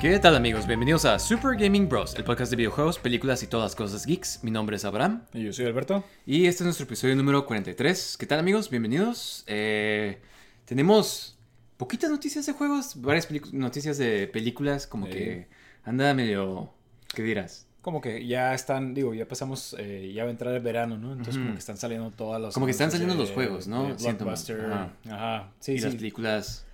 [0.00, 0.66] ¿Qué tal amigos?
[0.66, 4.42] Bienvenidos a Super Gaming Bros, el podcast de videojuegos, películas y todas las cosas geeks.
[4.42, 6.04] Mi nombre es Abraham Y yo soy Alberto.
[6.24, 8.16] y este es nuestro episodio número 43.
[8.18, 8.70] ¿Qué tal amigos?
[8.70, 9.44] Bienvenidos.
[9.46, 10.20] Eh,
[10.64, 11.38] tenemos
[11.76, 15.48] poquitas noticias de juegos, varias noticias de películas, como que
[15.84, 16.72] anda medio...
[17.14, 17.66] ¿Qué dirás?
[17.82, 21.12] Como que ya están, digo, ya pasamos, eh, ya va a entrar el verano, ¿no?
[21.12, 22.54] Entonces como que están saliendo todas las...
[22.54, 23.94] Como que están saliendo de- los juegos, ¿no?
[23.96, 24.60] Blockbuster.
[24.64, 24.92] ajá.
[25.10, 25.52] Ajá.
[25.60, 25.84] Sí, y sí.
[25.84, 26.66] las películas...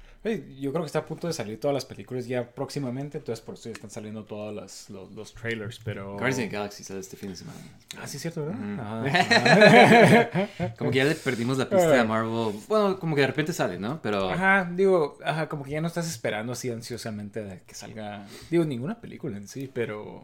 [0.58, 3.54] Yo creo que está a punto de salir todas las películas ya próximamente, entonces por
[3.54, 6.12] eso ya están saliendo todos las- los, los trailers, pero...
[6.14, 7.58] Guardians of the Galaxy sale este fin de semana.
[7.98, 8.80] Ah, sí, es cierto, ¿verdad?
[8.80, 10.70] Ajá.
[10.78, 12.54] Como que ya le perdimos la pista a Marvel.
[12.68, 14.00] Bueno, como que de repente sale, ¿no?
[14.02, 14.30] Pero...
[14.30, 18.64] Ajá, digo, ajá, como que ya no estás esperando así ansiosamente de que salga, digo,
[18.64, 20.22] ninguna película en sí, pero,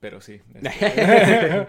[0.00, 0.40] pero sí.
[0.54, 1.66] este,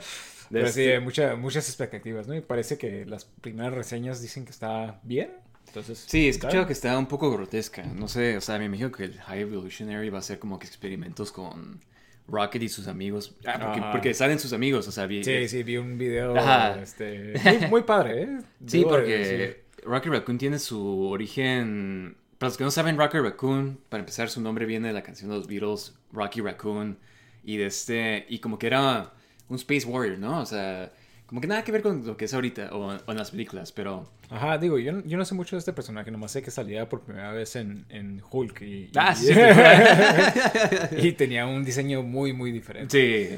[0.52, 2.36] pero sí, este- mucha- muchas expectativas, ¿no?
[2.36, 5.32] Y parece que las primeras reseñas dicen que está bien,
[5.68, 6.04] entonces...
[6.08, 6.48] Sí, he ¿está?
[6.48, 7.84] escuchado que está un poco grotesca.
[7.84, 10.68] No sé, o sea, me imagino que el High Evolutionary va a ser como que
[10.68, 11.80] experimentos con
[12.28, 13.36] Rocket y sus amigos.
[13.46, 16.80] Ah, porque, salen sus amigos, o sea, vi- Sí, sí, vi un video, Ajá.
[16.82, 18.40] este, muy, muy padre, ¿eh?
[18.66, 19.64] Sí, Debo porque decir.
[19.84, 22.18] Rocket Raccoon tiene su origen.
[22.38, 25.30] Para los que no saben, Rocket Raccoon, para empezar, su nombre viene de la canción
[25.30, 26.98] de los Beatles, Rocky Raccoon.
[27.44, 28.26] Y de este.
[28.30, 29.12] Y como que era
[29.48, 30.42] un Space Warrior, ¿no?
[30.42, 30.92] O sea,
[31.30, 33.72] como que nada que ver con lo que es ahorita o, o en las películas,
[33.72, 34.10] pero.
[34.30, 36.90] Ajá, digo, yo, no- yo no sé mucho de este personaje, nomás sé que salía
[36.90, 39.32] por primera vez en, en Hulk y, y- Ah, sí,
[40.98, 42.90] y tenía un diseño muy, muy diferente.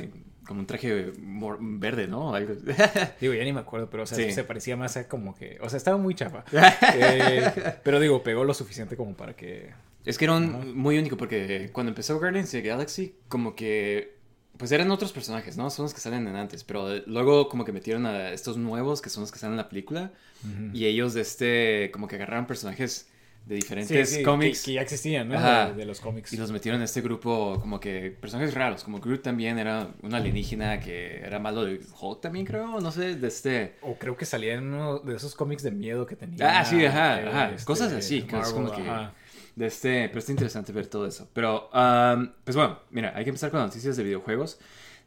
[0.01, 0.09] Sí,
[0.47, 1.11] como un traje
[1.59, 2.33] verde, ¿no?
[2.35, 2.55] Algo-
[3.21, 4.31] Digo, ya ni me acuerdo, pero o sea, Sí.
[4.31, 5.57] se parecía más a como que.
[5.61, 6.43] O sea, estaba muy chapa.
[6.95, 7.51] Eh,
[7.83, 9.69] pero digo, pegó lo suficiente como para que.
[10.05, 14.19] Es que era un- muy único porque cuando empezó Guardians of the Galaxy, como que.
[14.61, 15.71] Pues eran otros personajes, ¿no?
[15.71, 19.01] Son los que salen en antes, pero eh, luego como que metieron a estos nuevos
[19.01, 20.11] que son los que están en la película
[20.71, 23.07] y ellos de este, como que agarraron personajes
[23.47, 25.35] de diferentes Sí, sí, cómics Que, que ya existían, ¿no?
[25.35, 25.69] Ajá.
[25.69, 26.31] De, de los cómics.
[26.31, 30.13] y los metieron en este grupo como que personajes raros, como Groot también era un
[30.13, 33.77] alienígena que era malo de Hulk también creo, no sé, de este...
[33.81, 36.59] O creo que salía en uno de esos cómics de miedo que tenía.
[36.59, 38.81] Ah, sí, ajá, ajá, este, cosas así, que es Marvel, como que...
[38.81, 39.13] ajá.
[39.55, 41.29] De este, pero está interesante ver todo eso.
[41.33, 44.59] Pero, um, pues bueno, mira, hay que empezar con las noticias de videojuegos.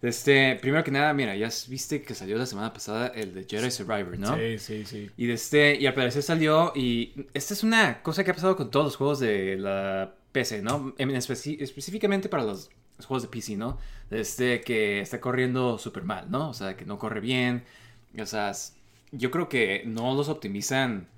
[0.03, 3.44] De este, primero que nada, mira, ya viste que salió la semana pasada el de
[3.44, 4.37] Jedi Survivor, ¿no?
[4.37, 5.10] Sí, sí, sí.
[5.16, 8.55] Y de este, y al parecer salió, y esta es una cosa que ha pasado
[8.55, 10.94] con todos los juegos de la PC, ¿no?
[10.99, 12.69] En específicamente para los,
[12.99, 13.78] los juegos de PC, ¿no?
[14.11, 16.50] De este, que está corriendo súper mal, ¿no?
[16.50, 17.65] O sea, que no corre bien.
[18.21, 18.53] O sea,
[19.11, 21.09] yo creo que no los optimizan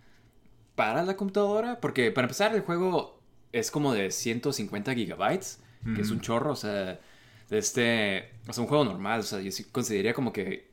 [0.76, 3.16] para la computadora, porque para empezar el juego
[3.59, 5.61] es como de 150 gigabytes,
[5.94, 6.99] que es un chorro, o sea,
[7.49, 10.69] de este, o sea, un juego normal, o sea, yo sí consideraría como que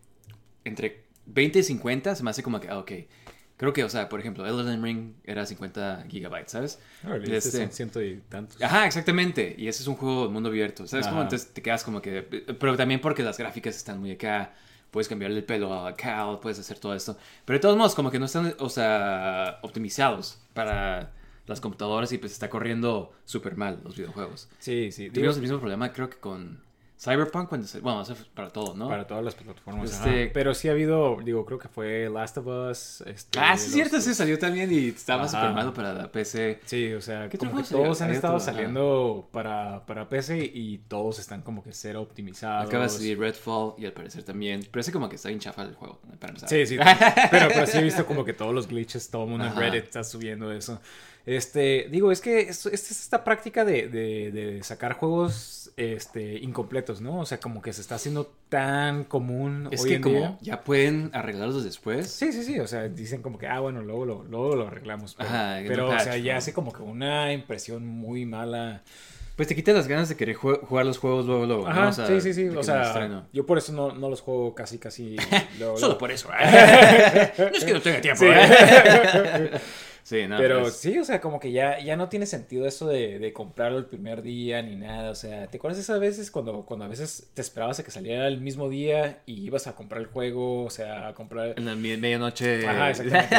[0.64, 2.92] entre 20 y 50 se me hace como que, ah, ok.
[3.58, 6.80] Creo que, o sea, por ejemplo, Elden Ring era 50 gigabytes, ¿sabes?
[7.04, 8.60] De este este- ciento y tantos.
[8.62, 9.56] Ajá, exactamente.
[9.58, 11.08] Y ese es un juego de mundo abierto, ¿sabes?
[11.08, 12.24] Como entonces te quedas como que...
[12.24, 14.54] Pero también porque las gráficas están muy acá.
[14.90, 17.16] Puedes cambiarle el pelo a Cal, puedes hacer todo esto.
[17.46, 21.12] Pero de todos modos, como que no están, o sea, optimizados para
[21.46, 24.50] las computadoras y pues está corriendo súper mal los videojuegos.
[24.60, 25.04] Sí, sí.
[25.04, 26.62] digo, Tuvimos el mismo problema, creo que con
[27.04, 27.82] Cyberpunk, cuando se...
[27.82, 28.88] Bueno, eso para todo, ¿no?
[28.88, 29.92] Para todas las plataformas.
[29.92, 30.32] Este- ajá.
[30.34, 33.02] Pero sí ha habido, digo, creo que fue Last of Us.
[33.06, 36.62] Este, Ah, sí, cierto, ese salió también y estaba súper malo para la PC.
[36.64, 40.78] Sí, o sea, ¿Qué como otro que todos han estado saliendo para, para PC y
[40.88, 42.68] todos están como que cero optimizados.
[42.68, 44.66] Acaba de salir Redfall y al parecer también.
[44.72, 46.48] Parece como que está bien chafa el juego, para empezar.
[46.48, 46.78] Sí, sí.
[47.32, 49.56] pero, pero sí he visto como que todos los glitches, todo el mundo Ajá.
[49.56, 50.80] en Reddit está subiendo eso.
[51.26, 57.00] Este, digo, es que es, es esta práctica de, de- de sacar juegos este, incompletos,
[57.00, 57.20] ¿no?
[57.22, 60.38] O sea, como que se está haciendo tan común Es hoy que en como día.
[60.42, 62.10] ya pueden arreglarlos después.
[62.12, 65.16] Sí, sí, sí, o sea, dicen como que, ah, bueno, luego lo, luego lo arreglamos.
[65.16, 68.82] Pero, Ajá, o sea, ya hace como que una impresión muy mala.
[69.38, 71.64] Pues te quita las ganas de querer ju- jugar los juegos luego, luego.
[71.64, 71.70] ¿no?
[71.72, 74.54] Ajá, O sea, sí, sí, sí, o sea, yo por eso no, no los juego
[74.54, 75.16] casi, casi.
[75.58, 75.98] luego, Solo luego.
[76.00, 76.30] por eso.
[76.38, 77.32] ¿eh?
[77.40, 78.20] no es que no tenga tiempo.
[78.20, 78.28] Sí.
[78.30, 79.52] ¿eh?
[80.04, 80.38] sí, no.
[80.38, 83.78] Pero sí, o sea, como que ya, ya no tiene sentido eso de, de comprarlo
[83.78, 85.12] el primer día ni nada.
[85.12, 88.28] O sea, ¿te acuerdas esas veces cuando, cuando a veces te esperabas a que saliera
[88.28, 90.64] el mismo día y ibas a comprar el juego?
[90.66, 91.56] O sea, a comprar.
[91.58, 92.68] En la medianoche.
[92.68, 93.36] Ajá, exactamente.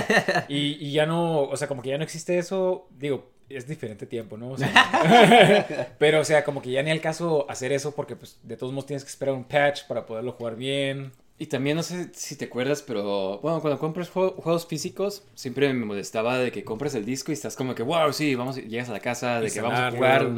[0.49, 2.89] Y, y ya no, o sea, como que ya no existe eso.
[2.99, 4.51] Digo, es diferente tiempo, ¿no?
[4.51, 8.39] O sea, pero, o sea, como que ya ni al caso hacer eso porque, pues,
[8.43, 11.13] de todos modos tienes que esperar un patch para poderlo jugar bien.
[11.39, 15.73] Y también no sé si te acuerdas, pero bueno, cuando compras jue- juegos físicos, siempre
[15.73, 18.89] me molestaba de que compras el disco y estás como que, wow, sí, vamos, llegas
[18.89, 20.33] a la casa, de que vamos a jugar,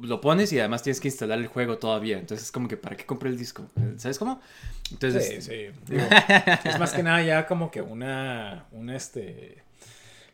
[0.00, 2.18] lo, pones y además tienes que instalar el juego todavía.
[2.18, 3.66] Entonces es como que, ¿para qué compré el disco?
[3.98, 4.40] ¿Sabes cómo?
[4.90, 5.66] Entonces, Sí, sí.
[5.86, 6.04] Digo,
[6.64, 9.62] es más que nada ya como que una, una este,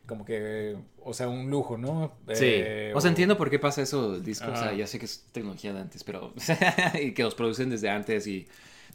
[0.07, 2.13] como que, o sea, un lujo, ¿no?
[2.29, 2.45] Sí.
[2.45, 4.51] Eh, o sea, entiendo por qué pasa eso del disco.
[4.51, 6.33] O sea, ya sé que es tecnología de antes, pero.
[7.03, 8.47] y que los producen desde antes y.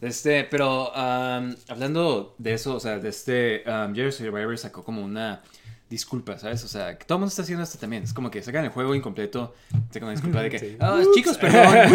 [0.04, 3.64] Este, pero um, hablando de eso, o sea, de este.
[3.66, 5.42] Um, Jedi Survivor sacó como una
[5.90, 6.64] disculpa, ¿sabes?
[6.64, 8.04] O sea, que todo el mundo está haciendo esto también.
[8.04, 9.54] Es como que sacan el juego incompleto,
[9.92, 10.60] sacan una disculpa de que.
[10.60, 10.78] Sí.
[10.80, 11.90] "Ah, chicos, perdón.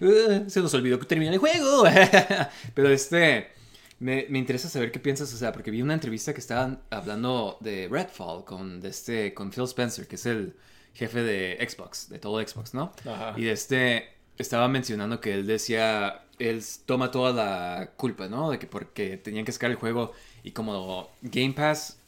[0.50, 1.84] Se nos olvidó que termina el juego.
[2.74, 3.50] pero este.
[3.98, 7.56] Me, me interesa saber qué piensas, o sea, porque vi una entrevista que estaban hablando
[7.60, 10.54] de Redfall con, de este, con Phil Spencer, que es el
[10.92, 12.92] jefe de Xbox, de todo Xbox, ¿no?
[13.06, 13.32] Ajá.
[13.38, 18.50] Y de este estaba mencionando que él decía, él toma toda la culpa, ¿no?
[18.50, 20.12] De que porque tenían que sacar el juego
[20.42, 21.98] y como Game Pass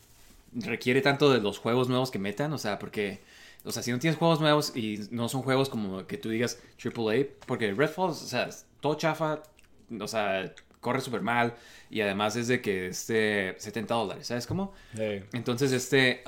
[0.52, 3.20] requiere tanto de los juegos nuevos que metan, o sea, porque,
[3.64, 6.58] o sea, si no tienes juegos nuevos y no son juegos como que tú digas
[6.82, 8.48] AAA, porque Redfall, o sea,
[8.80, 9.42] todo chafa,
[10.00, 11.54] o sea, corre súper mal
[11.90, 14.72] y además es de que esté 70 dólares, ¿sabes cómo?
[15.32, 16.22] Entonces, este.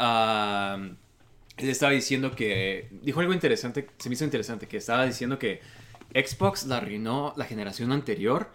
[1.57, 2.89] él estaba diciendo que.
[3.03, 3.87] Dijo algo interesante.
[3.99, 4.67] Se me hizo interesante.
[4.67, 5.61] Que estaba diciendo que
[6.15, 8.51] Xbox la arruinó la generación anterior.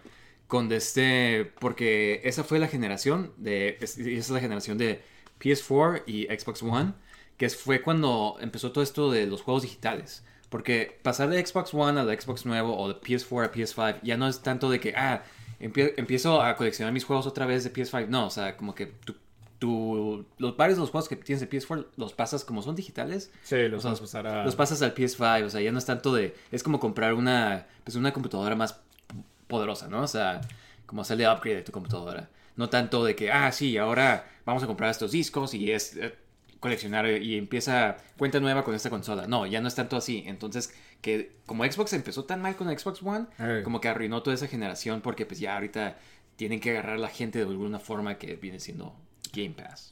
[0.47, 1.51] Con este.
[1.59, 3.77] Porque esa fue la generación de.
[3.81, 5.01] es- Esa es la generación de
[5.39, 6.93] PS4 y Xbox One.
[7.37, 10.23] Que fue cuando empezó todo esto de los juegos digitales.
[10.49, 14.15] Porque pasar de Xbox One a la Xbox nuevo o de PS4 a PS5 ya
[14.17, 15.23] no es tanto de que, ah,
[15.59, 18.07] empie- empiezo a coleccionar mis juegos otra vez de PS5.
[18.07, 18.93] No, o sea, como que
[20.37, 23.31] los varios de los juegos que tienes de PS4 los pasas como son digitales.
[23.43, 24.45] sí, los O sea, vamos a pasar a...
[24.45, 26.35] Los pasas al PS5, o sea, ya no es tanto de...
[26.51, 28.79] Es como comprar una, pues una computadora más
[29.47, 30.01] poderosa, ¿no?
[30.01, 30.41] O sea,
[30.85, 32.29] como hacerle upgrade a tu computadora.
[32.55, 36.15] No tanto de que, ah, sí, ahora vamos a comprar estos discos y es eh,
[36.59, 39.27] coleccionar y empieza cuenta nueva con esta consola.
[39.27, 40.23] No, ya no es tanto así.
[40.25, 43.61] Entonces, que como Xbox empezó tan mal con Xbox One, Eh.
[43.63, 45.97] como que arruinó toda esa generación porque pues ya ahorita
[46.37, 48.95] tienen que agarrar a la gente de alguna forma que viene siendo
[49.35, 49.91] Game Pass.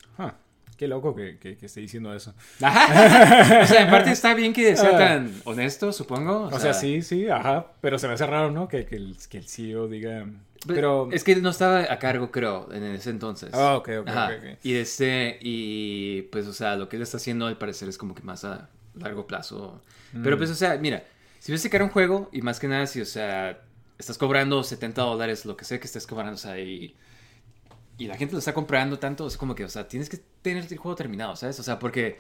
[0.76, 2.34] Qué loco que, que, que esté diciendo eso.
[2.62, 3.62] Ajá.
[3.64, 4.98] O sea, en parte está bien que sea Ah.
[4.98, 6.50] tan honesto, supongo.
[6.52, 7.68] O, sea, sí, sí, ajá.
[7.80, 8.68] Pero se me hace raro, ¿no?
[8.68, 10.26] Que, que, el, que el CEO diga...
[10.66, 11.10] Pero Pero...
[11.12, 13.52] es que no estaba a cargo, creo, en ese entonces.
[13.54, 14.28] Ah, ok, ok, Ajá.
[14.28, 14.60] ok, ok.
[14.64, 18.16] Y este, y pues, o sea, lo que él está haciendo al parecer es como
[18.16, 19.82] que más a largo plazo.
[20.24, 20.40] Pero Mm.
[20.40, 21.04] pues, o sea, mira,
[21.40, 23.60] si ves sacar un juego y más que nada, si, o sea,
[24.00, 26.96] estás cobrando 70 dólares, lo que sea que estés cobrando, o sea, y,
[27.98, 30.66] y la gente lo está comprando tanto, es como que, o sea, tienes que tener
[30.70, 31.60] el juego terminado, ¿sabes?
[31.60, 32.18] O sea, porque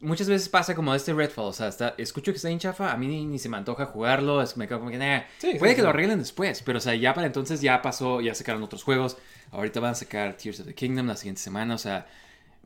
[0.00, 2.96] muchas veces pasa como este Redfall, o sea, está, escucho que está en chafa, a
[2.96, 5.58] mí ni, ni se me antoja jugarlo, es, me quedo como que, nah, Sí, sí,
[5.58, 5.82] puede que sí.
[5.82, 9.16] lo arreglen después, pero o sea, ya para entonces ya pasó, ya sacaron otros juegos,
[9.52, 12.06] ahorita van a sacar Tears of the Kingdom la siguiente semana, o sea,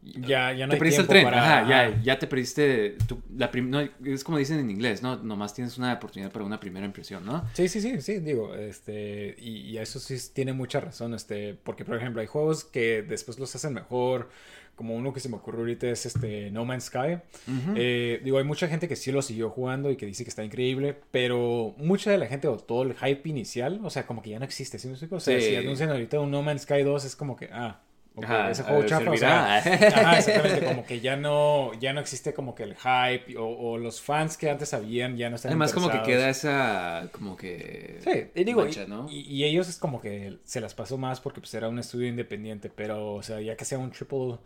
[0.03, 1.61] Ya, ya no te hay perdiste el tren, para...
[1.61, 5.17] ajá, ya, ya te perdiste, tu- la prim- no, es como dicen en inglés, ¿no?
[5.17, 7.45] Nomás tienes una oportunidad para una primera impresión, ¿no?
[7.53, 11.85] Sí, sí, sí, sí, digo, este, y, y eso sí tiene mucha razón, este, porque
[11.85, 14.31] por ejemplo hay juegos que después los hacen mejor,
[14.75, 17.19] como uno que se me ocurre ahorita es este No Man's Sky.
[17.47, 17.75] Ujú.
[17.77, 20.43] Eh, digo, hay mucha gente que sí lo siguió jugando y que dice que está
[20.43, 24.31] increíble, pero mucha de la gente o todo el hype inicial, o sea, como que
[24.31, 25.17] ya no existe, ¿sí me explico?
[25.17, 25.49] O sea, Sí.
[25.49, 27.83] si anuncian ahorita un No Man's Sky 2 es como que, ah,
[28.23, 29.57] Ajá, ese juego chafa, o sea.
[29.93, 33.79] Ajá, exactamente, como que ya no, ya no existe como que el hype o, o
[33.79, 37.99] los fans que antes habían ya no están Además como que queda esa, como que...
[37.99, 39.07] Sí, y digo, mancha, y- ¿no?
[39.07, 42.09] y, y ellos es como que se las pasó más porque pues era un estudio
[42.09, 44.39] independiente, pero o sea, ya que sea un triple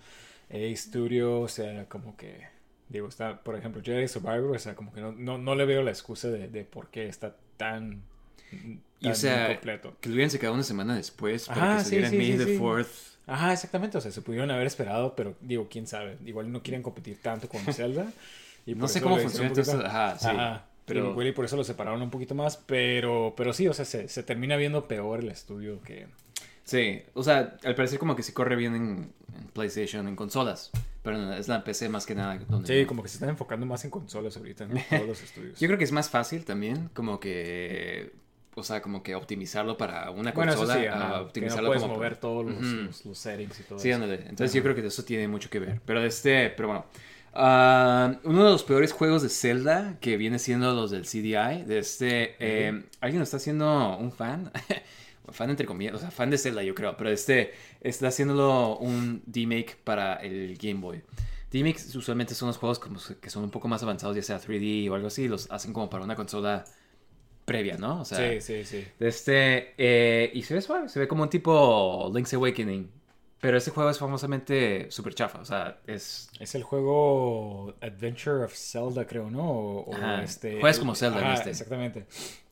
[0.50, 2.46] A studio, o sea, como que
[2.88, 5.82] digo, está, por ejemplo, Jedi Survivor, o sea, como que no, no, no le veo
[5.82, 8.02] la excusa de, de por qué está tan,
[9.00, 9.96] Y o sea, incompleto.
[10.00, 12.38] que lo hubieran sacado una semana después para Ajá, que sí, saliera sí, May sí,
[12.38, 12.58] the sí.
[12.58, 13.13] 4th.
[13.26, 16.82] Ajá, exactamente, o sea, se pudieron haber esperado, pero digo, quién sabe, igual no quieren
[16.82, 18.06] competir tanto con Zelda.
[18.66, 19.84] Y No sé cómo funciona poquito- eso.
[19.86, 20.26] Ajá, sí.
[20.28, 23.66] Ajá, pero- pero igual y por eso lo separaron un poquito más, pero, pero sí,
[23.68, 26.06] o sea, se, se termina viendo peor el estudio que...
[26.64, 30.70] Sí, o sea, al parecer como que sí corre bien en, en PlayStation, en consolas.
[31.02, 32.38] Pero no, es la PC más que nada.
[32.48, 32.86] Donde Sí, no.
[32.88, 34.80] como que se están enfocando más en consolas ahorita, ¿no?
[34.88, 35.60] Todos los estudios.
[35.60, 38.12] Yo creo que es más fácil también, como que...
[38.56, 40.80] O sea, como que optimizarlo para una bueno, consola.
[40.80, 42.66] sí, a ajá, que no optimizarlo como mover todos los, Ujú.
[42.86, 43.96] los, los settings y todo Sí, eso.
[43.96, 44.14] ándale.
[44.28, 45.80] Entonces yo creo que eso tiene mucho que ver.
[45.84, 46.86] Pero este, pero bueno.
[47.36, 51.64] Ah, uno de los peores juegos de Zelda que viene siendo los del CDI.
[51.64, 54.52] De este, eh, alguien está haciendo un fan.
[55.32, 56.96] fan entre comillas, o sea, fan de Zelda yo creo.
[56.96, 61.02] Pero este está haciéndolo un remake para el Game Boy.
[61.52, 64.88] Remakes usualmente son los juegos como que son un poco más avanzados, ya sea 3D
[64.90, 66.64] o algo así, los hacen como para una consola
[67.44, 68.00] previa, ¿no?
[68.00, 68.84] O sea, Sí, sí, sí.
[69.00, 72.90] Este, eh, y se ve suave, se ve como un tipo Link's Awakening.
[73.40, 76.30] Pero este juego es famosamente super chafa, o sea, es...
[76.40, 79.46] Es el juego Adventure of Zelda, creo, ¿no?
[79.46, 80.60] O, este...
[80.60, 81.50] juegas como Zelda Ajá, este.
[81.50, 82.06] Exactamente.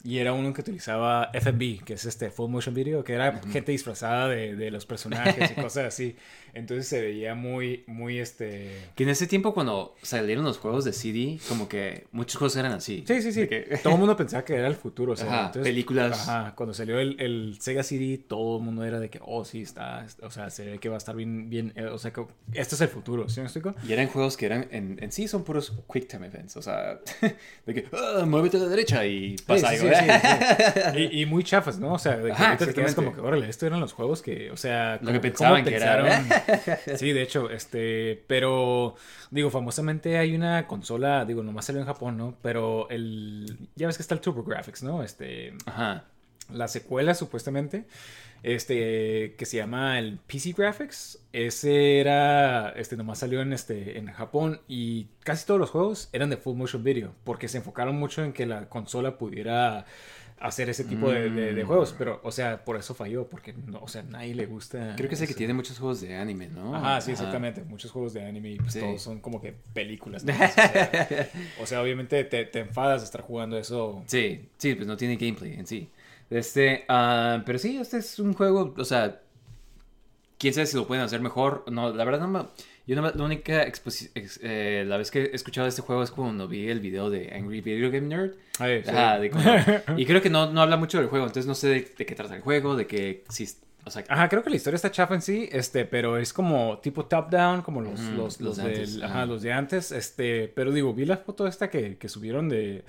[0.05, 3.73] Y era uno que utilizaba FMV, que es este full motion video, que era gente
[3.73, 6.17] disfrazada de, de los personajes y cosas así.
[6.55, 8.77] Entonces se veía muy, muy este...
[8.95, 12.73] Que en ese tiempo cuando salieron los juegos de CD, como que muchos juegos eran
[12.73, 13.05] así.
[13.07, 13.47] Sí, sí, sí.
[13.49, 15.13] que- Todo el mundo pensaba que era el futuro.
[15.13, 16.29] O sea, Ajá, entonces, películas.
[16.29, 19.63] Ajá, cuando salió el, el Sega CD, todo el mundo era de que, oh, sí,
[19.63, 22.23] está, o sea, se ve que va a estar bien, bien, eh, o sea, que
[22.53, 23.75] este es el futuro, ¿sí me explico?
[23.89, 26.57] Y eran juegos que eran, en, en sí son puros quick time events.
[26.59, 27.01] O sea,
[27.67, 29.89] de que, "Ah, muévete a la derecha y pasa Sí, sí, algo.
[29.89, 30.05] sí, sí,
[30.95, 31.09] sí.
[31.13, 31.95] Y, y muy chafas, ¿no?
[31.95, 34.23] O sea, de que Ajá, ahorita te quedas como que, órale, esto eran los juegos
[34.23, 36.79] que, o sea, Lo como que pensaban que era, pensaron.
[36.97, 38.95] Sí, de hecho, este, pero,
[39.31, 42.37] digo, famosamente hay una consola, digo, nomás salió en Japón, ¿no?
[42.43, 45.03] Pero el, ya ves que está el TurboGrafx, ¿no?
[45.03, 46.05] Este, Ajá.
[46.53, 47.87] la secuela supuestamente
[48.43, 54.07] este que se llama el PC Graphics ese era este nomás salió en este en
[54.13, 58.25] Japón y casi todos los juegos eran de full motion video porque se enfocaron mucho
[58.25, 59.87] en que la consola pudiera
[60.41, 61.67] hacer ese tipo de, de- de Mm.
[61.69, 65.09] juegos pero o sea por eso falló porque no, o sea nadie le gusta Creo
[65.09, 66.75] que es el que tiene muchos juegos de anime, ¿no?
[66.75, 67.63] Ajá, sí, exactamente.
[67.63, 68.81] Muchos juegos de anime y pues Sí.
[68.81, 70.25] todos son como que películas.
[70.25, 70.33] ¿no?
[70.35, 71.29] O, sea,
[71.61, 74.03] o sea, obviamente te, te enfadas de estar jugando eso.
[74.09, 75.89] Sí, sí, pues no tiene gameplay en sí.
[76.33, 79.21] Este, ah, pero sí, este es un juego, o sea,
[80.39, 81.65] quién sabe si lo pueden hacer mejor.
[81.71, 82.47] No, la verdad no me...
[82.85, 86.11] Yo no, la única exposi- ex- eh, la vez que he escuchado este juego es
[86.11, 88.33] cuando vi el video de Angry Video Game Nerd.
[88.59, 88.91] Ay, sí.
[88.91, 89.53] Ajá, de cuando-
[89.97, 92.15] y creo que no, no habla mucho del juego, entonces no sé de, de qué
[92.17, 93.25] trata el juego, de qué...
[93.85, 96.79] O sea, Ajá, creo que la historia está chafa en sí, este, pero es como
[96.79, 99.27] tipo top-down, como los, los, los los, de del- antes, ajá, ajá.
[99.27, 102.85] los de antes, este, pero digo, vi la foto esta que, que subieron de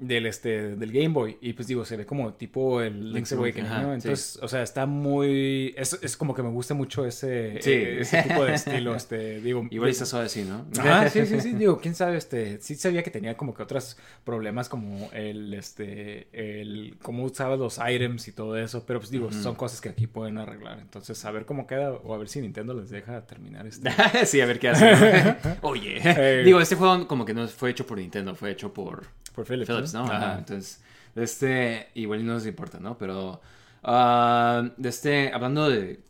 [0.00, 3.70] del este del Game Boy y pues digo se ve como tipo el Link's Awakening
[3.70, 7.70] entonces o sea está muy es, es como que me gusta mucho ese Sí.
[7.70, 10.66] eh, ese tipo de estilo este digo igual está suave así, ¿no?
[10.78, 13.96] Ajá, sí, sí, sí, digo, quién sabe, este, sí sabía que tenía como que otros
[14.24, 19.30] problemas como el, este, el, cómo usaba los items y todo eso, pero pues digo,
[19.32, 22.40] son cosas que aquí pueden arreglar, entonces a ver cómo queda o a ver si
[22.40, 23.90] Nintendo les deja terminar este.
[24.26, 25.36] sí, a ver qué hace.
[25.62, 26.42] Oye, Eh.
[26.44, 29.68] digo, este juego como que no fue hecho por Nintendo, fue hecho por Por Philips,
[29.68, 30.04] Philips, ¿no?
[30.04, 30.38] Ajá, Ajá.
[30.38, 30.80] Entonces,
[31.16, 32.96] este, igual no nos importa, ¿no?
[32.98, 33.40] Pero,
[33.82, 36.00] ah, de este, hablando de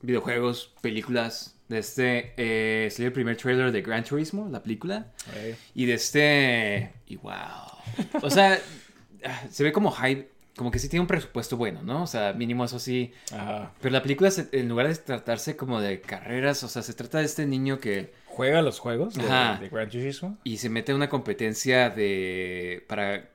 [0.00, 5.06] videojuegos, películas, de este, eh, salió el primer trailer de Gran Turismo, la película,
[5.74, 7.32] y de este, y wow.
[8.22, 8.58] O sea,
[9.24, 12.02] ah, se ve como hype, como que sí tiene un presupuesto bueno, ¿no?
[12.02, 13.12] O sea, mínimo eso sí.
[13.32, 13.72] Ajá.
[13.80, 17.18] Pero la película, se- en lugar de tratarse como de carreras, o sea, se trata
[17.18, 18.12] de este niño que...
[18.34, 19.22] Juega los juegos de,
[19.70, 20.38] Gran Turismo.
[20.44, 23.28] y se mete en una competencia de para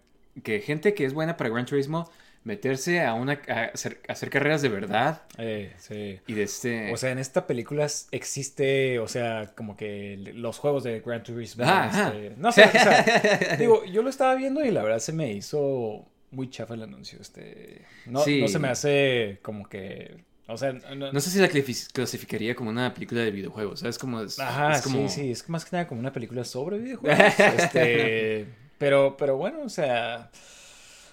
[0.43, 2.09] que gente que es buena para Gran Turismo
[2.43, 6.19] meterse a una a hacer, a hacer carreras de verdad Eh, sí.
[6.27, 10.83] y de este O sea, en esta película existe, o sea, como que los juegos
[10.83, 11.63] de Gran Turismo.
[11.65, 12.07] Ajá.
[12.15, 15.31] este, no sé, o sea, digo, yo lo estaba viendo y la verdad se me
[15.33, 17.19] hizo muy chafa el anuncio.
[17.21, 18.39] Este, no, Sí.
[18.41, 22.55] no se me hace como que, o sea, no, no sé si la clasi- clasificaría
[22.55, 25.65] como una película de videojuegos sabes como es, Ajá, es como sí, sí, es más
[25.65, 27.19] que nada como una película sobre videojuegos.
[27.57, 30.29] este, pero, pero bueno, o sea,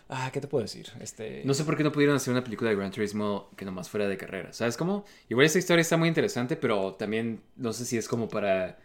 [0.08, 0.86] ah, ¿qué te puedo decir?
[1.00, 3.88] Este, no sé por qué no pudieron hacer una película de Gran Turismo que nomás
[3.88, 7.84] fuera de carreras sabes cómo igual esta historia está muy interesante pero también no sé
[7.84, 8.78] si es como para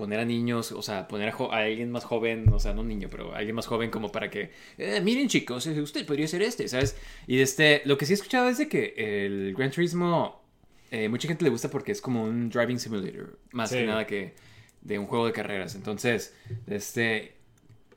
[0.00, 2.88] poner a niños, o sea, poner a, a alguien más joven, o sea, no un
[2.88, 6.42] niño, pero alguien más joven como para que, "Eh, miren chicos, eh, usted podría ser
[6.42, 6.96] este, ¿sabes?
[7.28, 10.42] Y este, lo que sí he escuchado es de que el Gran Turismo,
[10.90, 13.76] eh, mucha gente le gusta porque es como un driving simulator, más Sí.
[13.76, 14.34] que nada que
[14.80, 15.74] de un juego de carreras.
[15.76, 16.34] Entonces,
[16.66, 17.34] este,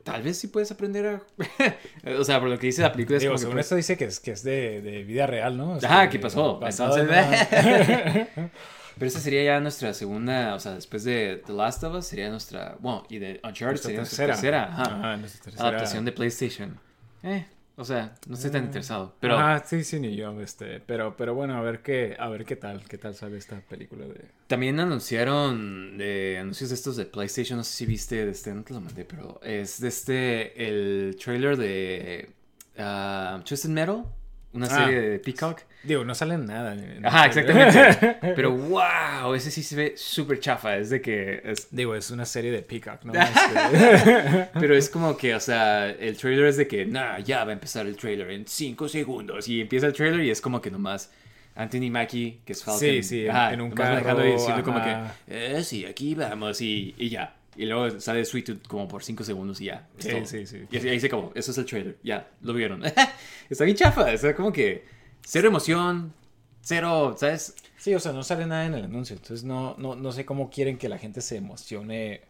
[0.03, 1.21] tal vez sí puedes aprender a...
[2.19, 3.75] o sea, por lo que dice la película es Digo, como que según puedes- esto
[3.77, 5.75] dice que es, que es de, de vida real, ¿no?
[5.75, 6.59] Este, Ajá, ¿qué pasó?
[6.61, 7.07] Entonces-
[8.95, 12.29] Pero esta sería ya nuestra segunda, o sea, después de The Last of Us sería
[12.29, 14.83] nuestra, bueno, y de Uncharted Nuestra sería nuestra tercera, ajá.
[14.83, 15.67] Ajá, nuestra tercera.
[15.67, 16.79] adaptación de PlayStation.
[17.23, 17.45] Eh,
[17.75, 19.15] o sea, no estoy tan interesado.
[19.19, 22.45] Pero Ajá, sí, sí, ni yo, este, pero, pero bueno, a ver qué, a ver
[22.45, 24.25] qué tal, qué tal sale esta película de...
[24.45, 28.73] también anunciaron de anuncios estos de PlayStation, no sé si viste de este, no te
[28.73, 32.29] lo mandé, pero es de este, el trailer de
[32.77, 34.05] ah, Twisted Metal,
[34.53, 34.85] una Ah.
[34.85, 35.61] serie de Peacock.
[35.83, 36.77] Digo, no sale nada.
[37.03, 38.17] Ajá, exactamente.
[38.35, 42.25] Pero wow, ese sí se ve súper chafa, es de que es Digo, es una
[42.25, 43.13] serie de Peacock, ¿no?
[43.21, 47.49] Este, Pero es como que, o sea, el trailer es de que, nah, ya va
[47.49, 49.47] a empezar el trailer en 5 segundos.
[49.49, 51.11] Y empieza el trailer y es como que nomás
[51.55, 52.79] Anthony Mackie, que es Falcon.
[52.79, 54.95] Sí, sí, en- ajá, en un nomás carro, y diciendo como que,
[55.27, 57.35] eh, sí, aquí vamos y, y ya.
[57.55, 59.87] Y luego sale Sweet Tooth como por 5 segundos y ya.
[59.97, 60.65] Sí, sí, sí.
[60.71, 61.31] Y ahí se acabó.
[61.35, 61.97] Eso es el trailer.
[62.03, 62.83] Ya, lo vieron.
[63.49, 64.11] Está bien chafa.
[64.13, 64.85] O sea, como que
[65.25, 66.13] cero emoción,
[66.61, 67.55] cero, ¿sabes?
[67.77, 70.49] Sí, o sea, no sale nada en el anuncio, entonces no, no, no sé cómo
[70.49, 72.21] quieren que la gente se emocione.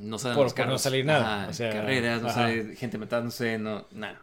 [0.00, 2.34] No salen Por- por no salir nada, Ajá, o sea, carreras, no ajá.
[2.48, 4.20] sale gente matándose, no, nada.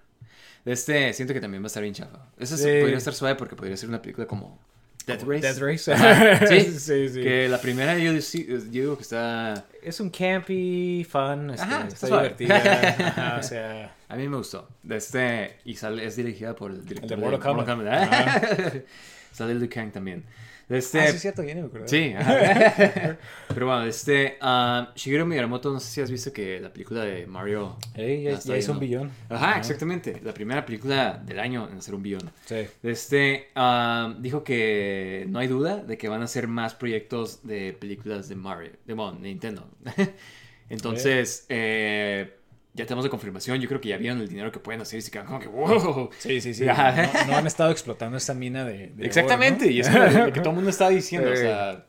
[0.66, 2.28] Este, siento que también va a estar bien chafa.
[2.38, 2.64] Eso Sí.
[2.82, 4.60] podría estar suave porque podría ser una película como
[5.12, 5.42] Death Race.
[5.42, 5.92] Death Race.
[5.92, 6.48] Ajá.
[6.48, 7.22] Sí, sí, sí.
[7.22, 9.66] Que la primera yo, yo digo que está...
[9.82, 12.96] Es un campy, fun, este, Ajá, está está divertida.
[13.08, 14.68] Ajá, o sea, A mí me gustó.
[14.90, 17.66] Este, y sale, es dirigida por el director Mortal Kombat.
[17.68, 18.76] Kombat.
[19.32, 20.24] sale Liu Kang también.
[20.72, 21.88] Este, ah, sí, es cierto, ya ni me acordaba.
[21.88, 23.18] Sí, ajá.
[23.50, 27.28] pero bueno, este, ah, Shigeru Miyamoto, no sé si has visto que la película de
[27.28, 27.78] Mario...
[27.94, 29.12] Ey, la ya, hizo un billón.
[29.30, 32.32] Ajá, exactamente, la primera película del año en hacer un billón.
[32.46, 32.68] Sí.
[32.84, 37.74] Este, ah, dijo que no hay duda de que van a hacer más proyectos de
[37.74, 39.68] películas de Mario, de bueno, Nintendo.
[40.70, 42.38] Entonces, eh,
[42.74, 45.02] ya tenemos la confirmación, yo creo que ya vieron el dinero que pueden hacer y
[45.02, 46.10] se quedan como que, wow.
[46.18, 46.66] Sí, sí, sí.
[46.66, 48.88] No, no han estado explotando esa mina de.
[48.96, 49.72] de Exactamente, oro, ¿no?
[49.72, 51.86] y es lo que todo el mundo está diciendo, o sea,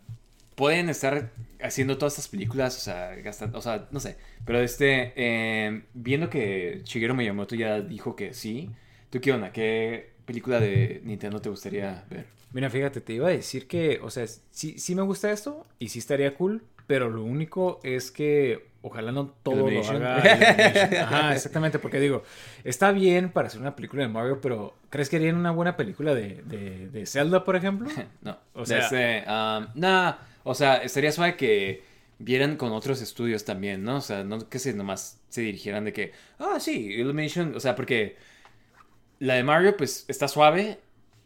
[0.55, 1.31] pueden estar
[1.63, 6.29] haciendo todas estas películas, o sea, gastando, o sea, no sé, pero este, eh, viendo
[6.29, 8.71] que Shigeru Miyamoto ya dijo que sí,
[9.11, 9.53] ¿tú qué onda?
[9.53, 12.27] ¿Qué película de Nintendo te gustaría ver?
[12.53, 15.89] Mira, fíjate, te iba a decir que, o sea, sí, sí me gusta esto y
[15.89, 20.17] sí estaría cool, pero lo único es que ojalá no todo lo haga.
[21.03, 22.23] Ajá, exactamente, porque digo,
[22.65, 26.15] está bien para hacer una película de Mario, pero ¿crees que harían una buena película
[26.15, 27.89] de, de, de Zelda, por ejemplo?
[28.23, 31.83] No, O sea- sea, nah, o sea, estaría suave que
[32.19, 33.97] vieran con otros estudios también, ¿no?
[33.97, 37.75] O sea, no que se nomás se dirigieran de que, ah, sí, Illumination, o sea,
[37.75, 38.17] porque
[39.19, 40.79] la de Mario, pues, está suave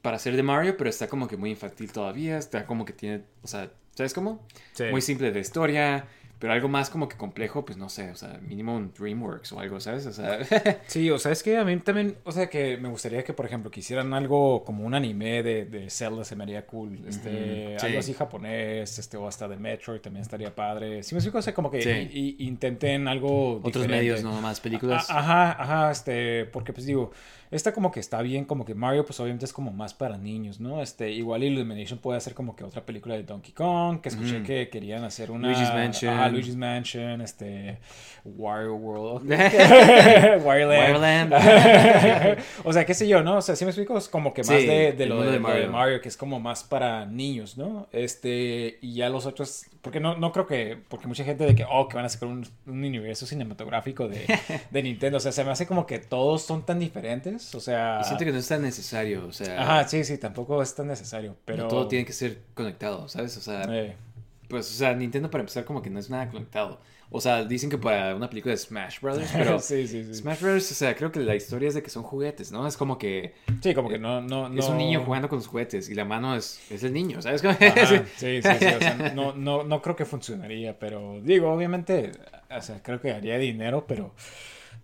[0.03, 3.23] para ser de Mario, pero está como que muy infantil todavía, está como que tiene,
[3.43, 4.47] o sea, ¿sabes cómo?
[4.75, 4.85] Sí.
[4.93, 6.05] Muy simple de historia,
[6.39, 9.59] pero algo más como que complejo, pues no sé, o sea, mínimo un DreamWorks o
[9.61, 10.05] algo, ¿sabes?
[10.07, 10.39] O sea,
[10.87, 13.47] Sí, o sea, es que a mí también, o sea, que me gustaría que, por
[13.47, 17.01] ejemplo, quisieran algo como un anime de, de Zelda, se me haría cool.
[17.09, 17.87] Este, sí.
[17.87, 21.03] algo así japonés, este, o hasta de Metroid también estaría padre.
[21.03, 22.11] Sí, me explico, o sea, como que Sí.
[22.13, 23.97] y- y intenten algo otros diferente.
[23.97, 25.09] medios, no más películas.
[25.09, 27.13] A- Ajá, ajá, este, porque pues digo,
[27.51, 30.61] esta como que está bien, como que Mario pues obviamente es como más para niños,
[30.61, 30.83] ¿no?
[30.83, 34.47] Este, igual Illumination puede hacer como que otra película de Donkey Kong, que escuché Ujú.
[34.47, 35.49] que querían hacer una...
[35.49, 36.15] Luigi's Mansion.
[36.15, 37.79] Ajá, Luigi's Mansion, este,
[38.25, 39.31] Wario World.
[42.65, 43.37] O sea, qué sé yo, ¿no?
[43.39, 45.39] O sea, sí me explico, es como que más Sí, de, de lo de.
[45.39, 47.87] Mario, que es como más para niños, ¿no?
[47.93, 51.65] Este, y ya los otros, porque no, no creo que, porque mucha gente de que,
[51.71, 54.27] oh, que van a sacar un, un universo cinematográfico de,
[54.71, 58.01] de Nintendo, o sea, se me hace como que todos son tan diferentes, o sea...
[58.01, 60.87] Y siento que no es tan necesario, o sea, Ajá, sí, sí, tampoco es tan
[60.89, 61.65] necesario, pero...
[61.65, 63.37] no todo tiene que ser conectado, ¿sabes?
[63.37, 63.97] O sea, Eh,
[64.49, 66.81] pues, o sea, Nintendo para empezar como que no es nada conectado.
[67.09, 70.15] O sea, dicen que para una película de Smash Brothers, pero sí, sí, sí.
[70.15, 72.67] Smash Brothers, o sea, creo que la historia es de que son juguetes, ¿no?
[72.67, 74.61] Es como que Sí, como que no, no, no...
[74.61, 77.45] es un niño jugando con los juguetes y la mano es, es el niño, ¿sabes?
[77.45, 82.11] Ajá, sí, sí, sí, o sea, no, no, no creo que funcionaría, pero digo, obviamente,
[82.51, 84.13] o sea, creo que haría dinero, pero,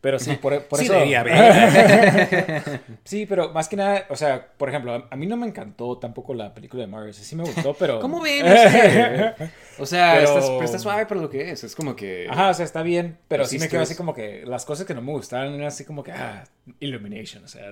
[0.03, 0.95] pero sí, por, por Sí, eso...
[3.05, 6.35] sí, pero más que nada, o sea, por ejemplo, a, mí no me encantó tampoco
[6.35, 8.01] la película de Mario, sí me gustó, pero...
[8.01, 8.45] ¿Cómo ven?
[9.79, 12.27] O sea, o sea, Pero- está, suave para lo que es, es como que...
[12.29, 14.93] Ajá, o sea, está bien, pero sí me quedo así como que las cosas que
[14.95, 16.45] no me gustaron eran así como que, ah,
[16.79, 17.71] Illumination, o sea,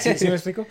[0.00, 0.66] ¿Sí, sí me explico?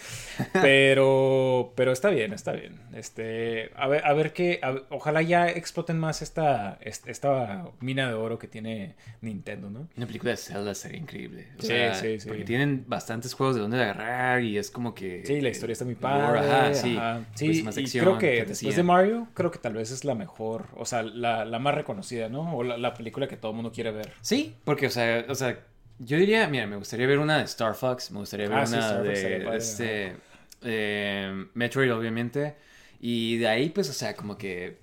[0.52, 2.80] Pero, pero está bien, está bien.
[2.94, 8.14] Este, a ver, a ver qué, ojalá ya exploten más esta, est- esta mina de
[8.16, 9.88] oro que tiene Nintendo, ¿no?
[9.96, 11.48] Una película de Zelda sería increíble.
[11.58, 12.28] O Sí, sea, sí, sí.
[12.28, 15.24] Porque tienen bastantes juegos de donde agarrar y es como que...
[15.26, 16.40] Sí, la historia está muy padre.
[16.40, 16.96] Ajá, sí.
[16.98, 17.26] ajá.
[17.36, 20.16] Sí, Pues más y creo que después de Mario, creo que tal vez es la
[20.16, 22.56] mejor, o sea, la, la más reconocida, ¿no?
[22.56, 24.12] O la, la película que todo el mundo quiere ver.
[24.22, 25.60] Sí, porque, o sea, o sea,
[26.00, 28.76] yo diría, mira, me gustaría ver una de Star Fox, me gustaría ver Ah, sí,
[28.76, 30.16] una Fox de padre, este,
[30.64, 32.56] eh, Metroid, obviamente,
[33.00, 34.78] y de ahí, pues, o sea, como que,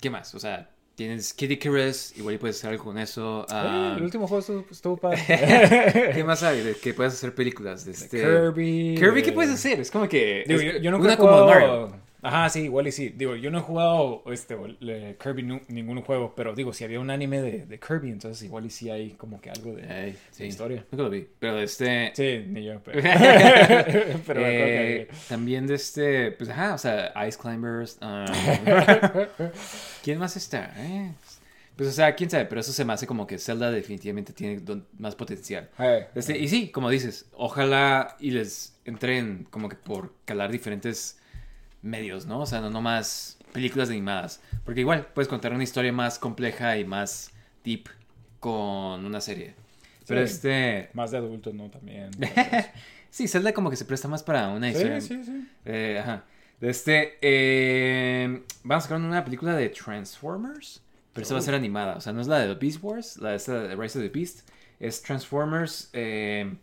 [0.00, 0.34] ¿qué más?
[0.34, 3.46] O sea, tienes Kid Icarus, igual puedes hacer algo con eso.
[3.50, 5.22] ah, Eh, el último juego estuvo, estuvo padre.
[6.14, 6.74] ¿Qué más hay?
[6.82, 8.20] Que puedes hacer películas de este...
[8.20, 8.94] Kirby.
[8.98, 9.80] Kirby, ¿qué de- puedes hacer?
[9.80, 10.44] Es como que...
[10.46, 11.46] Digo, es yo, yo nunca una he como jugado...
[11.88, 12.01] Mario.
[12.24, 13.08] Ajá, sí, igual y sí.
[13.10, 14.54] Digo, yo no he jugado este,
[15.20, 18.64] Kirby nu- ningún juego, pero digo, si había un anime de, de Kirby, entonces igual
[18.66, 20.84] y sí hay como que algo de, de sí, historia.
[20.92, 22.12] Nunca lo vi, pero este...
[22.14, 23.00] Sí, ni yo, pero...
[24.26, 27.98] pero que Eh, también de este, pues ajá, o sea, Ice Climbers.
[28.00, 28.24] ah,
[30.02, 30.72] ¿Quién más está?
[30.76, 31.12] eh?
[31.76, 34.60] Pues o sea, quién sabe, pero eso se me hace como que Zelda definitivamente tiene
[34.98, 35.70] más potencial.
[35.78, 41.18] había- Este, y sí, como dices, ojalá y les entren como que por calar diferentes
[41.82, 42.40] medios, ¿no?
[42.40, 44.40] O sea, no nomás películas animadas.
[44.64, 47.30] Porque igual puedes contar una historia más compleja y más
[47.64, 47.88] deep
[48.40, 49.54] con una serie.
[50.06, 50.32] Pero Sí.
[50.34, 50.90] este...
[50.94, 51.68] Más de adultos, ¿no?
[51.70, 52.10] También.
[53.10, 54.98] Sí, Zelda como que se presta más para una historia.
[55.02, 55.48] sí, sí, sí.
[55.66, 56.24] Eh, ajá.
[56.60, 57.18] De este.
[57.20, 60.80] eh, vamos a sacar una película de Transformers.
[61.12, 61.96] Pero esta va a ser animada.
[61.96, 64.04] O sea, no es la de The Beast Wars, la de esta de Rise of
[64.04, 64.48] the Beast.
[64.80, 65.90] Es Transformers.
[65.92, 66.54] eh,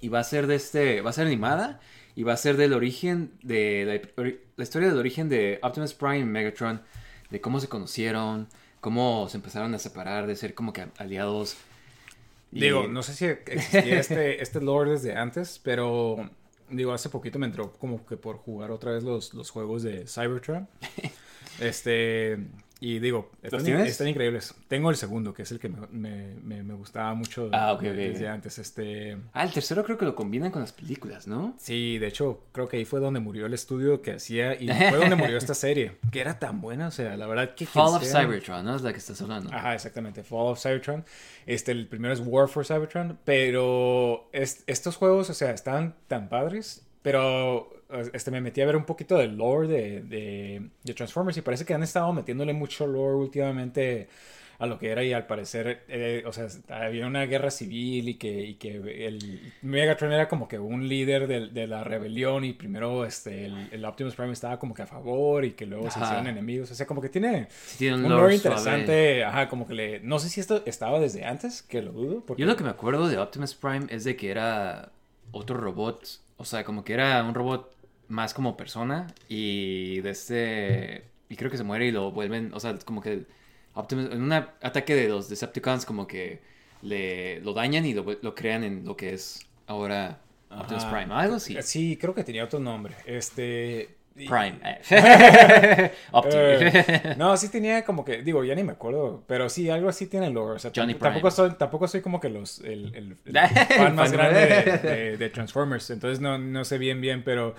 [0.00, 1.00] Y va a ser de este.
[1.00, 1.80] Va a ser animada.
[2.20, 4.02] Y va a ser del origen de.
[4.14, 4.24] La,
[4.56, 6.82] la historia del origen de Optimus Prime y Megatron.
[7.30, 8.46] De cómo se conocieron.
[8.82, 10.26] Cómo se empezaron a separar.
[10.26, 11.56] De ser como que aliados.
[12.52, 12.60] Y...
[12.60, 16.28] Digo, no sé si existía este, este lore desde antes, pero
[16.68, 20.06] digo, hace poquito me entró como que por jugar otra vez los, los juegos de
[20.06, 20.68] Cybertron.
[21.58, 22.36] este,
[22.80, 24.54] y digo, están, están, increíbles.
[24.66, 28.26] Tengo el segundo, que es el que me, me, me, gustaba mucho ah, okay, desde
[28.26, 28.58] antes.
[28.58, 29.18] Este...
[29.34, 31.54] Ah, el tercero creo que lo combinan con las películas, ¿no?
[31.58, 34.98] Sí, de hecho, creo que ahí fue donde murió el estudio que hacía y fue
[34.98, 37.66] donde murió esta serie, que era tan buena, o sea, la verdad que...
[37.66, 38.76] Fall of Cybertron, ¿no?
[38.76, 39.52] Es la que estás hablando.
[39.52, 41.04] Ajá, exactamente, Fall of Cybertron.
[41.44, 46.28] Este, el primero es War for Cybertron, pero es, estos juegos, o sea, están tan
[46.28, 47.70] padres pero
[48.12, 50.00] este, me metí a ver un poquito del lore de,
[50.84, 54.08] de, Transformers y parece que han estado metiéndole mucho lore últimamente
[54.58, 58.14] a lo que era y al parecer, eh, o sea, había una guerra civil y
[58.14, 58.76] que, y que
[59.06, 63.84] el Megatron era como que un líder de, de la rebelión y primero este, el,
[63.86, 66.86] Optimus Prime estaba como que a favor y que luego se hicieron enemigos, o sea,
[66.86, 67.48] como que tiene,
[67.90, 71.80] un, lore interesante, ajá, como que le, no sé si esto estaba desde antes, que
[71.80, 72.36] lo dudo.
[72.36, 74.92] Yo lo que me acuerdo de Optimus Prime es de que era
[75.32, 76.06] otro robot.
[76.36, 77.74] O sea, como que era un robot
[78.10, 81.04] más como persona y de este...
[81.28, 83.24] Y creo que se muere y lo vuelven, o sea, como que
[83.74, 86.40] Optimus, en un ataque de los Decepticons como que
[86.82, 90.18] le, lo dañan y lo, lo crean en lo que es ahora
[90.50, 91.56] Optimus Prime, algo así.
[91.62, 92.96] Sí, creo que tenía otro nombre.
[93.06, 94.58] Este, Prime.
[96.32, 100.06] Eh, no, sí tenía como que, digo, ya ni me acuerdo, pero sí, algo así
[100.06, 100.56] tiene el lore.
[100.56, 103.16] O sea, tampoco, soy, tampoco soy como que los, el, el,
[103.76, 104.40] fan más grande
[104.82, 107.54] de, de, Transformers, entonces no, no sé bien, bien, pero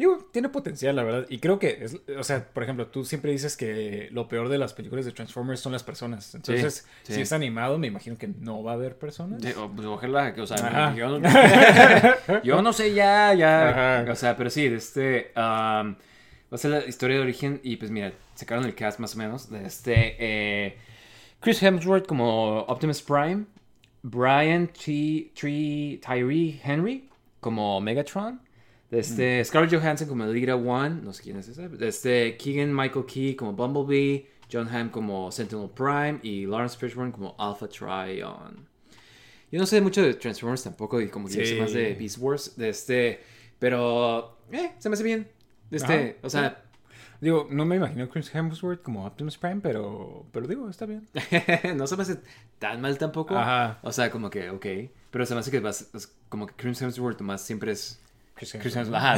[0.00, 1.26] Digo, tiene potencial, la verdad.
[1.28, 4.56] Y creo que, es, o sea, por ejemplo, tú siempre dices que lo peor de
[4.56, 6.34] las películas de Transformers son las personas.
[6.34, 9.42] Entonces, si es animado, me imagino que no va a haber personas.
[9.42, 11.28] pues ojalá, o sea, yo no,
[12.42, 14.06] yo no, sé ya, ya.
[14.10, 15.32] O sea, pero sí, este.
[15.36, 15.80] va
[16.50, 17.60] a ser la historia de origen.
[17.62, 19.50] Y pues mira, sacaron el cast más o menos.
[19.50, 20.16] De este.
[20.18, 20.78] Eh,
[21.40, 23.44] Chris Hemsworth como Optimus Prime.
[24.02, 25.30] Brian T.
[25.34, 27.10] Tyree Henry
[27.40, 28.40] como Megatron.
[28.90, 31.68] Este, Scarlett Johansson como Lira One, no sé quién es ese.
[31.80, 37.36] Este, Keegan Michael Key como Bumblebee, John Hamm como Sentinel Prime y Lawrence Fishburne como
[37.38, 38.68] Alpha Trion.
[39.52, 42.56] Yo no sé mucho de Transformers tampoco y como que sé más de Beast Wars,
[42.56, 43.20] de este,
[43.58, 45.28] pero eh, se me hace bien.
[45.70, 46.64] De este, o sea,
[47.20, 51.06] Digo, no me imagino Chris Hemsworth como Optimus Prime, pero, pero digo, está bien.
[51.76, 52.18] no se me hace
[52.58, 53.36] tan mal tampoco.
[53.36, 53.78] Ajá.
[53.82, 54.66] O sea, como que, ok.
[55.10, 55.62] Pero se me hace que
[56.30, 58.00] como que Chris Hemsworth más siempre es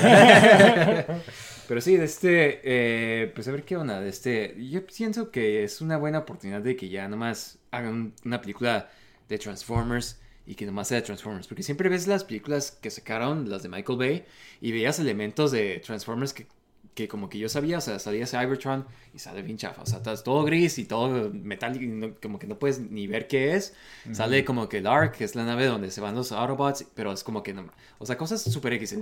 [1.68, 4.00] Pero sí, de este, eh, pues a ver qué onda.
[4.00, 8.40] De este, yo pienso que es una buena oportunidad de que ya nomás hagan una
[8.40, 8.90] película
[9.28, 11.46] de Transformers y que nomás sea de Transformers.
[11.46, 14.24] Porque siempre ves las películas que sacaron, las de Michael Bay,
[14.60, 16.46] y veías elementos de Transformers que
[16.94, 20.02] que como que yo sabía, o sea, salía Cybertron y sale bien chafa, o sea,
[20.02, 23.74] todo gris y todo metálico, y como que no puedes ni ver qué es.
[24.12, 27.24] Sale como que el que es la nave donde se van los Autobots, pero es
[27.24, 27.66] como que no,
[27.98, 28.96] o sea, cosas super X.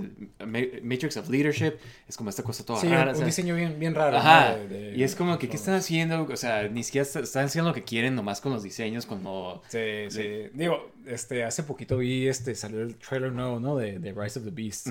[0.83, 1.73] Matrix of Leadership
[2.07, 3.13] es como esta cosa toda sí, rara.
[3.13, 4.17] Un diseño bien, bien raro.
[4.17, 4.57] Ajá.
[4.95, 6.23] y es como que, ¿qué están haciendo?
[6.23, 9.61] O sea, ni siquiera están haciendo lo que quieren nomás con los diseños, como...
[9.69, 10.49] Sí, sí.
[10.53, 13.75] Digo, este, hace poquito vi, este, salió el trailer nuevo, ¿no?
[13.75, 14.87] De, de Rise of the Beast.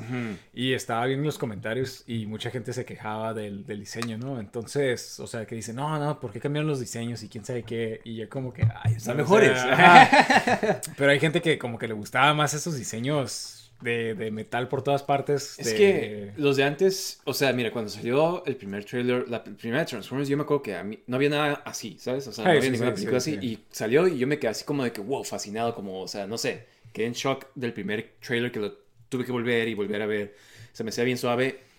[0.53, 4.41] Y estaba viendo los comentarios y mucha gente se quejaba del, del, diseño, ¿no?
[4.41, 7.63] Entonces, o sea, que dice, no, no, ¿por qué cambiaron los diseños y quién sabe
[7.63, 8.01] qué?
[8.05, 9.61] Y ya como que, ay, están mejores.
[10.97, 14.83] Pero hay gente que como que le gustaba más esos diseños de, de, metal por
[14.83, 15.59] todas partes.
[15.59, 19.85] Es que los de antes, o sea, mira, cuando salió el primer trailer, la primera
[19.85, 22.27] Transformers, yo me acuerdo que a mí no había nada así, ¿sabes?
[22.27, 23.39] O sea, no había ninguna película así.
[23.41, 26.27] Y salió y yo me quedé así como de que, wow, fascinado, como, o sea,
[26.27, 28.73] no sé, quedé en shock del primer trailer que lo
[29.09, 30.35] tuve que volver y volver a ver.
[30.73, 31.70] Se me hacía bien suave.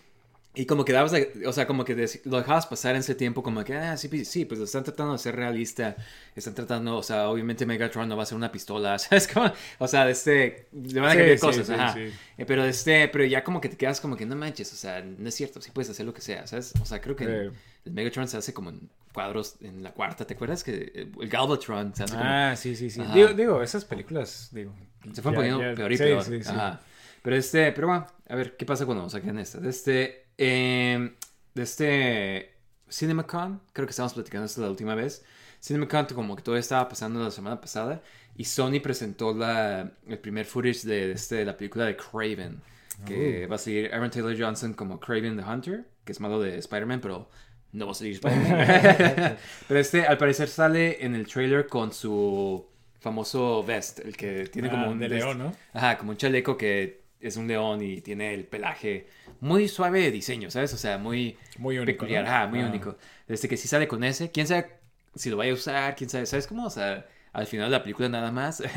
[0.54, 1.14] Y como que dabas,
[1.46, 4.28] o sea, como que lo dejabas pasar en ese tiempo, como que, ah, sí, pues,
[4.28, 5.96] sí, pues están tratando de ser realista,
[6.36, 9.30] están tratando, o sea, obviamente Megatron no va a ser una pistola, ¿sabes?
[9.30, 11.98] Como, o sea, este, le van a cambiar cosas, ajá.
[11.98, 15.02] Eh, pero este, pero ya como que te quedas como que no manches, o sea,
[15.02, 16.74] no es cierto, sí puedes hacer lo que sea, ¿sabes?
[16.82, 17.54] O sea, creo que el,
[17.86, 20.66] Megatron se hace como en cuadros en la cuarta, ¿te acuerdas?
[20.66, 22.26] Que el Galvatron se hace como...
[22.26, 23.02] Ah, sí, sí, sí.
[23.14, 24.74] Digo, digo, esas películas, digo...
[25.14, 26.26] Se fueron poniendo peor y peor.
[26.46, 26.82] Ajá.
[27.22, 29.60] Pero este, pero bueno, a ver, ¿qué pasa cuando saquen esta?
[29.68, 31.14] Este, eh,
[31.54, 32.54] de este
[32.90, 35.24] CinemaCon, creo que estábamos platicando esto la última vez.
[35.64, 38.02] CinemaCon como que todo estaba pasando la semana pasada
[38.36, 42.60] y Sony presentó la, el primer footage de, este, la película de Craven,
[43.06, 43.50] que oh.
[43.50, 47.02] va a seguir Aaron Taylor Johnson como Craven the Hunter, que es malo de Spider-Man,
[47.02, 47.30] pero
[47.74, 49.38] no va a seguir Spider-Man.
[49.68, 52.66] pero este al parecer sale en el trailer con su
[53.00, 55.56] famoso vest, el que tiene como Ah, un de león, ¿no?
[55.74, 59.08] Ajá, como un chaleco que es un león y tiene el pelaje
[59.40, 60.74] muy suave de diseño, ¿sabes?
[60.74, 62.00] O sea, muy Muy único.
[62.00, 62.30] peculiar, ¿no?
[62.30, 62.68] ajá, muy Ah.
[62.68, 62.98] único.
[63.28, 64.68] Desde que si sale con ese, quién sabe
[65.16, 66.66] si lo vaya a usar, quién sabe, ¿sabes cómo?
[66.66, 68.62] O sea, al final de la película nada más.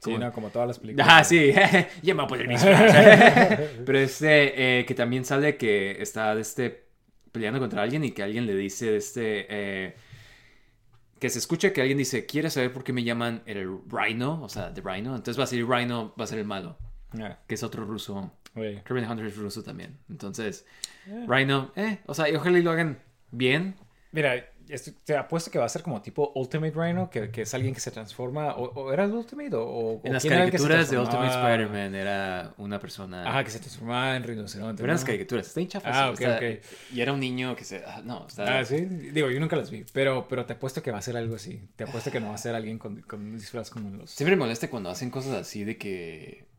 [0.00, 1.06] Sí, Como- no, como todas las películas.
[1.10, 1.52] Ah, sí,
[2.02, 2.62] ya me voy a poner mis.
[3.86, 6.84] Pero este, eh, que también sale que está este,
[7.32, 9.96] peleando contra alguien y que alguien le dice, este, eh,
[11.18, 14.42] que se escucha que alguien dice, ¿quieres saber por qué me llaman el Rhino?
[14.42, 15.14] O sea, The Rhino.
[15.14, 16.78] Entonces va a ser Rhino, va a ser el malo,
[17.18, 18.32] Ah, que es otro ruso.
[18.54, 19.98] Kevin Hunter es ruso también.
[20.08, 20.64] Entonces,
[21.06, 21.24] Eh.
[21.26, 22.98] Rhino, eh, o sea, y ojalá y lo hagan
[23.30, 23.74] bien.
[24.12, 24.34] Mira,
[24.68, 27.74] esto- te apuesto que va a ser como tipo Ultimate Rhino, que, que es alguien
[27.74, 28.54] que se transforma.
[28.56, 29.54] ¿O, o era el Ultimate?
[29.54, 31.28] ¿O, o- En o las caricaturas de Ultimate?
[31.28, 33.28] Spider-Man era una persona...
[33.28, 34.82] Ajá, que se transformaba en rinoceronte.
[34.82, 35.06] Eran las ¿no?
[35.06, 35.92] caricaturas, está bien chafas.
[35.96, 36.42] Ah, ok, está- ok.
[36.92, 37.82] Y era un niño que se...
[37.86, 38.58] ah, no, está...
[38.58, 38.80] Ah, sí.
[38.84, 39.84] Digo, yo nunca las vi.
[39.92, 41.62] Pero, pero te apuesto que va a ser algo así.
[41.76, 44.10] Te apuesto que no va a ser alguien con, con disfraz como los.
[44.10, 46.49] Siempre me molesta cuando hacen cosas así de que...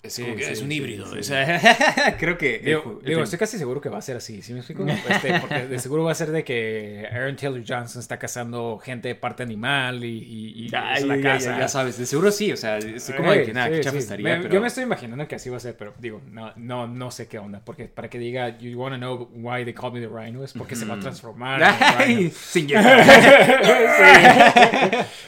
[0.00, 1.06] Es, Sí, como que sí, es un híbrido.
[1.12, 1.18] sí.
[1.18, 2.56] o sea, creo que...
[2.58, 4.86] el Digo, prim- estoy casi seguro que va a ser así, ¿sí me explico?
[5.08, 9.08] Este, porque de seguro va a ser de que Aaron Taylor Johnson está cazando gente
[9.08, 11.50] de parte animal y, y, y Ay, es la ya, casa.
[11.52, 14.36] ya, ya sabes, de seguro sí, o sea, estoy como de que nada, qué estaría,
[14.36, 14.54] Me- pero...
[14.54, 17.26] Yo me estoy imaginando que así va a ser, pero digo, no, no, no sé
[17.26, 17.60] qué onda.
[17.64, 20.76] Porque para que diga, you wanna know why they call me the rhino, es porque
[20.76, 21.60] se va a transformar.
[21.98, 22.80] Ay, sin digo,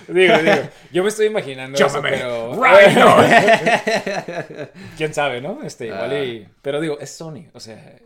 [0.09, 0.35] digo,
[0.93, 2.53] yo me estoy imaginando eso, pero...
[2.55, 3.17] Rhino.
[4.97, 5.63] ¿Quién sabe, no?
[5.63, 6.25] Este, igual Ah.
[6.25, 6.49] y...
[6.63, 7.97] Pero digo, es Sony, o sea...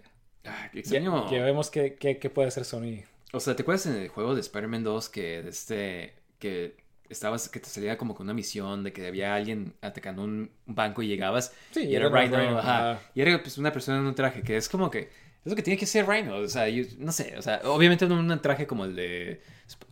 [0.44, 1.30] Ah, qué Ya, extraño.
[1.30, 3.02] ya vemos qué, qué, qué puede hacer Sony.
[3.32, 6.76] O sea, ¿te acuerdas en el juego de Spider-Man 2 que este que
[7.08, 11.02] estabas que te salía como con una misión de que había alguien atacando un banco
[11.02, 12.92] y llegabas Sí, y era era Rhino, Rhino, ajá.
[12.92, 13.00] ajá.
[13.14, 15.62] y era pues una persona en un traje que es como que es lo que
[15.62, 18.66] tiene que ser Rhino, o sea, yo no sé, o sea, obviamente no un traje
[18.66, 19.40] como el de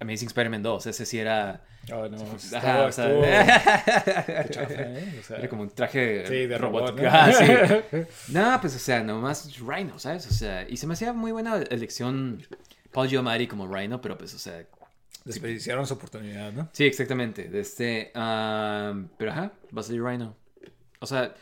[0.01, 2.17] Amazing Spider-Man 2, ese sí era Oh, no,
[2.57, 5.19] ajá, o sea, chafa, ¿eh?
[5.19, 7.03] O sea, era como un traje Sí, de robot, robótico.
[7.03, 7.09] ¿no?
[7.09, 7.97] Ajá, sí.
[8.33, 10.27] No, pues, o sea, nomás Rhino, ¿sabes?
[10.29, 12.41] O sea, y se me hacía muy buena elección
[12.93, 14.65] Paul Giamatti como Rhino, pero pues, o sea,
[15.25, 16.69] Desperdiciaron su oportunidad, ¿no?
[16.73, 17.49] sí, exactamente.
[17.59, 20.35] Este, am, pero ajá, va a salir Rhino.
[21.03, 21.35] O sea,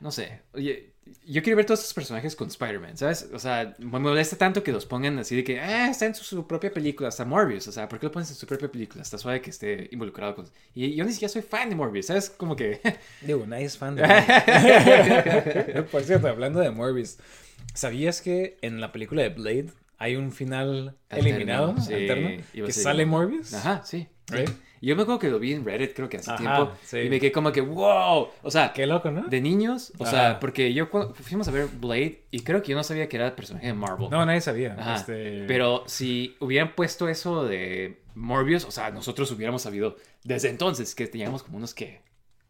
[0.00, 0.42] no sé.
[0.54, 0.92] Oye,
[1.26, 3.28] yo quiero ver todos estos personajes con Spider-Man, ¿sabes?
[3.32, 6.22] O sea, me molesta tanto que los pongan así de que, ah, está en su,
[6.22, 7.66] su propia película, hasta Morbius.
[7.66, 9.02] O sea, ¿por qué lo pones en su propia película?
[9.02, 10.46] Está suave que esté involucrado con.
[10.72, 12.30] Y yo ni siquiera soy fan de Morbius, ¿sabes?
[12.30, 12.80] Como que.
[13.22, 15.90] Digo, nadie es fan de Morbius.
[15.90, 17.18] Por cierto, hablando de Morbius,
[17.74, 22.66] ¿sabías que en la película de Blade hay un final Alterno, eliminado, sí, alterno, iba
[22.66, 23.04] a que sale.
[23.04, 23.52] Morbius?
[23.54, 24.06] Ajá, sí.
[24.28, 24.36] sí.
[24.36, 24.50] ¿Right?
[24.80, 26.72] Y Yo me acuerdo que lo vi en Reddit, creo que hace Ajá, tiempo.
[26.84, 26.98] sí.
[26.98, 28.28] Y me quedé como que, wow.
[28.42, 29.26] O sea, Qué loco, ¿no?
[29.28, 32.76] de niños, o sea, porque yo cu- fuimos a ver Blade y creo que yo
[32.76, 34.08] no sabía que era personaje de Marvel.
[34.10, 34.74] No, nadie sabía.
[34.78, 34.96] Ajá.
[34.96, 35.44] Este...
[35.46, 41.06] Pero si hubieran puesto eso de Morbius, o sea, nosotros hubiéramos sabido desde entonces que
[41.06, 42.00] teníamos como unos que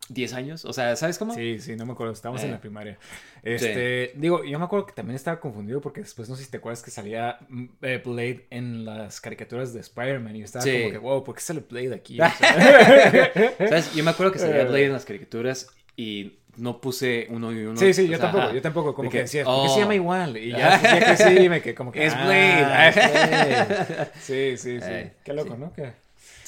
[0.08, 1.34] 10 años, o sea, ¿sabes cómo?
[1.34, 2.12] Sí, sí, no me acuerdo.
[2.12, 2.52] Estábamos en Eh.
[2.52, 2.98] la primaria.
[3.42, 6.56] Este, digo, yo me acuerdo que también estaba confundido porque después no sé si te
[6.56, 10.78] acuerdas que salía mm, eh, Blade en las caricaturas de Spider-Man y yo estaba Sí.
[10.78, 12.18] como que, wow, ¿por qué sale Blade aquí?
[12.20, 13.94] O sea, ¿Sabes?
[13.94, 14.64] Yo me acuerdo que salía Eh.
[14.64, 17.76] Blade en las caricaturas y no puse uno y uno.
[17.78, 18.52] sí, sí, yo sea, tampoco, ajá.
[18.54, 19.74] yo tampoco, como que, que, decía, ¿por qué oh.
[19.74, 20.36] se llama igual?
[20.36, 22.88] Y ya, ya crecí y me quedé como que, Es ah, Blade.
[22.88, 22.94] es
[23.86, 24.10] Blade.
[24.20, 24.86] Sí, sí, sí.
[24.90, 25.60] Eh, qué loco, sí.
[25.60, 25.72] ¿no?
[25.72, 25.92] Que-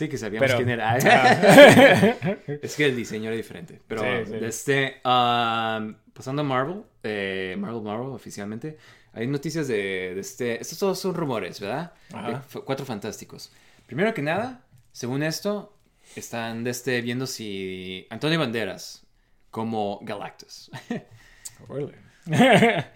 [0.00, 0.94] Sí, que sabíamos Pero- quién era.
[0.94, 2.36] Ah.
[2.62, 3.82] Es que el diseño era diferente.
[3.86, 8.78] Pero Sí, este, um, pasando a Marvel, eh, Marvel Marvel oficialmente,
[9.12, 10.58] hay noticias de, de este.
[10.58, 11.92] Estos todos son rumores, ¿verdad?
[12.14, 12.42] Ajá.
[12.50, 13.52] De cuatro fantásticos.
[13.84, 15.76] Primero que nada, según esto,
[16.16, 19.04] están de este, viendo si Antonio Banderas
[19.50, 20.70] como Galactus.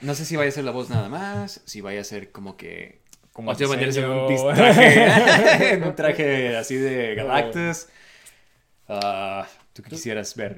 [0.01, 2.57] No sé si vaya a ser la voz nada más, si vaya a ser como
[2.57, 3.03] que.
[3.35, 7.89] Como Banderas en un traje, en un traje así de Galactus.
[8.89, 10.57] Ah, Tú quisieras ver.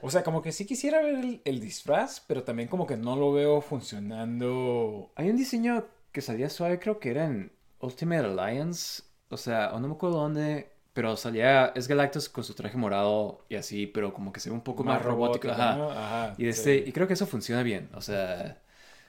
[0.00, 3.16] O sea, como que sí quisiera ver el, el disfraz, pero también como que no
[3.16, 5.12] lo veo funcionando.
[5.14, 9.02] Hay un diseño que salía suave, creo que era en Ultimate Alliance.
[9.28, 10.70] O sea, no me acuerdo dónde.
[10.94, 11.66] Pero salía.
[11.74, 14.84] Es Galactus con su traje morado y así, pero como que se ve un poco
[14.84, 15.50] más, robótico.
[15.50, 15.76] Ajá.
[15.76, 15.90] ¿no?
[15.90, 16.48] Ajá, Y, sí.
[16.48, 17.90] este, y creo que eso funciona bien.
[17.92, 18.58] O sea,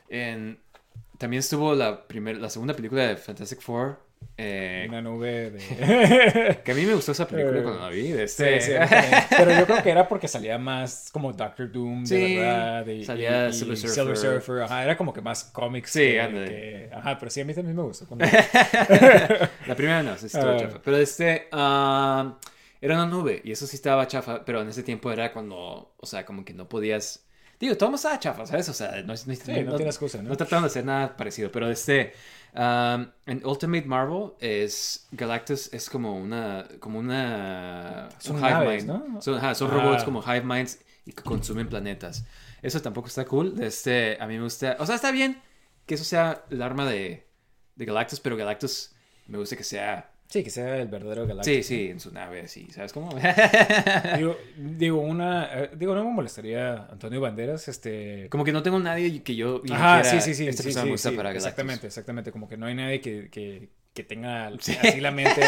[0.10, 0.60] en,
[1.22, 3.98] también estuvo la, primer, la segunda película de Fantastic Four.
[4.38, 6.60] eh, Una nube de...
[6.66, 8.10] que a mí me gustó esa película Eh, cuando la vi.
[8.12, 9.24] de Sí, este- sí, también.
[9.38, 12.86] pero yo creo que era porque salía más como Doctor Doom, de Sí, verdad.
[12.88, 14.42] y- salía y- y Silver Silver Surfer.
[14.42, 14.64] Surfer.
[14.64, 15.92] Ajá, era como que más cómics.
[15.92, 16.48] Sí, que- ándale.
[16.48, 18.06] que- Ajá, pero sí, a mí también me gustó.
[18.08, 18.26] cuando-
[19.68, 20.58] La primera no, sí estuvo Ah.
[20.58, 20.82] chafa.
[20.84, 22.38] Pero este, ah,
[22.82, 26.06] era una nube y eso sí estaba chafa, pero en ese tiempo era cuando, o
[26.06, 27.26] sea, como que no podías...
[27.62, 28.68] Digo, todo estaba chafa, ¿sabes?
[28.70, 29.28] O sea, no, no, Sí,
[29.64, 30.30] no, tiene excusa, ¿no?
[30.30, 32.14] no trataron de hacer nada parecido, pero este,
[32.54, 38.86] Um, en Ultimate Marvel es Galactus es como una como una Son un hive naves,
[38.86, 39.10] mind.
[39.14, 39.22] ¿no?
[39.22, 39.74] Son, ajá, son Ah.
[39.76, 42.26] robots como hive minds y que consumen planetas.
[42.62, 43.56] Eso tampoco está cool.
[43.62, 45.42] Este, a mí me gusta, o sea, está bien
[45.86, 47.26] que eso sea el arma de,
[47.78, 48.92] de Galactus, pero Galactus
[49.28, 51.46] me gusta que sea Sí, que sea el verdadero Galactus.
[51.46, 53.10] Sí, sí, en su nave, sí, ¿sabes cómo?
[54.18, 55.50] Digo, digo, una.
[55.64, 58.30] eh, digo, no me molestaría Antonio Banderas, este.
[58.30, 60.48] Como que no tengo nadie que yo Ajá, sí, sí, sí.
[60.48, 61.32] Esta sí, persona sí, me gusta sí, para.
[61.34, 62.32] Exactamente, exactamente.
[62.32, 64.78] Como que no hay nadie que, que, que tenga Sí.
[64.82, 65.42] así la mente.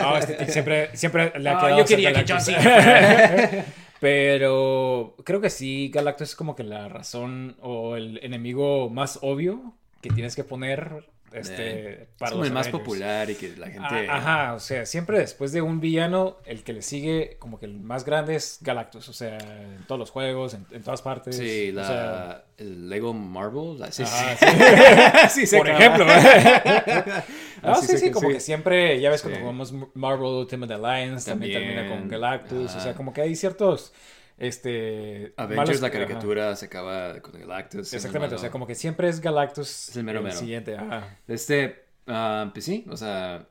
[0.00, 2.54] "Ah, este siempre, siempre le ha Ah, yo quería que Galactus".
[2.54, 3.64] John Cena
[4.00, 9.74] Pero creo que sí, Galactus es como que la razón o el enemigo más obvio
[10.02, 12.84] que tienes que poner este, Es para como los el más Avengers.
[12.84, 14.08] popular y que la gente...
[14.08, 17.66] Ah, Ajá, o sea, siempre después de un villano, el que le sigue, como que
[17.66, 21.36] el más grande es Galactus, o sea, en todos los juegos, en, en todas partes.
[21.36, 23.78] Sí, o la, sea, el Lego Marvel.
[23.78, 25.46] la- sí, ajá, sí.
[25.46, 25.56] sí.
[25.58, 26.06] Por ejemplo.
[26.08, 27.24] ah,
[27.62, 28.34] Así sí, sí, como sí.
[28.34, 32.80] que siempre, ya ves cuando jugamos Marvel Ultimate Alliance, también, También, termina con Galactus, o
[32.80, 33.92] sea, como que hay ciertos,
[34.38, 35.32] este...
[35.36, 35.98] Avengers, malos- la ajá.
[35.98, 37.92] caricatura, se acaba con Galactus.
[37.92, 40.36] Exactamente, o sea, como que siempre es Galactus Es el mero mero.
[40.36, 41.18] siguiente, ajá.
[41.28, 43.46] Este, ah, pues sí, o sea...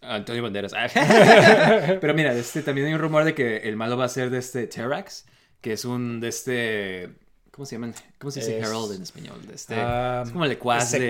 [0.00, 0.72] Antonio Banderas.
[0.74, 0.86] Ah.
[2.00, 4.38] Pero mira, este, también hay un rumor de que el malo va a ser de
[4.38, 5.26] este Terrax,
[5.60, 7.08] que es un de este...
[7.50, 7.92] ¿Cómo se llaman?
[8.20, 9.44] ¿Cómo se dice Es- Herald en español?
[9.44, 11.00] De este, Ah, es como el ecuaz de...
[11.00, 11.08] de,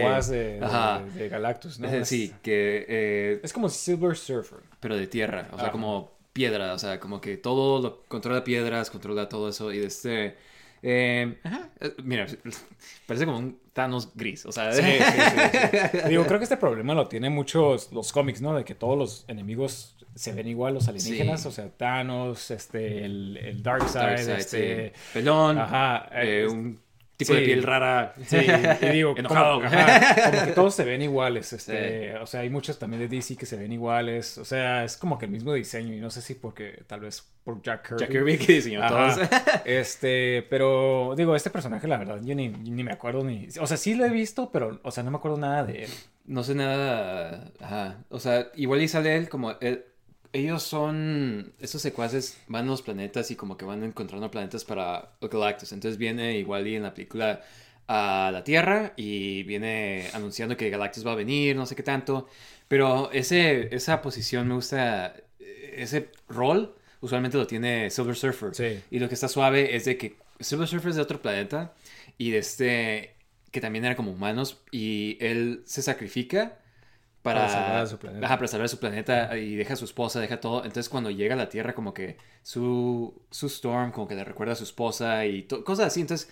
[0.58, 1.02] de- Ajá.
[1.14, 1.86] de Galactus, ¿no?
[1.88, 2.86] Eh, Es- Sí, que...
[2.88, 4.60] eh, Es como Silver Surfer.
[4.80, 8.90] pero de tierra, o sea, como piedra, o sea, como que todo lo controla piedras,
[8.90, 10.36] controla todo eso y de este...
[10.82, 12.26] eh, ajá, eh, mira,
[13.06, 14.72] parece como un Thanos gris, o sea...
[14.72, 15.20] Sí, sí,
[15.92, 15.98] sí.
[16.08, 18.54] Digo, creo que este problema lo tienen muchos los cómics, ¿no?
[18.54, 23.36] De que todos los enemigos se ven igual, los alienígenas, o sea, Thanos, este, el,
[23.36, 24.92] el Darkseid, este...
[25.12, 26.80] Pelón, Ajá, eh, un
[27.18, 28.14] tipo de piel rara.
[28.24, 28.36] Sí,
[28.80, 29.56] y digo, Enojado.
[29.56, 33.08] Como, ajá, como que todos se ven iguales, este, o sea, hay muchos también de
[33.08, 36.10] DC que se ven iguales, o sea, es como que el mismo diseño y no
[36.10, 38.00] sé si porque tal vez por Jack Kirby.
[38.00, 39.14] Jack Kirby que diseñó Ajá.
[39.14, 39.28] todos.
[39.64, 43.48] Este, pero digo, este personaje, la verdad, yo ni, ni me acuerdo ni.
[43.60, 45.90] O sea, sí lo he visto, pero, o sea, no me acuerdo nada de él.
[46.26, 47.50] No sé nada.
[47.60, 48.04] Ajá.
[48.10, 49.52] O sea, igual y sale él como.
[49.60, 49.84] él-
[50.32, 51.52] ellos son.
[51.60, 55.72] Esos secuaces van a los planetas y como que van encontrando planetas para Galactus.
[55.72, 57.42] Entonces viene igual y en la película
[57.86, 62.28] a la Tierra y viene anunciando que Galactus va a venir, no sé qué tanto.
[62.68, 65.14] Pero ese, esa posición me gusta.
[65.38, 68.54] Ese rol usualmente lo tiene Silver Surfer.
[68.54, 68.82] Sí.
[68.90, 71.72] Y lo que está suave es de que Silver Surfer es de otro planeta
[72.16, 73.14] y de este
[73.50, 76.58] que también era como humanos y él se sacrifica
[77.34, 78.26] para, Para salvar a su planeta.
[78.26, 80.58] Ajá, para salvar su planeta y deja a su esposa, deja todo.
[80.64, 84.52] Entonces cuando llega a la Tierra como que su, su Storm como que le recuerda
[84.54, 86.00] a su esposa y cosas así.
[86.00, 86.28] Entonces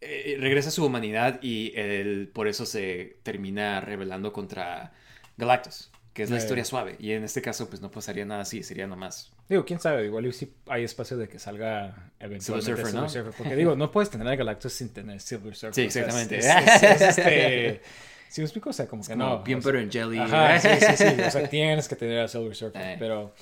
[0.00, 4.92] eh, regresa a su humanidad y él por eso se termina rebelando contra
[5.36, 5.90] Galactus.
[6.12, 6.96] Que es la historia suave.
[6.98, 8.62] Y en este caso, pues no pasaría nada así.
[8.62, 12.84] Sería nomás Digo, quién sabe, igual y sí hay espacio de que salga eventualmente Silver
[12.84, 13.08] Surfer, ¿no?
[13.08, 15.74] Surfer, Porque digo, no puedes tener a Galactus sin tener Silver Surfer.
[15.74, 16.38] Sí, o sea, es- exactamente.
[16.38, 17.80] es- es- es este...
[18.32, 18.70] ¿Sí me explico?
[18.70, 19.42] O sea, como que como no.
[19.42, 20.18] bien o sea, butter and jelly.
[20.18, 21.20] Ajá, sí, sí, sí.
[21.20, 22.80] O sea, tienes que tener a Silver Surfer.
[22.82, 22.96] Eh.
[22.98, 23.34] Pero,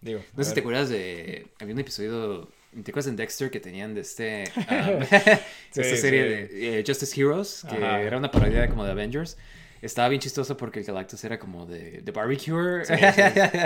[0.00, 0.20] digo.
[0.36, 1.48] No sé si te acuerdas de.
[1.58, 2.48] Había un episodio.
[2.72, 4.44] ¿Te acuerdas en Dexter que tenían de este.
[4.56, 4.62] um,
[5.72, 6.54] Sí, esta serie sí.
[6.54, 7.66] de eh, Justice Heroes?
[7.68, 8.00] Que Ajá.
[8.02, 9.36] era una parodia como de Avengers.
[9.82, 12.84] Estaba bien chistoso porque el Galactus era como de, de barbecue.
[12.84, 13.22] Sí, sí,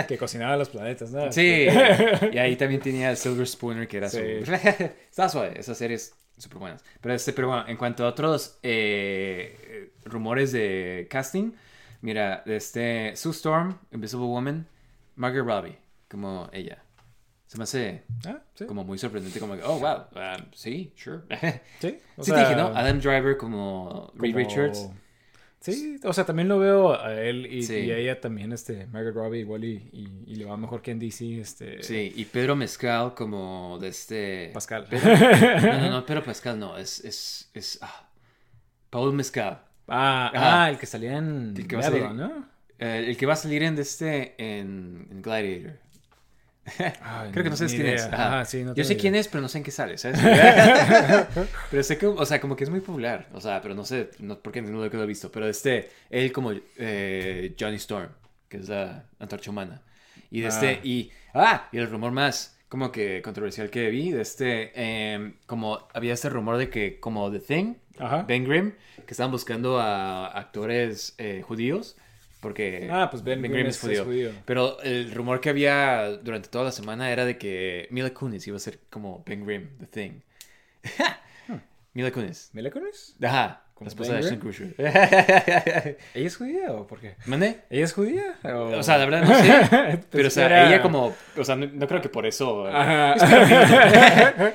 [0.07, 1.31] que cocinaba los planetas, ¿no?
[1.31, 1.67] Sí.
[2.31, 4.17] y ahí también tenía Silver Spooner que era Sí.
[4.43, 4.51] su.
[4.51, 5.59] Estaba suave.
[5.59, 6.83] Esas series súper buenas.
[6.99, 11.51] Pero, este, pero bueno, en cuanto a otros eh, rumores de casting,
[12.01, 13.15] mira, este.
[13.15, 14.67] Sue Storm, Invisible Woman,
[15.15, 15.77] Margaret Robbie,
[16.09, 16.83] como ella.
[17.47, 18.65] Se me hace Ah, sí.
[18.65, 21.19] como muy sorprendente, como que, oh, wow, um, sí, sure.
[21.81, 22.67] Sí, o sí, sea, te dije, ¿no?
[22.67, 24.89] Adam Driver como Reed como- Richards.
[25.61, 27.75] Sí, o sea, también lo veo a él y, Sí.
[27.75, 30.89] y a ella también, este, Margaret Robbie igual y, y, y le va mejor que
[30.89, 31.83] en DC, este...
[31.83, 34.49] Sí, y Pedro Mezcal como de este...
[34.55, 34.87] Pascal.
[34.89, 35.07] Pedro-
[35.61, 38.09] No, no, no, Pedro Pascal no, es, es, es, ah,
[38.89, 39.61] Paul Mezcal.
[39.87, 42.47] Ah, ah, el que salía en El que va a salir- ¿no?
[42.79, 45.77] Eh, el que va a salir en este, en, en Gladiator.
[47.01, 47.95] Ay, Creo que no sabes quién idea.
[47.95, 48.03] es.
[48.05, 48.27] Ajá.
[48.27, 49.01] Ajá, sí, no Yo sé idea.
[49.01, 50.19] quién es, pero no sé en qué sale, ¿sabes?
[51.71, 53.27] pero sé que, o sea, como que es muy popular.
[53.33, 55.31] O sea, pero no sé, no, porque no lo he visto.
[55.31, 58.09] Pero este, él como eh, Johnny Storm,
[58.47, 59.81] que es la antorcha humana.
[60.29, 60.79] Y de este, Ah.
[60.83, 64.71] y, ah, y el rumor más como que controversial que vi, de este,
[65.13, 68.23] em, como había este rumor de que como The Thing, Ajá.
[68.23, 68.71] Ben Grimm,
[69.05, 71.97] que estaban buscando a actores eh, judíos.
[72.41, 74.01] Porque Ah, pues Ben, Ben Grimm es, judío.
[74.01, 74.31] es judío.
[74.45, 78.57] Pero el rumor que había durante toda la semana era de que Mila Kunis iba
[78.57, 80.11] a ser como Ben Grimm, The Thing.
[81.93, 82.49] Mila Kunis.
[82.53, 83.15] ¿Mila Kunis?
[83.21, 83.63] Ajá.
[83.73, 84.39] como La esposa de Ashton.
[84.39, 84.75] Kutcher.
[86.13, 87.15] ¿Ella es judía o por qué?
[87.25, 87.59] ¿Mande?
[87.69, 88.39] ¿Ella es judía?
[88.43, 89.99] O, O sea, la verdad no sé.
[90.09, 91.13] Pero, o sea, Era- ella como...
[91.37, 92.65] O sea, no, no creo que por eso...
[92.67, 93.15] Ajá.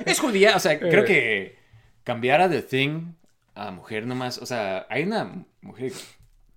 [0.05, 0.55] es judía.
[0.55, 1.55] O sea, creo que
[2.03, 3.13] cambiar a The Thing
[3.55, 4.39] a mujer nomás...
[4.39, 5.91] O sea, hay una mujer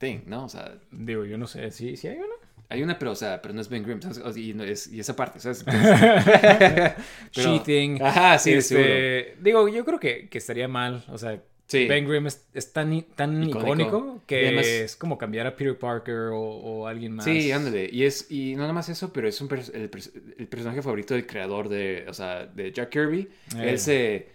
[0.01, 0.47] Thing, ¿no?
[0.47, 1.71] O sea, Digo, yo no sé.
[1.71, 2.27] ¿Sí, sí hay una?
[2.73, 3.99] hay una, pero, o sea, pero no es Ben Grimm.
[4.37, 5.65] Y, no es, y esa parte, ¿sabes?
[5.67, 6.95] Pero-
[7.33, 8.03] Cheating.
[8.03, 8.53] Ajá, sí.
[8.53, 11.05] Este, digo, yo creo que, que estaría mal.
[11.09, 11.87] O sea, Sí.
[11.87, 13.61] Ben Grimm es, es tan, tan Icónico.
[13.61, 17.25] icónico, que además- es como cambiar a Peter Parker o, o alguien más.
[17.25, 17.89] Sí, ándale.
[17.93, 21.69] Y es y no nada más eso, pero es un el personaje favorito del creador
[21.69, 23.29] de, o sea, de Jack Kirby.
[23.57, 23.71] Eh.
[23.71, 24.29] Él se,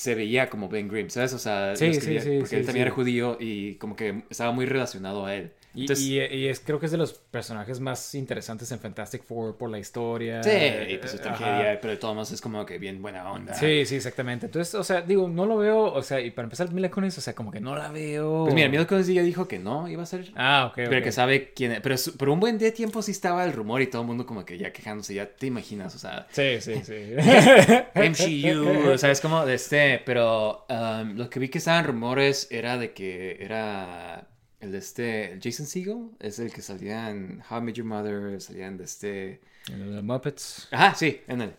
[0.00, 1.34] se veía como Ben Grimm, ¿sabes?
[1.34, 4.22] O sea, Sí, lo sí, escribía- sí, porque él también era judío y como que
[4.30, 5.50] estaba muy relacionado a él.
[5.74, 9.22] Y, Entonces, y- y es, creo que es de los personajes más interesantes en Fantastic
[9.22, 10.42] Four por la historia.
[10.42, 10.50] sí,
[10.88, 13.54] y pues es tragedia, pero de todos modos es como que bien buena onda.
[13.54, 14.46] Sí, sí, exactamente.
[14.46, 17.20] Entonces, o sea, digo, no lo veo, o sea, y para empezar, Mila Kunis, o
[17.20, 18.42] sea, como que no la veo.
[18.44, 20.32] Pues mira, Mila Kunis ya dijo que no iba a ser.
[20.34, 21.80] Ah, ok, Pero que sabe quién es.
[21.80, 24.44] Pero por un buen de tiempo sí estaba el rumor y todo el mundo como
[24.44, 27.14] que ya quejándose, ya te imaginas, o sea, Sí, sí, sí.
[27.94, 29.44] MCU, ¿sabes cómo?
[29.46, 34.26] De este, pero um, lo que vi que estaban rumores era de que era
[34.60, 37.86] el de este, el Jason Segel, es el que salía en How I Met Your
[37.86, 39.40] Mother, salían de este...
[39.76, 40.68] Los Muppets.
[40.70, 41.52] Ajá, sí, en él.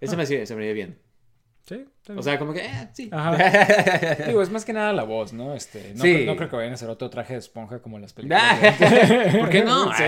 [0.00, 0.98] Ese me, hacía- se me bien.
[1.68, 1.84] Sí,
[2.16, 3.10] O sea, como que, eh, sí.
[3.12, 3.36] Ajá.
[4.26, 5.54] Digo, es más que nada la voz, ¿no?
[5.54, 6.14] Este, no, Sí.
[6.14, 8.58] creo- no creo que vayan a hacer otro traje de esponja como en las películas.
[9.38, 9.92] ¿Por qué no?
[9.94, 10.04] Sí.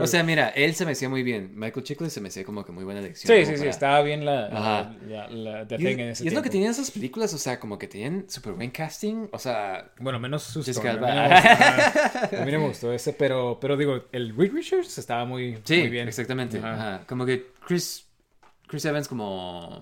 [0.00, 1.52] o sea, mira, él se me hacía muy bien.
[1.54, 3.36] Michael Chiklis se me hacía como que muy buena elección.
[3.36, 4.96] Sí, sí, sí, estaba bien la, Ajá.
[5.08, 7.38] la, la, the Y, thing en ese y es lo que tenían esas películas, o
[7.38, 10.80] sea, como que tenían súper buen casting, o sea, Bueno, menos sus A
[12.40, 15.78] a mí no me gustó ese, pero, pero digo, el Reed Richards estaba muy, Sí,
[15.78, 16.08] muy bien.
[16.08, 16.58] exactamente.
[16.58, 17.02] Ajá.
[17.06, 18.06] Como que Chris,
[18.70, 19.80] Chris Evans como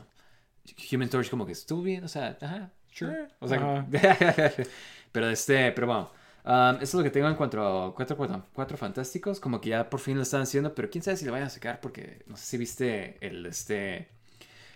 [0.92, 3.24] Human Torch como que estuvo bien, o sea, ajá, sure.
[3.24, 3.86] Eh, O sea,
[5.12, 6.10] pero este, pero bueno,
[6.44, 9.70] um, eso es lo que tengo en cuanto a cuatro, cuatro, cuatro fantásticos, como que
[9.70, 12.22] ya por fin lo están haciendo, pero quién sabe si lo vayan a sacar porque
[12.26, 14.08] no sé si viste el este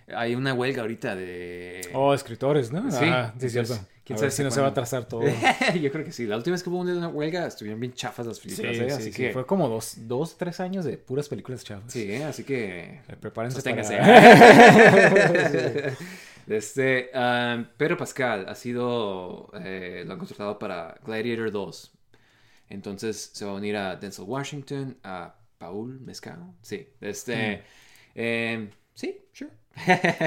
[0.09, 2.91] hay una huelga ahorita de Oh, escritores, ¿no?
[2.91, 3.75] Sí, Ajá, sí, cierto.
[4.05, 5.23] Quién a sabe si no se va a atrasar todo.
[5.81, 6.27] Yo creo que sí.
[6.27, 8.93] La última vez que hubo una huelga estuvieron bien chafas las Sí, películas, sí, ¿eh?
[8.93, 11.93] así sí, que Fue como dos, dos, tres años de puras películas chavas.
[11.93, 12.25] sí, ¿eh?
[12.25, 13.83] así que Eh, Prepárense para...
[16.47, 21.93] Este, um, Pedro Pascal ha sido, eh, lo han contratado para Gladiator 2.
[22.69, 26.41] Entonces se va a unir a Denzel Washington, a Paul Mescal.
[26.63, 27.63] Sí, este,
[28.15, 29.51] eh, sí, sure.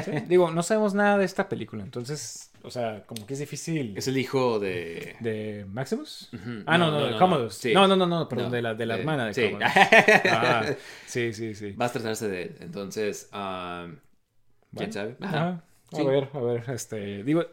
[0.03, 3.97] Sí, Digo, no sabemos nada de esta película, entonces, o sea, como que es difícil.
[3.97, 5.15] Es el hijo de...
[5.19, 6.29] ¿De Maximus?
[6.65, 7.55] Ah, no, no, de Commodus.
[7.55, 7.73] Sí.
[7.73, 9.43] No, no, no, no, perdón, de la, de la de- hermana de sí.
[9.51, 9.67] Commodus.
[10.29, 10.65] Ah,
[11.05, 11.71] sí, sí, sí.
[11.73, 12.57] Va a tratarse de él.
[12.61, 13.99] Entonces, um, Bueno,
[14.77, 15.17] ¿quién sabe?
[15.21, 15.63] Ajá.
[15.93, 17.45] A ver, a ver, este, digo,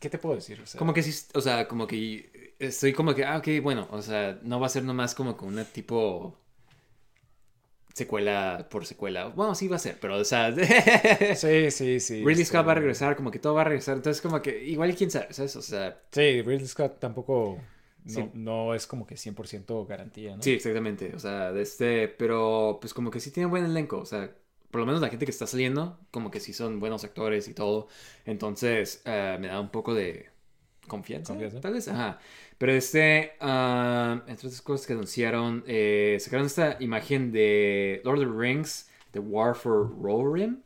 [0.00, 0.60] ¿qué te puedo decir?
[0.62, 3.88] O sea, Como que sí, o sea, como que estoy como que, ah, ok, bueno,
[3.90, 6.36] o sea, no va a ser nomás como con una tipo
[7.98, 9.26] secuela por secuela.
[9.28, 10.54] Bueno, sí va a ser, pero, o sea,
[11.36, 12.14] Sí, sí, sí.
[12.24, 14.64] Ridley este, Scott va a regresar, como que todo va a regresar, entonces como que
[14.64, 15.54] igual quién sabe, ¿sabes?
[15.56, 17.58] O sea, Sí, Ridley Scott tampoco,
[18.04, 18.30] no, Sí.
[18.34, 20.42] no es como que 100% garantía, ¿no?
[20.42, 24.06] sí, exactamente, o sea, de este, pero pues como que sí tiene buen elenco, o
[24.06, 24.30] sea,
[24.70, 27.54] por lo menos la gente que está saliendo, como que sí son buenos actores y
[27.54, 27.88] todo,
[28.24, 30.30] entonces eh, me da un poco de
[30.88, 31.60] confianza, Confianza.
[31.60, 32.18] tal vez, ajá.
[32.58, 38.24] Pero este, ah, entre otras cosas que anunciaron, eh, sacaron esta imagen de Lord of
[38.26, 40.62] the Rings, The War for Rohirrim.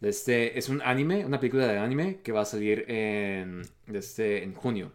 [0.00, 4.52] Este, es un anime, una película de anime que va a salir en, este, en
[4.54, 4.90] junio.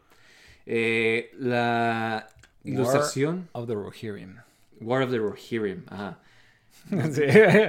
[0.66, 2.28] Eh, la
[2.66, 4.36] ilustración, Of the Rohirrim.
[4.82, 6.20] War of the Rohirrim, ajá.
[7.12, 7.22] Sí.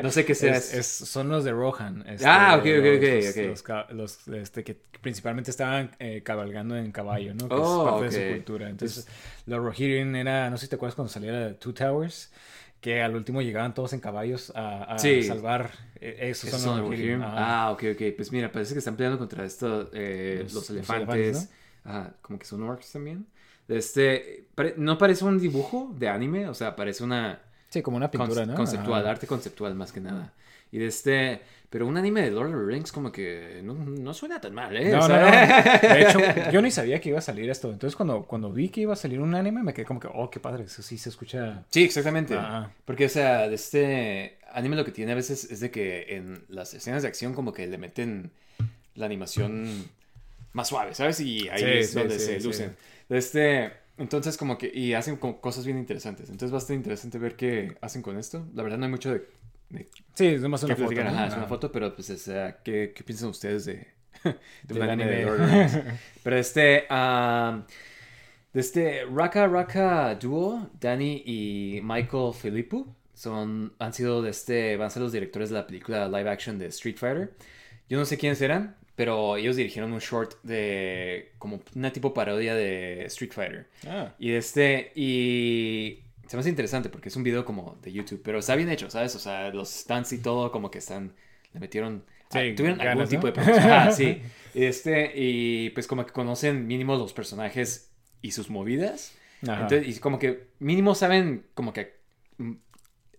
[0.03, 0.57] No sé qué sea.
[0.57, 2.05] Es- es- son los de Rohan.
[2.09, 3.91] este, Ah, ok, ok, ok, los- ok.
[3.93, 7.49] Los, los, este, que principalmente estaban eh, cabalgando en caballo, ¿no?
[7.49, 8.31] Que Oh, es parte de ok.
[8.31, 8.69] su cultura.
[8.71, 9.07] Entonces,
[9.47, 12.31] los Rohirrim era, no sé si te acuerdas cuando salía Two Towers,
[12.81, 15.23] que al último llegaban todos en caballos a, a Sí.
[15.25, 15.71] salvar.
[16.01, 17.21] eh, esos ¿Esos son los Rohirrim.
[17.25, 18.03] Ah, ok, ok.
[18.17, 21.17] Pues mira, parece que están peleando contra estos, eh, Los- los, elefantes.
[21.17, 21.51] elefantes,
[21.85, 23.27] Ajá, como que son orcs también.
[23.67, 24.45] Este,
[24.77, 28.47] no parece un dibujo de anime, o sea, parece una Sí, como una pintura, conce-
[28.47, 28.55] ¿no?
[28.55, 30.33] conceptual, arte conceptual más que nada.
[30.71, 31.41] Y de este,
[31.71, 34.77] pero un anime de Lord of the Rings como que no, no suena tan mal,
[34.77, 34.91] ¿eh?
[34.91, 35.89] No, O no, sea- no.
[35.95, 37.71] De hecho, yo ni sabía que iba a salir esto.
[37.73, 40.29] Entonces, cuando, cuando vi que iba a salir un anime, me quedé como que, oh,
[40.31, 41.65] qué padre, eso sí se escucha.
[41.71, 42.39] Sí, exactamente.
[42.85, 46.45] Porque, o sea, de este anime lo que tiene a veces es de que en
[46.49, 48.31] las escenas de acción como que le meten
[48.95, 49.87] la animación
[50.53, 51.21] más suave, ¿sabes?
[51.21, 52.77] Y ahí Sí, es sí, donde sí, se lucen.
[53.09, 56.31] De este, entonces como que, y hacen como cosas bien interesantes.
[56.31, 58.47] Entonces va a estar interesante ver qué hacen con esto.
[58.55, 59.29] La verdad no hay mucho de,
[59.71, 61.01] de Sí, es más qué una foto.
[61.01, 63.89] Ajá, es una foto, pero pues, o sea, ¿qué, qué piensan ustedes de,
[64.63, 65.79] de un anime de Lord Rings.
[66.23, 67.65] Pero este, um,
[68.53, 74.87] de este Raka Raka Duo, Danny y Michael Filippo, son, han sido de este, van
[74.87, 77.35] a ser los directores de la película live action de Street Fighter.
[77.89, 82.57] Yo no sé quiénes eran, pero ellos dirigieron un short de como una tipo parodia
[82.57, 83.69] de Street Fighter.
[83.87, 84.13] Ah.
[84.19, 88.21] Y de este, y se me hace interesante porque es un video como de YouTube,
[88.25, 89.15] pero está bien hecho, ¿sabes?
[89.15, 91.15] O sea, los stunts y todo como que están,
[91.53, 93.71] le metieron, Sí, ah, tuvieron algún tipo de producción.
[93.71, 94.21] Ah, sí.
[94.53, 99.13] Y este, y pues como que conocen mínimo los personajes y sus movidas.
[99.43, 99.63] Ajá.
[99.63, 101.95] Entonces, y como que mínimo saben como que
[102.39, 102.55] mm,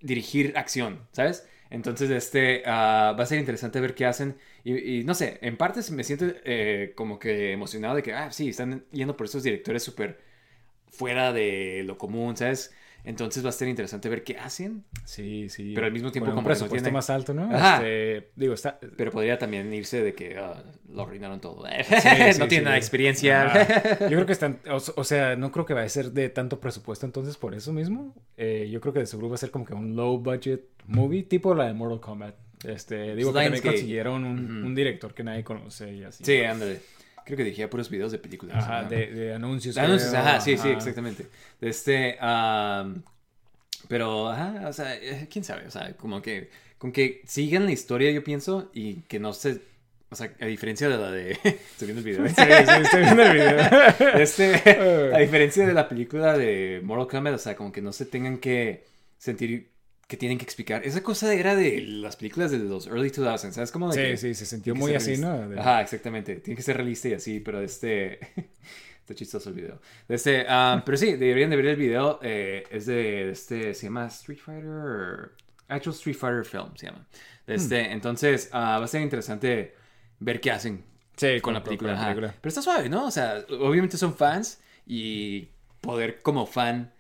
[0.02, 1.48] dirigir acción, ¿sabes?
[1.70, 4.36] Entonces, este, ah, va a ser interesante ver qué hacen.
[4.76, 8.32] Y, y no sé, en parte me siento eh, como que emocionado de que, ah,
[8.32, 10.20] sí, están yendo por estos directores súper
[10.88, 12.74] fuera de lo común, ¿sabes?
[13.06, 15.72] Entonces va a ser interesante ver qué hacen, Sí, sí.
[15.74, 17.44] Pero al mismo tiempo un como presupuesto tiene- más alto, ¿no?
[17.56, 17.78] Ajá.
[17.78, 18.78] Este, digo, está...
[18.98, 21.64] pero podría también irse de que ah, lo arruinaron todo.
[21.88, 21.96] Sí,
[22.34, 22.50] sí, no sí.
[22.50, 23.98] tiene nada de experiencia.
[24.02, 26.60] Yo creo que están, o, o sea, no creo que va a ser de tanto
[26.60, 28.14] presupuesto entonces por eso mismo.
[28.36, 31.24] Eh, yo creo que de seguro va a ser como que un low budget movie
[31.24, 32.36] tipo la de Mortal Kombat.
[32.64, 36.24] Este, digo que también consiguieron un, director que nadie conoce y así.
[36.24, 36.82] Sí, ándale.
[37.26, 38.58] Creo que dirigía puros videos de películas.
[38.58, 38.90] Ajá, ¿no?
[38.90, 39.76] de, de anuncios.
[39.76, 41.28] De anuncios, creo, ajá, sí, sí, exactamente.
[41.62, 42.18] Este,
[43.88, 47.72] pero, ajá, o sea, eh, quién sabe, o sea, como que, con que sigan la
[47.72, 49.62] historia, yo pienso, y que no se,
[50.10, 52.30] o sea, a diferencia de la de, estoy viendo el video, ¿eh?
[52.30, 53.58] Sí, sí, estoy viendo el video.
[54.22, 54.56] Este,
[55.16, 58.38] a diferencia de la película de Mortal Kombat, o sea, como que no se tengan
[58.38, 58.86] que
[59.18, 59.70] sentir
[60.10, 60.82] que tienen que explicar.
[60.86, 63.72] Esa cosa era de las películas de los early 2000s, ¿sabes?
[63.72, 65.38] Como de Sí, que- sí, se sintió muy así, realista.
[65.38, 65.50] ¿no?
[65.50, 66.38] De- Ajá, exactamente.
[66.38, 68.20] Tiene que ser realista y así, pero este...
[69.00, 69.80] Está chistoso el video.
[70.08, 72.20] De Este, ah, pero sí, deberían de ver el video.
[72.24, 75.32] eh, es de, este, se llama Street Fighter...
[75.68, 77.08] Actual Street Fighter Film se llama.
[77.46, 79.76] Este, Entonces, ah, va a ser interesante
[80.20, 80.84] ver qué hacen
[81.18, 81.92] Sí, con la película.
[81.92, 82.08] la ajá.
[82.08, 82.36] película.
[82.42, 83.06] Pero está suave, ¿no?
[83.06, 85.50] O sea, obviamente son fans y
[85.82, 86.92] poder como fan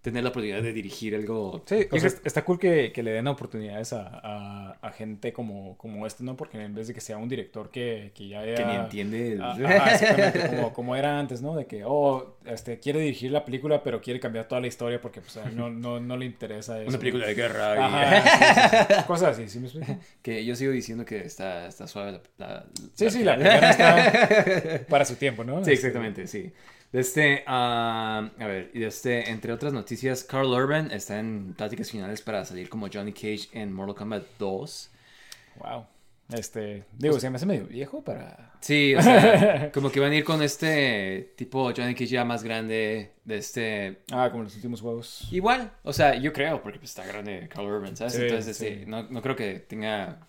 [0.00, 1.62] tener la oportunidad de dirigir algo.
[1.66, 5.76] Sí, o sea, está cool que, que le den oportunidades a, a, a gente como,
[5.76, 6.36] como este, ¿no?
[6.36, 8.54] Porque en vez de que sea un director que, que ya haya...
[8.54, 9.32] que ni entiende.
[9.32, 11.56] el- Ah, ajá, exactamente, como, como era antes, ¿no?
[11.56, 15.20] De que, oh, este, quiere dirigir la película, pero quiere cambiar toda la historia porque,
[15.20, 16.88] pues, a no, no, no le interesa eso.
[16.88, 17.74] Una película de guerra.
[17.74, 19.02] y- Ajá, sí, sí.
[19.06, 19.98] Cosas así, ¿sí me explico?
[20.22, 24.86] que yo sigo diciendo que está, está suave la, la- Sí, sí, la primera está
[24.88, 25.64] para su tiempo, ¿no?
[25.64, 26.52] Sí, exactamente, sí.
[26.92, 31.52] De este, ah, a ver, y de este, entre otras noticias, Carl Urban está en
[31.54, 34.90] pláticas finales para salir como Johnny Cage en Mortal Kombat 2.
[35.56, 35.86] Wow.
[36.32, 38.52] Este, digo, se me hace medio viejo para...
[38.60, 42.42] Sí, o sea, como que van a ir con este tipo Johnny Cage ya más
[42.42, 43.98] grande, de este...
[44.10, 45.28] Ah, como los últimos juegos.
[45.30, 48.14] Igual, o sea, yo creo, porque pues, está grande Carl Urban, ¿sabes?
[48.14, 48.66] Sí, entonces, sí.
[48.66, 50.20] este, no, no creo que tenga,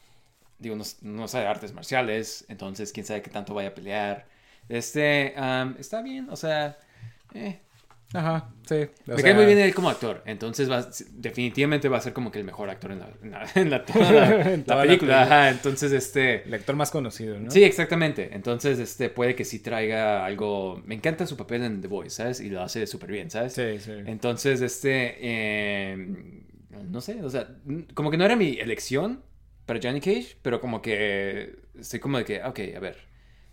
[0.57, 4.25] digo, no, no sabe artes marciales, entonces quién sabe qué tanto vaya a pelear.
[4.69, 6.77] Este, am, está bien, o sea,
[7.33, 7.59] eh,
[8.13, 8.75] Ajá, sí.
[9.07, 12.13] o me sea, cae muy bien él como actor, entonces va, definitivamente va a ser
[12.13, 14.63] como que el mejor actor en la, en la, en la- toda la- En la
[14.65, 16.43] toda la película, ajá, entonces, este...
[16.47, 17.51] El actor más conocido, ¿no?
[17.51, 18.29] Sí, exactamente.
[18.33, 20.81] Entonces, este, puede que sí traiga algo.
[20.85, 22.39] Me encanta su papel en The Voice, ¿sabes?
[22.41, 23.53] Y lo hace súper bien, ¿sabes?
[23.53, 23.91] Sí, sí.
[24.05, 26.07] Entonces, este, eh,
[26.89, 27.47] no sé, o sea,
[27.93, 29.21] como que no era mi elección
[29.65, 32.97] para Johnny Cage, pero como que estoy como de que, ok, a ver,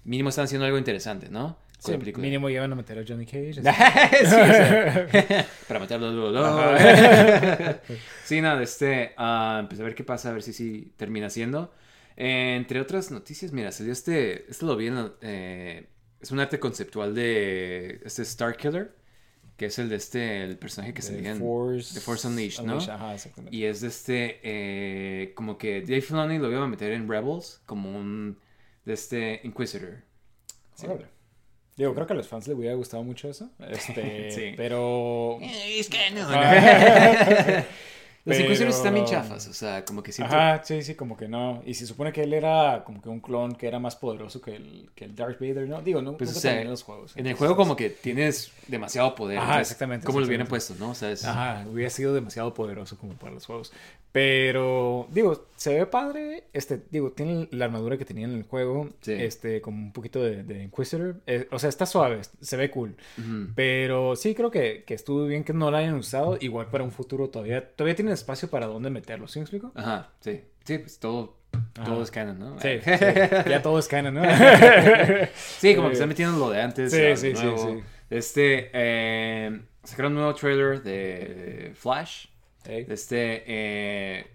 [0.07, 1.59] mínimo están haciendo algo interesante, ¿no?
[1.83, 3.55] Con Sí, la mínimo llevan a meter a Johnny Cage.
[3.55, 5.09] Sí, o sea,
[5.69, 6.33] para matarlo
[8.25, 11.73] sí, nada, este, ah, pues a ver qué pasa, a ver si sí termina siendo.
[12.17, 15.87] Eh, entre otras noticias, mira, salió este, este lo vi en, eh,
[16.21, 18.95] es un arte conceptual de este Star Killer,
[19.59, 21.39] que es el de este, el personaje que salía en...
[21.39, 22.79] Force, The Force Unleashed, ¿no?
[22.79, 23.17] Ajá.
[23.51, 27.61] Y es de este, eh, como que Dave Filoni lo iba a meter en Rebels
[27.67, 28.39] como un,
[28.87, 30.03] de este Inquisitor.
[30.75, 30.87] Sí.
[31.77, 33.51] Digo, creo que a los fans les hubiera gustado mucho eso.
[33.69, 34.55] Este, Sí.
[34.57, 35.39] pero...
[35.43, 36.27] Es que no.
[38.27, 40.35] Los Pero- Inquisitors están bien chafas, o sea, como que siento...
[40.35, 41.63] Ajá, sí, sí, como que no.
[41.65, 44.57] Y se supone que él era como que un clon que era más poderoso que
[44.57, 45.81] el, que el Darth Vader, ¿no?
[45.81, 47.13] Digo, no, Pues, nunca o sea, terminé los juegos.
[47.17, 49.39] En el entonces, juego como que tienes demasiado poder.
[49.39, 50.75] Ajá, entonces, exactamente, ¿Cómo lo hubieran exactamente.
[50.75, 50.91] puesto, no?
[50.91, 53.73] O sea, es- Ajá, hubiera sido demasiado poderoso como para los juegos.
[54.11, 56.45] Pero, digo, se ve padre.
[56.55, 58.89] Este, digo, tiene la armadura que tenía en el juego.
[59.03, 59.13] Sí.
[59.13, 61.21] Este, como un poquito de, de Inquisitor.
[61.27, 62.97] Eh, o sea, está suave, se ve cool.
[63.19, 63.53] Ujú.
[63.55, 66.39] Pero sí creo que, que estuvo bien que no la hayan usado.
[66.41, 67.69] Igual para un futuro todavía.
[67.77, 69.73] Todavía tienen espacio para dónde meterlo, ¿sí me explico?
[69.75, 70.43] Ajá, sí.
[70.65, 71.37] Sí, pues todo,
[71.85, 72.61] todo es canon, ¿no?
[72.61, 72.91] Sí, sí,
[73.49, 74.23] ya todo es canon, ¿no?
[75.35, 76.93] Sí, como que están metiendo lo de antes.
[76.93, 77.83] sí, sí, sí, sí.
[78.11, 82.27] Este, eh, sacaron un nuevo trailer de Flash.
[82.65, 84.27] Este, eh,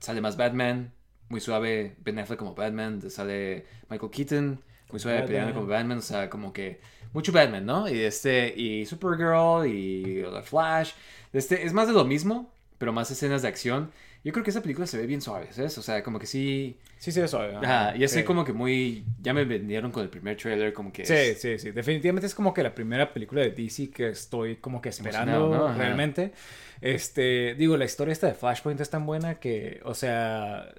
[0.00, 0.92] sale más Batman.
[1.28, 6.02] muy suave Ben Affleck como Batman, sale Michael Keaton, muy suave peleando como Batman, o
[6.02, 6.80] sea, como que
[7.12, 7.88] mucho Batman, ¿no?
[7.88, 10.92] Y este, y Supergirl y la Flash,
[11.32, 12.52] este, es más de lo mismo,
[12.84, 13.90] pero más escenas de acción.
[14.22, 15.78] Yo creo que esa película se ve bien suave, ¿sabes?
[15.78, 16.76] O sea, como que sí...
[16.98, 17.40] Sí, sí, eso.
[17.40, 18.14] Ajá, ya sí.
[18.14, 19.04] sé como que muy...
[19.22, 21.06] Ya me vendieron con el primer trailer, como que...
[21.06, 21.70] Sí, es- sí, sí.
[21.70, 25.72] Definitivamente es como que la primera película de DC que estoy como que esperando ¿no?
[25.74, 26.32] Realmente.
[26.82, 30.74] Este, digo, la historia esta de Flashpoint es tan buena que, o sea,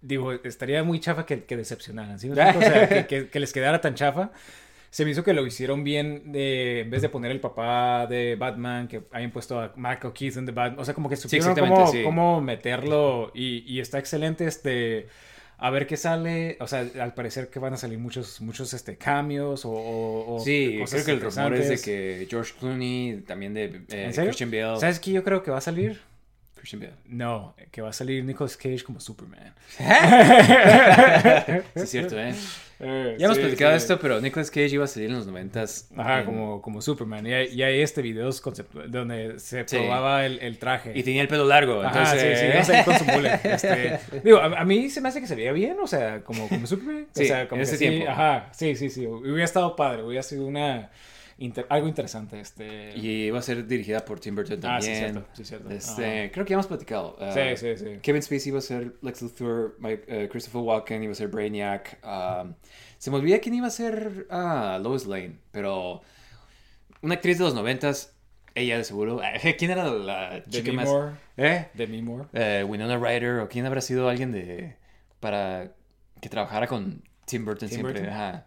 [0.00, 2.30] digo, estaría muy chafa que, que decepcionaran, ¿sí?
[2.30, 4.30] O sea, que, que- que les quedara tan chafa.
[4.94, 8.36] Se me hizo que lo hicieron bien de, en vez de poner el papá de
[8.36, 10.78] Batman, que hayan puesto a Michael Keaton de Batman.
[10.78, 12.02] O sea, como que supieron exactamente, cómo, sí.
[12.04, 15.08] cómo meterlo y, y está excelente este...
[15.58, 18.96] A ver qué sale, o sea, al parecer que van a salir muchos, muchos este,
[18.96, 23.22] cambios o, o- o Sí, cosas creo que el rumor es de que George Clooney,
[23.26, 24.12] también de eh, ¿En?
[24.12, 24.78] Christian Bale.
[24.78, 26.00] ¿Sabes qué yo creo que va a salir?
[26.54, 26.94] Christian Bale.
[27.06, 29.54] No, que va a salir Nicolas Cage como Superman.
[31.74, 32.34] Sí, es cierto, ¿eh?
[32.86, 33.76] Eh, Ya hemos sí, platicado sí.
[33.78, 35.88] esto, pero Nicolas Cage iba a salir en los noventas.
[35.96, 37.26] Ajá, en- como, como Superman.
[37.26, 39.76] Y hay, y hay este conceptu- donde se Sí.
[39.76, 40.92] probaba el, el traje.
[40.94, 42.38] Y tenía el pelo largo, Ajá, entonces...
[42.40, 43.40] sí, sí, no sé, con su mullet.
[43.44, 46.48] Este, digo, a, a mí se me hace que se veía bien, o sea, como,
[46.48, 47.06] como Superman.
[47.14, 48.10] Sí, o sea, como en ese sí, tiempo.
[48.10, 49.06] Ajá, sí, sí, sí.
[49.06, 50.90] Hubiera estado padre, hubiera sido una...
[51.38, 52.96] inter- algo interesante, este...
[52.96, 55.12] Y iba a ser dirigida por Tim Burton Ah, sí, también.
[55.12, 55.70] cierto, sí, cierto.
[55.70, 57.16] Este, creo que ya hemos platicado.
[57.20, 57.30] Ajá.
[57.52, 57.98] Uh, Sí, sí, sí.
[58.02, 61.98] Kevin Spacey iba a ser Lex Luthor, Mike- eh, Christopher Walken iba a ser Brainiac.
[62.04, 62.54] um,
[62.98, 66.00] se me olvida quién iba a ser ah, Lois Lane, pero
[67.02, 68.14] una actriz de los noventas,
[68.54, 69.20] ella de seguro.
[69.58, 70.86] ¿Quién era la chica Demi más?
[70.86, 71.12] Moore.
[71.36, 71.68] ¿Eh?
[71.74, 72.28] Demi Moore.
[72.32, 74.76] Eh, Winona Ryder o quién habrá sido alguien de
[75.20, 75.72] para
[76.20, 77.92] que trabajara con Tim Burton Tim siempre.
[78.00, 78.08] Burton.
[78.14, 78.46] Ajá.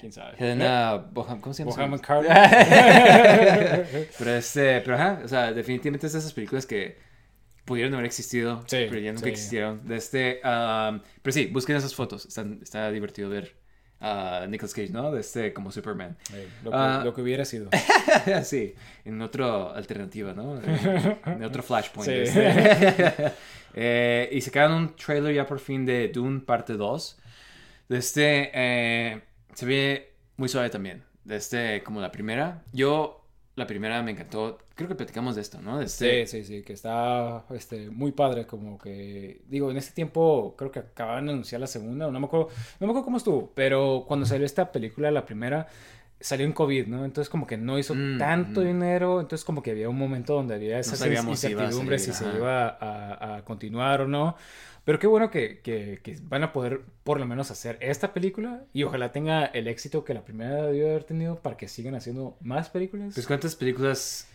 [0.00, 0.34] Quién sabe.
[0.38, 1.76] Helena Boham, ¿cómo se llama?
[1.76, 4.08] Mohammed Carter.
[4.18, 6.96] pero este, pero ajá, o sea, definitivamente es de esas películas que
[7.64, 9.30] pudieron haber existido, Sí, pero ya nunca sí.
[9.30, 9.86] existieron.
[9.86, 13.56] De este, um, pero sí, busquen esas fotos, están, está divertido ver
[14.00, 15.10] a Nicolas Cage, ¿no?
[15.10, 16.16] De este como Superman.
[16.32, 17.02] Eh, lo, que, Ah.
[17.04, 17.68] lo que hubiera sido.
[18.44, 18.74] sí,
[19.04, 20.60] en otra alternativa, ¿no?
[20.62, 22.08] En, otro Flashpoint.
[22.08, 22.38] Sí.
[22.38, 23.32] este.
[23.74, 27.18] Eh, y sacaron un trailer ya por fin de Dune parte 2.
[27.88, 29.20] De este, eh,
[29.58, 31.02] se ve muy suave también.
[31.28, 32.62] Este, como la primera.
[32.72, 33.24] Yo,
[33.56, 34.56] la primera me encantó.
[34.76, 35.80] Creo que platicamos de esto, ¿no?
[35.80, 40.54] Este, Sí, sí, sí, que está este, muy padre, como que, digo, en ese tiempo
[40.56, 43.50] creo que acababan de anunciar la segunda, no me acuerdo, no me acuerdo cómo estuvo,
[43.56, 45.66] pero cuando salió esta película, la primera,
[46.20, 47.04] salió en COVID, ¿no?
[47.04, 48.64] Entonces como que no hizo Mm, tanto mm.
[48.64, 52.04] dinero, entonces como que había un momento donde había esas sabíamos si iba a incertidumbres
[52.04, 54.36] si se iba a, a continuar o no.
[54.84, 58.64] Pero qué bueno que, que, que van a poder por lo menos hacer esta película
[58.72, 62.38] y ojalá tenga el éxito que la primera debió haber tenido para que sigan haciendo
[62.40, 63.12] más películas.
[63.14, 64.26] Pues, ¿cuántas películas?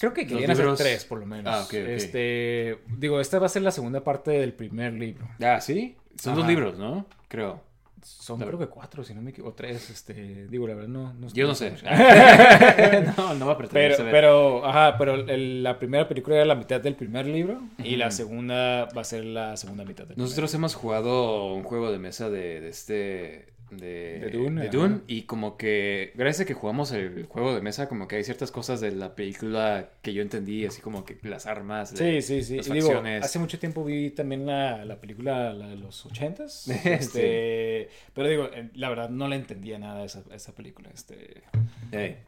[0.00, 1.52] Creo que querían libros- hacer tres, por lo menos.
[1.72, 1.76] Ah.
[1.76, 5.28] Este, digo, esta va a ser la segunda parte del primer libro.
[5.40, 5.96] Ah, sí.
[6.16, 7.06] Son dos libros, ¿no?
[7.28, 7.62] Creo.
[8.02, 11.12] Son creo que cuatro, si no me equivoco, o tres, este, digo, la verdad no,
[11.14, 11.72] no Yo no sé.
[13.16, 16.54] no, no va a pretender pero, pero, ajá, pero el- la primera película era la
[16.54, 20.52] mitad del primer libro y la segunda va a ser la segunda mitad del Nosotros
[20.54, 23.52] hemos jugado un juego de mesa de, de este.
[23.70, 24.76] De, De Dune, de ajá.
[24.76, 28.24] Dune, y como que gracias a que jugamos el juego de mesa como que hay
[28.24, 32.42] ciertas cosas de la película que yo entendí así como que las armas Sí, sí,
[32.42, 32.56] sí.
[32.56, 36.68] las Y digo, hace mucho tiempo vi también la, la película la de los ochentas.
[36.80, 36.88] Sí.
[36.88, 40.90] Este, Pero digo, la verdad no le entendía nada a esa, a esa película.
[40.92, 41.42] Este,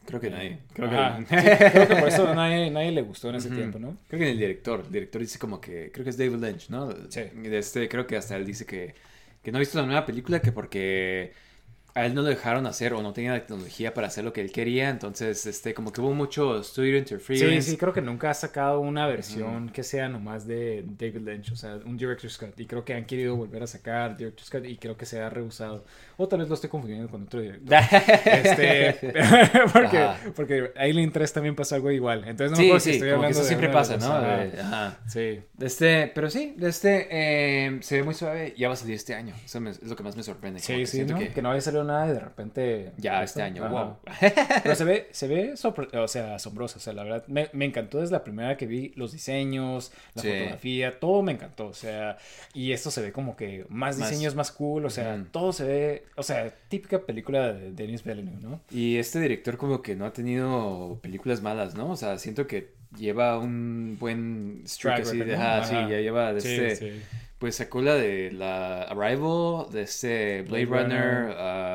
[0.05, 1.35] creo que nadie creo que, Ajá, sí,
[1.71, 3.97] creo que por eso nadie, nadie le gustó en ese tiempo, ¿no?
[4.07, 6.91] creo que el director el director dice como que creo que es David Lynch no
[7.09, 7.21] Sí.
[7.45, 8.95] Este creo que hasta él dice que
[9.43, 11.33] que no ha visto la nueva película que porque
[11.95, 14.41] a él no lo dejaron hacer o no tenía la tecnología para hacer lo que
[14.41, 18.29] él quería entonces este como que hubo mucho studio Sí, interference sí, creo que nunca
[18.29, 22.59] ha sacado una versión que sea nomás de David Lynch, o sea, un Director's Cut.
[22.59, 25.29] Y creo que han querido volver a sacar Director's Cut y creo que se ha
[25.29, 25.85] rehusado.
[26.17, 27.77] O tal vez lo estoy confundiendo con otro director.
[28.25, 28.95] Este,
[29.73, 30.17] porque, Ajá.
[30.35, 32.23] porque Alien 3 también pasó algo igual.
[32.27, 34.13] Entonces no me sí, si sí, estoy como que hablando eso de siempre pasa, ¿no?
[34.63, 34.99] Ajá.
[35.07, 35.41] Sí.
[35.59, 38.53] Este, pero sí, este eh, se ve muy suave.
[38.57, 39.33] Ya va a salir este año.
[39.45, 40.59] Eso me- es lo que más me sorprende.
[40.59, 41.19] Sí, que sí, siento ¿no?
[41.19, 41.41] que Que...
[41.41, 42.91] no había salido nada y de repente...
[42.97, 43.63] ya este año.
[43.65, 43.73] Ajá.
[43.73, 43.97] Wow.
[44.63, 45.53] Pero se ve, se ve
[45.93, 46.77] o sea, asombroso.
[46.77, 50.21] O sea, la verdad, me, me encantó desde la primera que vi los diseños, la
[50.21, 50.29] Sí.
[50.31, 51.67] fotografía, todo me encantó.
[51.67, 52.17] O sea,
[52.53, 54.85] y esto se ve como que más Más- diseños, más cool.
[54.85, 55.25] O sea, Ujú.
[55.31, 58.61] todo se ve, o sea, típica película de Denis Villeneuve, ¿no?
[58.71, 61.91] Y este director como que no ha tenido películas malas, ¿no?
[61.91, 65.41] O sea, siento que lleva un buen streak así de, ¿no?
[65.41, 67.01] ajá, sí, ya lleva de Sí, este, sí.
[67.39, 71.29] pues sacó la de la Arrival, de este Blade, Blade Runner, Runner.
[71.31, 71.72] um,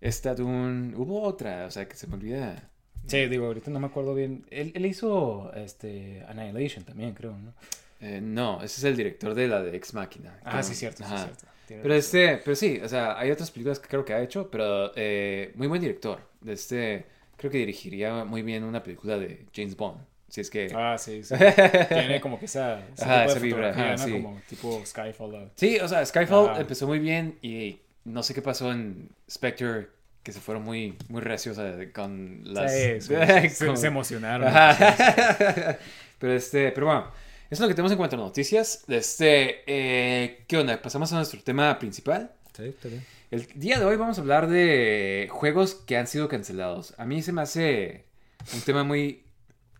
[0.00, 2.70] esta de un, hubo otra, o sea, que se me olvida.
[3.06, 4.44] Sí, digo, ahorita no me acuerdo bien.
[4.50, 7.54] Él, él hizo este Annihilation también, creo, ¿no?
[8.00, 10.38] Eh, no, ese es el director de la de Ex Machina.
[10.44, 11.46] Ah, sí, cierto, sí, cierto.
[11.66, 14.92] pero este, pero sí, o sea, hay otras películas que creo que ha hecho, pero
[14.94, 16.20] eh, muy buen director.
[16.46, 17.06] Este,
[17.36, 19.98] creo que dirigiría muy bien una película de James Bond.
[20.28, 20.70] Si es que.
[20.74, 21.34] Ah, sí, sí.
[21.88, 22.84] Tiene como que esa.
[23.00, 23.70] Ajá, esa vibra.
[23.70, 23.98] Ajá, ¿no?
[23.98, 24.12] sí.
[24.12, 25.50] Como tipo Skyfall.
[25.56, 26.60] Sí, o sea, Skyfall Ajá.
[26.60, 29.88] empezó muy bien y no sé qué pasó en Spectre,
[30.22, 32.72] que se fueron muy, muy recios eh, con las.
[32.72, 33.00] Sí,
[33.50, 34.52] se, con- se emocionaron.
[36.18, 37.02] Pero este, pero bueno,
[37.48, 38.84] eso es lo que tenemos en cuanto a noticias.
[38.88, 40.82] Este, eh, ¿qué onda?
[40.82, 42.32] Pasamos a nuestro tema principal.
[42.56, 43.04] Sí, está bien.
[43.30, 46.94] El día de hoy vamos a hablar de juegos que han sido cancelados.
[46.98, 48.04] A mí se me hace
[48.52, 49.22] un tema muy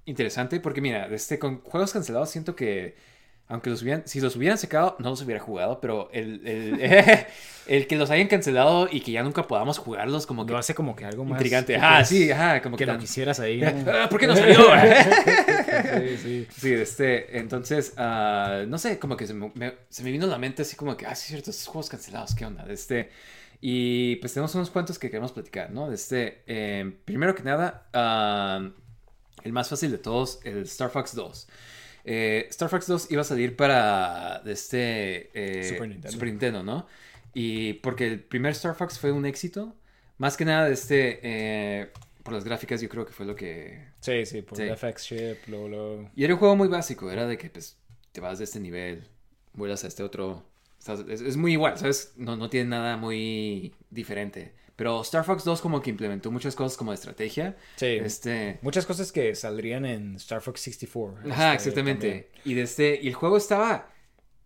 [0.05, 2.95] interesante porque mira, este, con juegos cancelados siento que
[3.49, 6.81] aunque los hubieran, si los hubieran sacado, no los hubiera jugado, pero el, el,
[7.67, 10.75] el que los hayan cancelado y que ya nunca podamos jugarlos como que Lo hace
[10.75, 11.39] como que algo más.
[11.39, 11.77] intrigante.
[11.77, 13.61] Ajá, es- sí, ajá, como Que que lo tan- quisieras ahí.
[13.85, 13.91] ¿no?
[13.93, 14.59] Ah, ¿Por qué no salió?
[15.99, 16.47] sí, sí.
[16.57, 20.29] Sí, este, entonces, ah, no sé, como que se me, me- se me vino a
[20.29, 22.67] la mente así como que, ah, sí, cierto, estos juegos cancelados, ¿qué onda?
[22.69, 23.11] Este,
[23.61, 25.91] y pues tenemos unos cuantos que queremos platicar, ¿no?
[25.91, 28.69] Este, eh, primero que nada, ah,
[29.43, 31.49] el más fácil de todos, el Star Fox 2.
[32.11, 36.11] Eh, Star Fox 2 iba a salir para este eh, Super Nintendo.
[36.11, 36.87] Super Nintendo, ¿no?
[37.35, 39.77] Y porque el primer Star Fox fue un éxito,
[40.17, 41.91] más que nada, este, eh,
[42.23, 44.63] por las gráficas, yo creo que fue lo que Sí, sí, por Sí.
[44.65, 47.77] el FX chip, luego, luego- y era un juego muy básico, era de que pues
[48.13, 49.05] te vas de este nivel,
[49.53, 50.47] vuelas a este otro.
[51.09, 52.15] Es, es muy igual, ¿sabes?
[52.17, 54.53] No, no tiene nada muy diferente.
[54.79, 57.57] Pero Star Fox 2 como que implementó muchas cosas como de estrategia.
[57.75, 57.87] Sí.
[58.01, 58.61] Este...
[58.63, 61.33] Muchas cosas que saldrían en Star Fox 64.
[61.33, 62.31] Ajá, este, exactamente.
[62.45, 63.89] Y, de este, y el juego estaba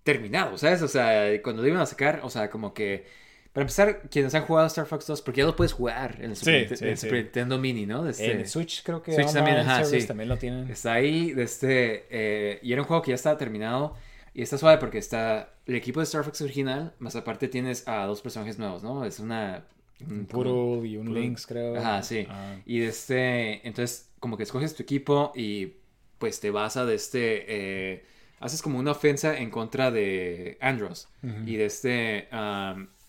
[0.05, 0.80] terminado, ¿sabes?
[0.80, 3.05] O sea, cuando lo iban a sacar, o sea, como que...
[3.53, 6.37] Para empezar, quienes han jugado Star Fox 2, porque ya lo puedes jugar en el
[6.37, 7.07] Super, Sí, Ninte- sí, en el sí.
[7.09, 8.03] Super Nintendo Mini, ¿no?
[8.03, 10.07] De este- En Switch creo que Switch Online también, ajá, Service sí.
[10.09, 10.70] también lo tienen.
[10.70, 13.95] Está ahí, de este, eh, y era un juego que ya estaba terminado.
[14.33, 18.07] Y está suave porque está el equipo de Star Fox original, más aparte tienes a
[18.07, 19.05] dos personajes nuevos, ¿no?
[19.05, 19.66] Es una...
[20.07, 21.21] Un un- Poodle y un Poodle.
[21.21, 21.77] Lynx, creo.
[21.77, 22.27] Ajá, sí.
[22.29, 22.57] Ah.
[22.67, 25.75] Y de este, entonces como que escoges tu equipo y
[26.19, 28.05] pues te vas a de este, eh,
[28.41, 31.09] haces como una ofensa en contra de Andros.
[31.47, 32.29] Y de este,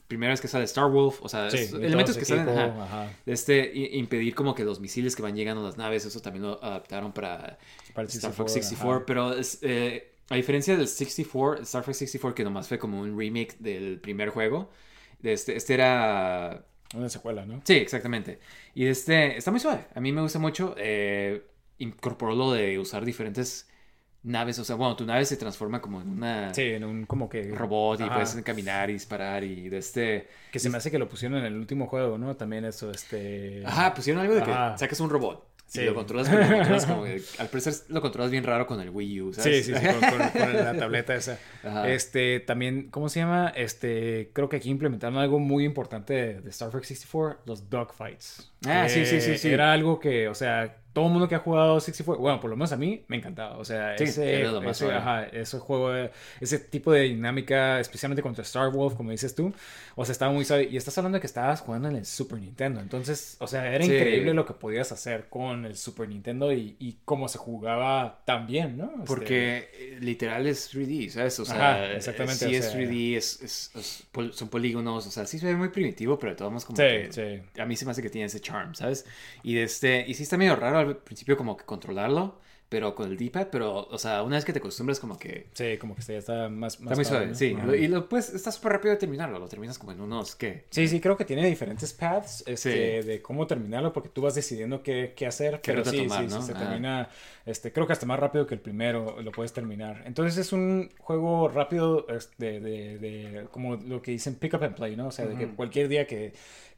[0.07, 2.83] primera vez que sale Star Wolf, o sea, Sí, es- elementos que salen, equipo, ajá.
[3.03, 6.19] ajá, De este, impedir como que los misiles que van llegando a las naves, eso
[6.21, 7.57] también lo adaptaron para
[7.93, 9.05] para Star Fox 64, 64, ajá.
[9.05, 13.17] pero es, eh, a diferencia del 64, Star Fox 64 que nomás fue como un
[13.17, 14.69] remake del primer juego,
[15.19, 16.65] de este, este era...
[16.93, 17.61] Una secuela, ¿no?
[17.63, 18.39] Sí, exactamente.
[18.75, 21.43] Y este está muy suave, a mí me gusta mucho, eh,
[21.79, 23.67] incorporó lo de usar diferentes
[24.23, 27.27] naves, o sea, bueno, tu nave se transforma como en una Sí, en un como
[27.27, 27.43] que...
[27.51, 28.13] robot y Ajá.
[28.13, 30.27] puedes caminar y disparar y de este...
[30.51, 32.35] Que se me hace que lo pusieron en el último juego, ¿no?
[32.37, 33.63] También eso, este...
[33.65, 34.77] Ajá, pusieron algo de que Ajá.
[34.77, 35.52] sacas un robot.
[35.73, 35.81] Sí.
[35.81, 38.79] Y lo controlas, pero lo controlas como que- al parecer lo controlas bien raro con
[38.79, 39.65] el Wii U, Sí, ¿sabes?
[39.65, 41.39] sí, sí, con, con- con la tableta esa.
[41.63, 41.89] Ajá.
[41.89, 43.51] Este, también, ¿cómo se llama?
[43.55, 48.51] Este, creo que aquí implementaron algo muy importante de, Star Fox 64, los dogfights.
[48.67, 49.49] Ah, sí, sí, sí, sí.
[49.49, 52.55] Era algo que, o sea, todo el mundo que ha jugado 64, bueno, por lo
[52.55, 53.57] menos a mí me encantaba.
[53.57, 55.91] O sea, Sí, ese, más ese, ajá, ese juego,
[56.39, 59.51] ese tipo de dinámica, especialmente contra Star Wolf, como dices tú,
[59.95, 60.67] o sea, estaba muy suave.
[60.71, 62.79] Y estás hablando de que estabas jugando en el Super Nintendo.
[62.79, 63.91] Entonces, o sea, era Sí.
[63.93, 68.45] increíble lo que podías hacer con el Super Nintendo y, y cómo se jugaba tan
[68.45, 68.85] bien, ¿no?
[68.91, 71.39] Este, Porque eh, literal es 3D, ¿sabes?
[71.39, 75.11] O sea, Ajá, exactamente, sí o es sea- 3D, es, es- es son polígonos, o
[75.11, 77.61] sea, sí se ve muy primitivo, pero de todos modos como Sí, que sí.
[77.61, 79.05] a mí se me hace que tiene ese charm, ¿sabes?
[79.41, 83.17] Y este, y sí está medio raro al principio como que controlarlo, pero con el
[83.17, 86.15] D-pad, pero, o sea, una vez que te acostumbras como que Sí, como que ya
[86.17, 87.35] está más, más está muy suave, ¿no?
[87.35, 87.55] sí.
[87.55, 87.75] Ajá.
[87.75, 90.65] Y lo pues está súper rápido de terminarlo, lo terminas como en unos, ¿qué?
[90.71, 93.07] Sí, sí, creo que tiene diferentes paths este, Sí.
[93.07, 96.29] de cómo terminarlo, porque tú vas decidiendo qué, qué hacer, Qué pero sí, tomar, sí,
[96.29, 96.41] sí, ¿no?
[96.41, 96.61] se Ajá.
[96.67, 97.09] termina,
[97.45, 100.01] este, creo que hasta más rápido que el primero lo puedes terminar.
[100.07, 104.75] Entonces es un juego rápido este, de, de, como lo que dicen pick up and
[104.75, 105.07] play, ¿no?
[105.07, 106.33] O sea, de que cualquier día que,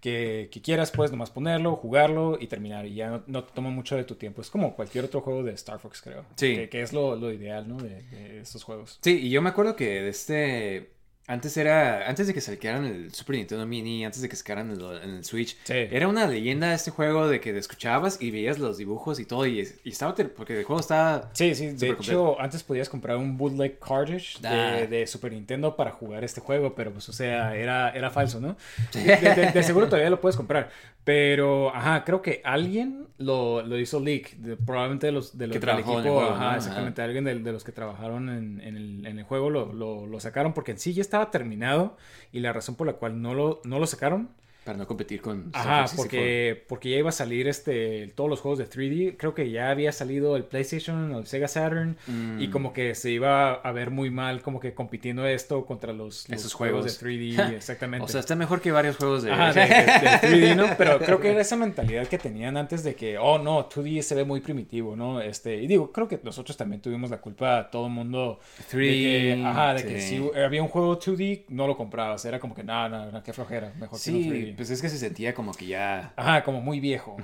[0.05, 3.71] que, que quieras puedes nomás ponerlo, jugarlo y terminar, y ya no, no te toma
[3.71, 4.39] mucho de tu tiempo.
[4.39, 6.23] Es como cualquier otro juego de Star Fox, creo.
[6.35, 6.53] Sí.
[6.55, 7.77] Que, que es lo, lo ideal, ¿no?
[7.77, 8.99] De, de estos juegos.
[9.01, 10.91] Sí, y yo me acuerdo que de este.
[11.27, 12.07] Antes era.
[12.07, 15.25] Antes de que sacaran el Super Nintendo Mini, antes de que sacaran el, en el
[15.25, 15.73] Switch, Sí.
[15.73, 19.45] era una leyenda este juego de que te escuchabas y veías los dibujos y todo.
[19.47, 20.13] Y, y estaba.
[20.15, 21.31] Porque el juego estaba.
[21.33, 24.85] Sí, sí, de hecho, antes podías comprar un bootleg cartridge de, Ah.
[24.87, 28.55] de Super Nintendo para jugar este juego, pero pues, o sea, era, era falso, ¿no?
[28.93, 30.69] De, de- de seguro todavía lo puedes comprar,
[31.05, 35.57] pero, ajá, creo que alguien lo, lo hizo leak, de- probablemente de los, de los
[35.57, 36.57] Que del equipo, juego, ajá, ¿no?
[36.57, 40.05] exactamente, alguien de, de los que trabajaron en, en el, en el juego lo, lo,
[40.07, 41.95] lo sacaron porque en sí ya estaba terminado
[42.33, 44.29] y la razón por la cual no lo, no lo sacaron
[44.65, 48.57] Para no competir con Ajá, porque, porque ya iba a salir este todos los juegos
[48.57, 49.15] de 3D.
[49.15, 51.97] Creo que ya había salido el PlayStation, el Sega Saturn.
[52.39, 52.51] Y mm.
[52.51, 56.53] como que se iba a ver muy mal como que compitiendo esto contra los, Esos
[56.53, 56.83] juegos.
[56.85, 57.53] de 3D.
[57.57, 58.05] exactamente.
[58.05, 59.31] o sea, está mejor que varios juegos de...
[59.31, 60.65] Ajá, de, 3D, ¿no?
[60.77, 64.15] Pero creo que era esa mentalidad que tenían antes de que, oh, no, 2D se
[64.15, 65.21] ve muy primitivo, ¿no?
[65.21, 68.39] Este, y digo, creo que nosotros también tuvimos la culpa, todo el mundo...
[68.71, 69.45] 3D.
[69.45, 72.25] ajá, de que si había un juego 2D, no lo comprabas.
[72.25, 73.71] Era como que, no, qué flojera.
[73.79, 76.13] Mejor sí, que no 3D pues es que se sentía como que ya.
[76.15, 77.17] Ajá, como muy viejo.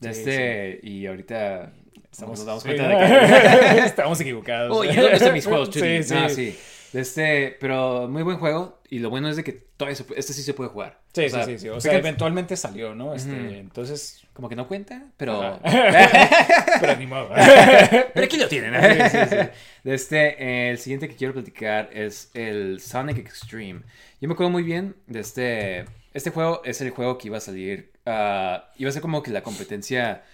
[0.00, 1.72] este, y ahorita.
[2.10, 4.76] Estamos, nos damos cuenta de que estamos equivocados.
[4.76, 5.70] Oye, ¿dónde están mis juegos?
[5.72, 6.14] Sí, sí.
[6.16, 6.58] Ah, sí.
[6.92, 8.80] Este, pero muy buen juego.
[8.90, 11.00] Y lo bueno es de que todo eso, este sí se puede jugar.
[11.12, 11.68] Sí, sí, sí, sí.
[11.68, 13.14] O sea, eventualmente salió, ¿no?
[13.14, 14.24] Este, entonces.
[14.32, 15.60] Como que no cuenta, pero.
[16.80, 17.28] pero ni modo.
[18.14, 19.10] pero aquí lo tienen.
[19.10, 19.36] Sí, sí,
[19.84, 23.82] Este, el siguiente que quiero platicar es el Sonic Extreme.
[24.20, 25.84] Yo me acuerdo muy bien de este.
[26.18, 27.92] Este juego es el juego que iba a salir.
[28.04, 30.24] Uh, iba a ser como que la competencia.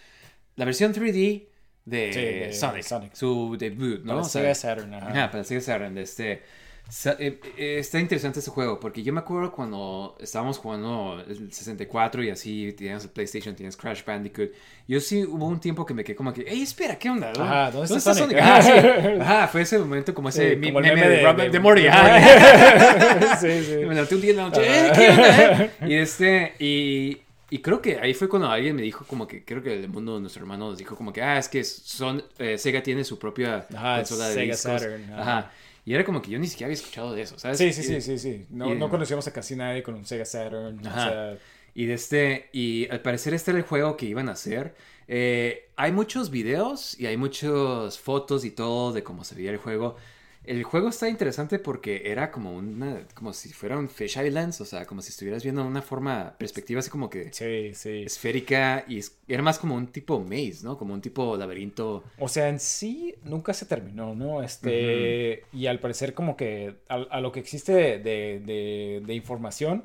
[0.57, 1.47] La versión 3D
[1.85, 4.15] de, Sonic, Su debut, ¿no?
[4.15, 4.95] Para Sega Saturn.
[4.95, 5.31] Ajá.
[5.31, 5.99] para Sega Saturn.
[5.99, 6.43] Este, eh, eh,
[6.89, 12.73] está interesante este juego porque yo me acuerdo cuando estábamos jugando el 64 y así
[12.77, 14.51] tenías el PlayStation, tenías Crash Bandicoot.
[14.87, 17.33] Yo sí hubo un tiempo que me quedé como que, ¡Ey, espera, qué onda!
[17.39, 18.39] Ajá, ¿dónde, está, Sonic?
[19.21, 21.83] Ajá, fue ese momento como ese meme, de, de, Morty.
[23.41, 23.77] sí, sí.
[23.77, 25.71] Me levanté un día en la noche, ¡Eh, qué onda!
[25.89, 27.19] Y este, y,
[27.51, 30.17] y creo que ahí fue cuando alguien me dijo como que, creo que el mundo
[30.17, 33.19] de nuestro hermano nos dijo como que, ah, es que son, eh, Sega tiene su
[33.19, 35.13] propia consola de Sega Saturn.
[35.15, 35.51] Ajá.
[35.85, 37.59] Y era como que yo ni siquiera había escuchado de eso, ¿sabes?
[37.59, 38.47] Sí, sí, sí, sí, sí.
[38.51, 40.79] No, no conocíamos a casi nadie con un Sega Saturn.
[40.79, 41.37] O sea...
[41.75, 44.75] Y de este, y al parecer este era el juego que iban a hacer.
[45.09, 49.59] Eh, hay muchos videos y hay muchas fotos y todo de cómo se veía el
[49.59, 49.97] juego.
[50.45, 54.65] El juego está interesante porque era como una, como si fuera un Fish Islands, o
[54.65, 58.03] sea, como si estuvieras viendo una forma, perspectiva así como que sí, sí.
[58.05, 60.77] esférica y era más como un tipo maze, ¿no?
[60.77, 62.05] Como un tipo laberinto.
[62.19, 64.43] O sea, en sí nunca se terminó, ¿no?
[64.43, 69.85] Este, y al parecer como que a, lo que existe de, de información,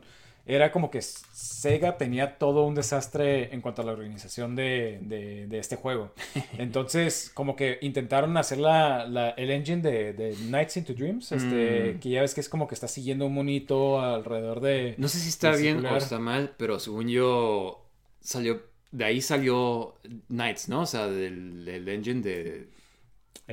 [0.49, 5.75] era como que Sega tenía todo un desastre en cuanto a la organización de, este
[5.75, 6.11] juego.
[6.57, 11.99] Entonces, como que intentaron hacer la, el engine de, Nights into Dreams, este, mm.
[11.99, 14.95] que ya ves que es como que está siguiendo un monito alrededor de...
[14.97, 17.85] No sé si está bien o está mal, pero según yo
[18.19, 19.93] salió, de ahí salió
[20.29, 20.81] Nights, ¿no?
[20.81, 22.69] O sea, del engine de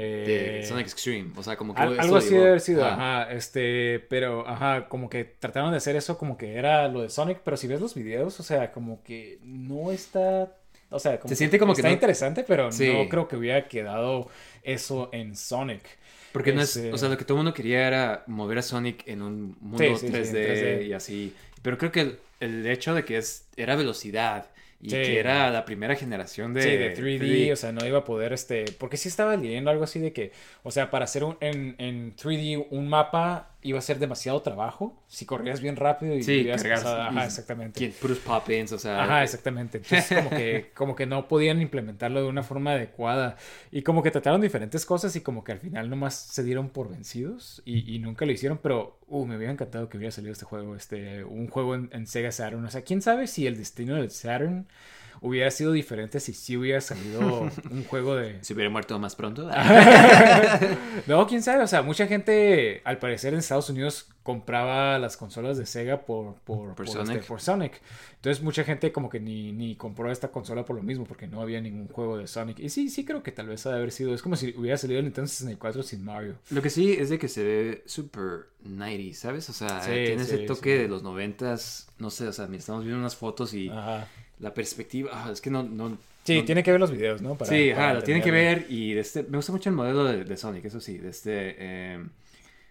[0.00, 1.30] de eh, Sonic Extreme.
[1.36, 1.80] O sea, como que.
[1.80, 2.84] algo así debe haber sido.
[2.84, 3.30] Ajá.
[3.32, 4.00] Este.
[4.08, 7.40] Pero, ajá, como que trataron de hacer eso como que era lo de Sonic.
[7.44, 10.52] Pero si ves los videos, o sea, como que no está.
[10.90, 11.80] O sea, como se siente como que.
[11.80, 14.28] Está interesante, pero no creo que hubiera quedado
[14.62, 15.82] eso en Sonic.
[16.32, 16.76] Porque no es.
[16.76, 19.56] Este o sea, lo que todo el mundo quería era mover a Sonic en un
[19.60, 21.34] mundo 3D, y así.
[21.62, 24.46] Pero creo que el, el hecho de que es, era velocidad
[24.80, 28.04] y que era la primera generación de, sí, de 3D, o sea, no iba a
[28.04, 31.36] poder, este, porque sí estaba leyendo algo así de que, o sea, para hacer un,
[31.40, 36.22] en, en 3D un mapa iba a ser demasiado trabajo si corrías bien rápido y
[36.22, 37.92] sí, cargas, ajá, exactamente.
[38.00, 39.02] Puros pop-ins, o sea.
[39.02, 39.78] Ajá, exactamente.
[39.78, 43.36] Entonces, como que, como que no podían implementarlo de una forma adecuada.
[43.72, 46.88] Y como que trataron diferentes cosas y como que al final nomás se dieron por
[46.88, 48.58] vencidos y, y nunca lo hicieron.
[48.62, 52.06] Pero, uh, me hubiera encantado que hubiera salido este juego, este, un juego en, en
[52.06, 52.64] Sega Saturn.
[52.64, 54.66] O sea, quién sabe si el destino del Saturn
[55.20, 58.42] hubiera sido diferente si sí hubiera salido un juego de...
[58.42, 59.48] Si hubiera muerto más pronto.
[61.06, 61.62] no, quién sabe.
[61.62, 66.34] O sea, mucha gente, al parecer en Estados Unidos, compraba las consolas de Sega por,
[66.40, 67.20] por, por, Sonic.
[67.20, 67.80] Este, Sonic.
[68.16, 71.40] Entonces mucha gente como que ni, ni compró esta consola por lo mismo, porque no
[71.40, 72.58] había ningún juego de Sonic.
[72.58, 74.14] Y sí, sí creo que tal vez ha de haber sido...
[74.14, 76.36] Es como si hubiera salido el Nintendo 64 sin Mario.
[76.50, 79.48] Lo que sí es de que se ve super 90, ¿sabes?
[79.48, 81.56] O sea, tiene ese toque de los 90
[81.98, 83.68] no sé, o sea, estamos viendo unas fotos y...
[83.68, 84.08] Ajá
[84.38, 85.62] la perspectiva, ah, es que no...
[85.62, 87.38] no sí, tiene que ver los videos, ¿no?
[87.44, 90.36] sí, ajá, lo tienen que ver y de este, me gusta mucho el modelo de,
[90.36, 92.10] Sonic, eso sí, de este, em,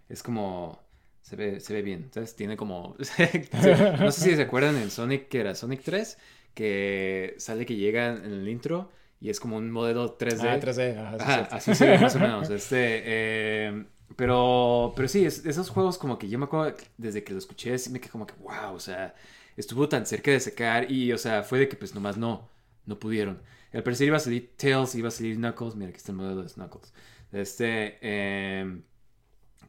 [0.10, 0.80] es como,
[1.22, 2.96] se ve, se ve bien, entonces tiene como,
[4.00, 6.18] no sé si se acuerdan en Sonic, que era Sonic 3,
[6.54, 10.42] que sale que llega en el intro y es como un modelo 3D.
[10.44, 13.66] Ah, 3D, ajá, así se ve más o menos, este...
[13.66, 17.76] Em, pero, pero sí, esos juegos como que yo me acuerdo desde que lo escuché,
[17.90, 19.14] me quedé como que, wow, o sea,
[19.58, 22.50] estuvo tan cerca de secar y, o sea, fue de que pues nomás no,
[22.86, 23.42] no pudieron.
[23.74, 26.44] Al parecer iba a salir Tails, iba a salir Knuckles, mira, aquí está el modelo
[26.44, 26.94] de Knuckles.
[27.32, 28.82] Este, eh,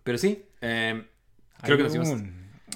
[0.04, 1.04] pero sí, eh,
[1.62, 2.22] creo que nos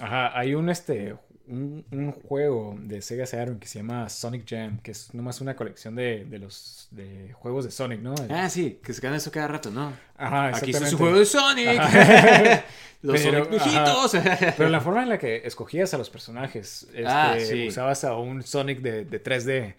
[0.01, 1.17] Ajá, hay un, este,
[1.51, 5.57] un, un, juego de Sega Saturn que se llama Sonic Jam, que es nomás una
[5.57, 8.15] colección de, de los de juegos de Sonic, ¿no?
[8.31, 9.93] Ah, sí, que se quedan eso cada rato, ¿no?
[10.17, 11.67] Ajá, Aquí está su juego de Sonic.
[13.03, 14.17] los Pero, Sonic viejitos.
[14.57, 17.69] Pero la forma en la que escogías a los personajes, este, Ah, sí.
[17.69, 19.75] usabas a un Sonic de, de 3D.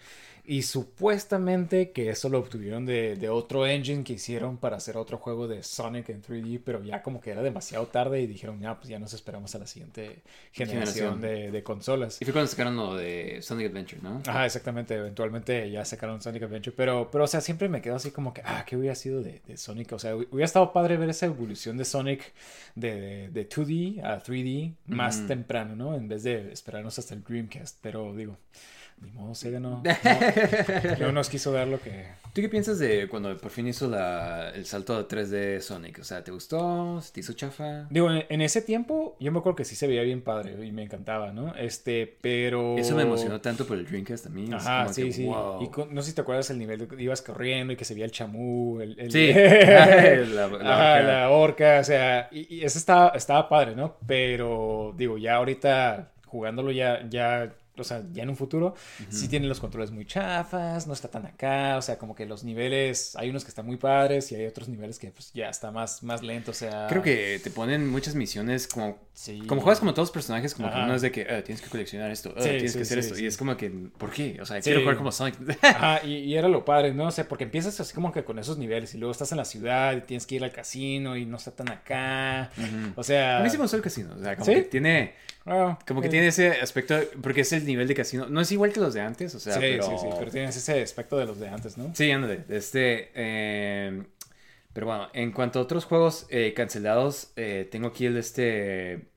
[0.45, 5.17] Y supuestamente que eso lo obtuvieron de, de otro engine que hicieron para hacer otro
[5.17, 8.75] juego de Sonic en 3D, pero ya como que era demasiado tarde y dijeron, ya,
[8.75, 10.21] pues ya nos esperamos a la siguiente
[10.51, 11.21] generación, Generación.
[11.21, 12.21] De, de consolas.
[12.21, 14.21] Y fue cuando sacaron lo de Sonic Adventure, ¿no?
[14.25, 14.95] Ajá, exactamente.
[14.95, 16.75] Eventualmente ya sacaron Sonic Adventure.
[16.75, 19.41] Pero, pero o sea, siempre me quedo así como que, ah, ¿qué hubiera sido de,
[19.45, 19.93] de Sonic?
[19.93, 22.33] O sea, hubiera estado padre ver esa evolución de Sonic
[22.75, 25.95] de, de 2D a 3D más temprano, ¿no?
[25.95, 27.77] En vez de esperarnos hasta el Dreamcast.
[27.81, 28.37] Pero digo,
[29.01, 29.81] ni modo, Sega no,
[30.99, 32.05] no, no nos quiso dar lo que...
[32.33, 35.99] ¿Tú qué piensas de cuando por fin hizo la, el salto a 3D Sonic?
[35.99, 37.01] O sea, ¿te gustó?
[37.01, 37.87] ¿Se ¿Te hizo chafa?
[37.89, 40.71] Digo, en, en ese tiempo yo me acuerdo que sí se veía bien padre y
[40.71, 41.53] me encantaba, ¿no?
[41.55, 42.77] Este, pero...
[42.77, 44.53] Eso me emocionó tanto por el Dreamcast también.
[44.53, 45.25] Ajá, sí, que, sí.
[45.25, 45.61] wow.
[45.61, 47.83] Y con- no sé si te acuerdas el nivel de que ibas corriendo y que
[47.83, 51.01] se veía el chamú, el, el- Sí, la, la Ajá, orca.
[51.01, 53.97] la orca, o sea, y, y eso estaba, estaba padre, ¿no?
[54.07, 58.75] Pero, digo, ya ahorita jugándolo ya, ya, o sea, ya en un futuro,
[59.09, 62.43] sí tiene los controles muy chafas, no está tan acá, o sea, como que los
[62.43, 65.71] niveles, hay unos que están muy padres y hay otros niveles que pues ya está
[65.71, 66.87] más, más lento, o sea...
[66.89, 68.99] Creo que te ponen muchas misiones como...
[69.13, 69.41] Sí.
[69.47, 70.85] Como juegas como todos los personajes, como que Ajá.
[70.85, 72.99] uno es de que "Ah, tienes que coleccionar esto, ah, Sí, tienes sí, que hacer
[72.99, 73.19] esto.
[73.19, 74.37] Y es como que, ¿por qué?
[74.41, 75.35] O sea, quiero jugar como Sonic.
[75.61, 77.07] Ajá, y, y era lo padre, ¿no?
[77.07, 79.45] O sea, porque empiezas así como que con esos niveles y luego estás en la
[79.45, 82.51] ciudad y tienes que ir al casino y no está tan acá.
[82.57, 82.93] Ujú.
[82.95, 83.39] O sea...
[83.39, 84.15] A mí sí me gustó el casino.
[84.17, 85.13] O sea, como que tiene...
[85.45, 88.27] ah, Como que eh, tiene ese aspecto, porque es el nivel de casino.
[88.27, 89.83] No es igual que los de antes, o sea, sí, pero...
[89.83, 91.91] sí, sí, pero tienes ese aspecto de los de antes, ¿no?
[91.95, 92.43] Sí, ándale.
[92.49, 94.03] Este, eh,
[94.73, 99.09] pero bueno, en cuanto a otros juegos eh, cancelados, eh, tengo aquí el este,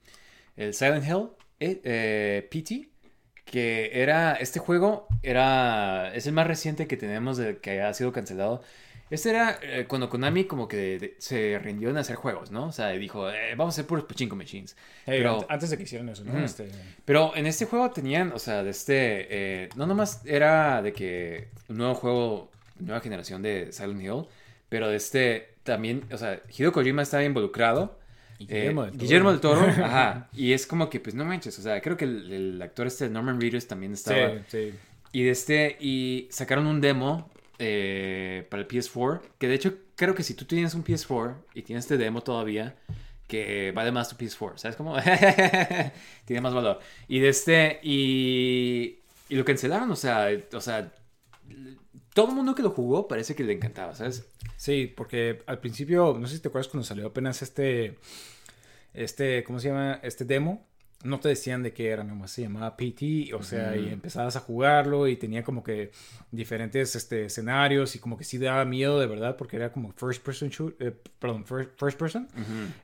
[0.57, 1.29] el Silent Hill
[1.61, 2.89] eh, eh, PT,
[3.45, 8.13] que era, este juego era, es el más reciente que tenemos de que ha sido
[8.13, 8.63] cancelado.
[9.11, 12.67] Este era eh, cuando Konami como que de- se rindió en hacer juegos, ¿no?
[12.69, 14.77] O sea, dijo, eh, vamos a hacer puros pachinko machines.
[15.07, 16.39] Hey, Pero- ant- antes de que hicieran eso, ¿no?
[16.43, 16.69] Este,
[17.05, 21.49] Pero en este juego tenían, o sea, de este, eh, no nomás era de que
[21.69, 22.51] un nuevo juego,
[22.81, 24.25] nueva generación de Silent Hill,
[24.69, 27.99] pero de este también, o sea, Hideo Kojima estaba involucrado.
[28.39, 29.01] Y eh, Guillermo del Toro.
[29.01, 30.29] Guillermo del Toro, ajá.
[30.33, 33.09] Y es como que, pues no manches, o sea, creo que el, el actor este,
[33.09, 34.31] Norman Reedus, también estaba.
[34.49, 34.75] sí, sí.
[35.13, 40.15] Y de este, y sacaron un demo eh, para el PS4, que de hecho creo
[40.15, 42.77] que si tú tienes un PS4 y tienes este demo todavía,
[43.27, 44.97] que vale más tu PS4, ¿sabes cómo?
[46.25, 46.81] Tiene más valor.
[47.09, 50.93] Y de este, y, y lo cancelaron, o sea, o sea,
[52.13, 54.27] todo el mundo que lo jugó parece que le encantaba, ¿sabes?
[54.57, 57.99] Sí, porque al principio, no sé si te acuerdas cuando salió apenas este,
[58.93, 60.01] este, ¿cómo se llama?
[60.03, 60.67] Este demo.
[61.03, 64.41] No te decían de qué era, nomás se llamaba PT, o sea, y empezabas a
[64.41, 65.91] jugarlo y tenía como que
[66.31, 70.23] diferentes este, escenarios y como que sí daba miedo de verdad porque era como first
[70.25, 72.27] person shoot, eh, perdón, first, first person.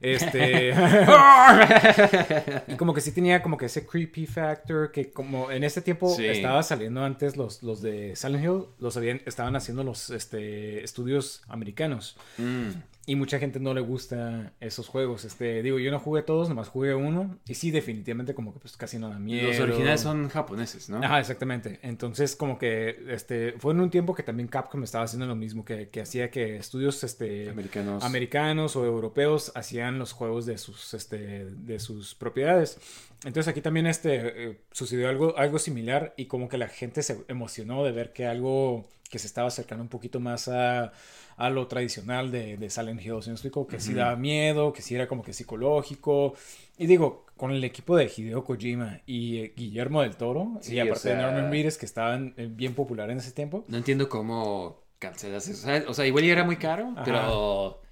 [0.02, 0.70] Este,
[2.68, 6.14] y como que sí tenía como que ese creepy factor que como en ese tiempo
[6.14, 6.26] Sí.
[6.26, 11.42] estaba saliendo antes los, los de Silent Hill, los habían, estaban haciendo los este, estudios
[11.48, 12.16] americanos.
[12.38, 12.68] Mm.
[13.06, 15.24] Y mucha gente no le gusta esos juegos.
[15.24, 17.38] Este, digo, yo no jugué todos, nomás jugué uno.
[17.48, 19.48] Y sí, definitivamente como que pues casi no da miedo.
[19.48, 21.02] Los originales son japoneses, ¿no?
[21.02, 21.80] Ajá, exactamente.
[21.82, 25.64] Entonces, como que este fue en un tiempo que también Capcom estaba haciendo lo mismo,
[25.64, 28.04] que, que hacía que estudios este Americanos.
[28.04, 32.78] americanos o europeos hacían los juegos de sus este de sus propiedades.
[33.24, 37.24] Entonces aquí también este eh, sucedió algo algo similar y como que la gente se
[37.28, 40.92] emocionó de ver que algo que se estaba acercando un poquito más a,
[41.36, 43.66] a lo tradicional de, de Silent Hill, ¿sí me explico?
[43.66, 46.34] Que sí daba miedo, que sí era como que psicológico.
[46.78, 50.80] Y digo, con el equipo de Hideo Kojima y eh, Guillermo del Toro, Sí, y
[50.80, 53.64] o aparte de Norman Reedus, que estaban eh, bien popular en ese tiempo.
[53.66, 55.68] No entiendo cómo cancelas eso.
[55.88, 57.04] O sea, igual ya era muy caro, Ajá.
[57.04, 57.82] pero...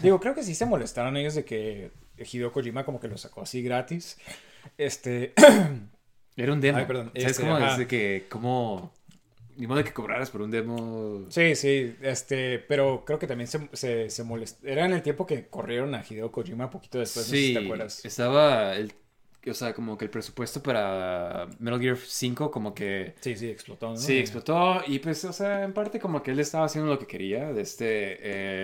[0.00, 3.42] Digo, creo que sí se molestaron ellos de que Hideo Kojima como que lo sacó
[3.42, 4.16] así gratis.
[4.78, 5.34] Este,
[6.36, 6.78] Era un demo.
[6.78, 7.56] Ay, perdón, ¿Sabes este, cómo?
[7.56, 7.70] ajá.
[7.72, 8.92] Desde que, cómo...
[9.56, 11.26] Ni modo de que cobraras por un demo.
[11.28, 14.66] sí, sí, este, pero creo que también se, se, se molestó.
[14.66, 17.52] Era en el tiempo que corrieron a Hideo Kojima poquito después, no sé si Sí,
[17.52, 18.04] te acuerdas.
[18.04, 18.92] estaba el...
[19.46, 23.14] O sea, como que el presupuesto para Metal Gear 5 como que...
[23.20, 23.96] Sí, sí, explotó, ¿no?
[23.96, 27.06] Sí, explotó y pues, o sea, en parte como que él estaba haciendo lo que
[27.06, 27.52] quería.
[27.52, 28.18] De este,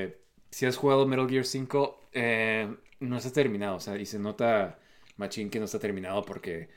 [0.05, 0.19] eh,
[0.51, 4.79] si has jugado Metal Gear 5, eh, no está terminado, o sea, y se nota
[5.17, 6.69] machín que no está terminado porque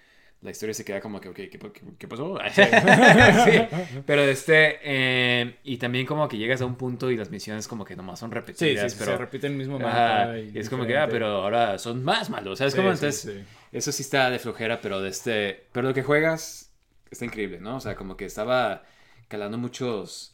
[0.44, 2.38] la historia se queda como que, ok, ¿qué, qué, qué pasó?
[2.54, 2.62] sí.
[4.06, 7.86] Pero este, eh, y también como que llegas a un punto y las misiones como
[7.86, 8.92] que nomás son repetidas.
[8.92, 10.38] Sí, sí, pero, se repite el mismo mapa.
[10.38, 12.74] Y es como que, ah, pero ahora son más malos, ¿sabes?
[12.74, 13.30] Sí, Entonces,
[13.72, 16.72] eso sí está de flojera, pero de este, pero lo que juegas
[17.10, 17.78] está increíble, ¿no?
[17.78, 18.84] O sea, como que estaba
[19.30, 20.33] calando muchos...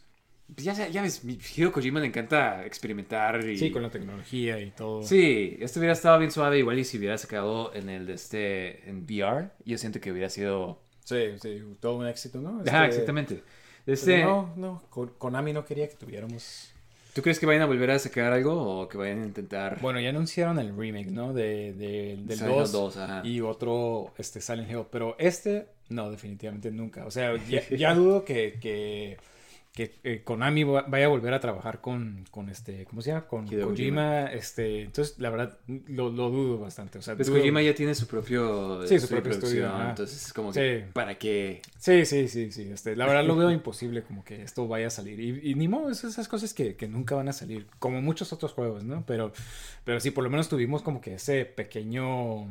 [0.55, 3.57] pues ya, ya ves, mi Hideo Kojima le encanta experimentar y...
[3.57, 5.03] Sí, con la tecnología y todo.
[5.03, 8.89] Sí, esto hubiera estado bien suave igual y si hubiera sacado en el de este,
[8.89, 10.81] en VR, yo siento que hubiera sido...
[11.03, 12.61] Sí, sí, todo un éxito, ¿no?
[12.67, 13.35] Ajá, Este, exactamente.
[13.85, 16.71] pero Este, no, no, Kon- Konami no quería que tuviéramos...
[17.13, 19.79] ¿Tú crees que vayan a volver a sacar algo o que vayan a intentar...
[19.81, 21.33] Bueno, ya anunciaron el remake, ¿no?
[21.33, 23.21] De, de- del Silent Hill 2, 2, ajá.
[23.25, 24.83] y otro este, Silent Hill.
[24.91, 27.05] Pero este, no, definitivamente nunca.
[27.05, 29.17] O sea, ya, ya dudo que, que,
[29.87, 33.27] que, eh, Konami va- vaya a volver a trabajar con, con este, ¿cómo se llama?
[33.27, 34.25] Con Kojima.
[34.25, 35.57] Este, entonces, la verdad,
[35.87, 36.97] lo, lo dudo bastante.
[36.97, 40.33] O sea, Pues dudo- Kojima ya tiene su propio Sí, su estudio propio entonces es
[40.33, 40.91] como que Sí.
[40.91, 42.69] para qué Sí, sí, sí, sí.
[42.73, 45.19] Este, la verdad lo veo imposible como que esto vaya a salir.
[45.19, 48.33] Y, y ni modo, es esas cosas que, que nunca van a salir, como muchos
[48.33, 49.05] otros juegos, ¿no?
[49.07, 49.31] Pero,
[49.85, 52.47] pero sí, por lo menos tuvimos como que ese pequeño,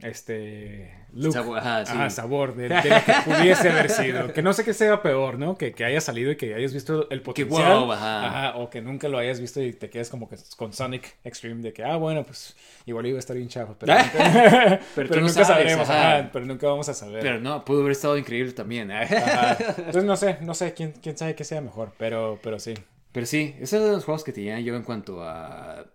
[0.00, 1.92] este, look, Sabor, ajá, sí.
[1.92, 4.32] ajá, sabor de, de lo que pudiese haber sido.
[4.32, 5.58] Que no sé qué sea peor, ¿no?
[5.58, 7.80] Que, que haya salido y que hayas visto el que potencial.
[7.80, 8.56] wow, ajá.
[8.58, 11.72] O que nunca lo hayas visto y te quedes como que con Sonic Extreme de
[11.72, 15.44] que, ah, bueno, pues igual iba a estar bien chafa, pero, nunca, pero no nunca
[15.44, 17.20] sabes, sabremos, pero nunca vamos a saber.
[17.20, 18.92] Pero no, pudo haber estado increíble también.
[18.92, 19.08] ¿eh?
[19.78, 22.74] Entonces no sé, no sé quién, quién sabe qué sea mejor, pero, pero sí.
[23.10, 25.86] Pero sí, esos son los juegos que tenía yo en cuanto a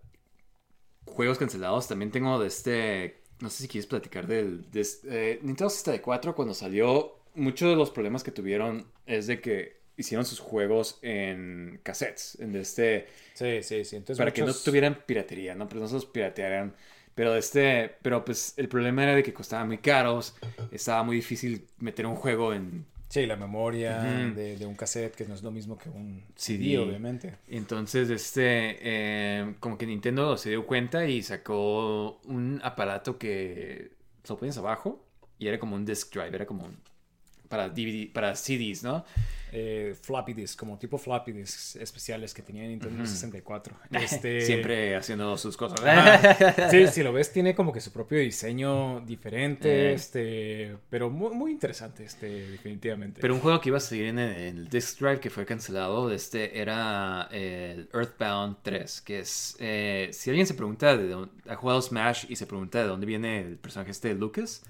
[1.05, 1.87] juegos cancelados.
[1.87, 6.53] También tengo de este, no sé si quieres platicar del de eh, Nintendo 64 cuando
[6.53, 7.19] salió.
[7.35, 12.55] Muchos de los problemas que tuvieron es de que hicieron sus juegos en cassettes, en
[12.55, 13.97] este Sí, sí, sí.
[13.97, 15.67] Entonces, para que no tuvieran piratería, ¿no?
[15.67, 16.73] Pero no se los piratearan.
[17.15, 20.35] Pero este, pero pues el problema era de que costaban muy caros,
[20.71, 25.27] estaba muy difícil meter un juego en Sí, la memoria de, de un cassette, que
[25.27, 26.63] no es lo mismo que un CD.
[26.63, 27.35] CD, obviamente.
[27.47, 33.91] Entonces, este, eh, como que Nintendo se dio cuenta y sacó un aparato que
[34.27, 35.05] lo ponías abajo
[35.37, 36.79] y era como un disk drive, era como un-
[37.53, 39.05] para DVD, para CDs, ¿no?
[39.55, 43.11] Eh, floppy como tipo floppy disks especiales que tenía Nintendo Ujú.
[43.11, 43.75] 64.
[43.91, 44.41] Este...
[44.41, 45.79] Siempre haciendo sus cosas.
[46.71, 49.93] Sí, si lo ves, tiene como que su propio diseño diferente, Eh.
[49.93, 53.21] este, pero muy, muy interesante, este, definitivamente.
[53.21, 55.45] Pero un juego que iba a salir en el, en el disk drive que fue
[55.45, 61.31] cancelado, este era el Earthbound 3, que es, eh, si alguien se pregunta de dónde,
[61.47, 64.63] ha jugado Smash y se pregunta de dónde viene el personaje este de Lucas,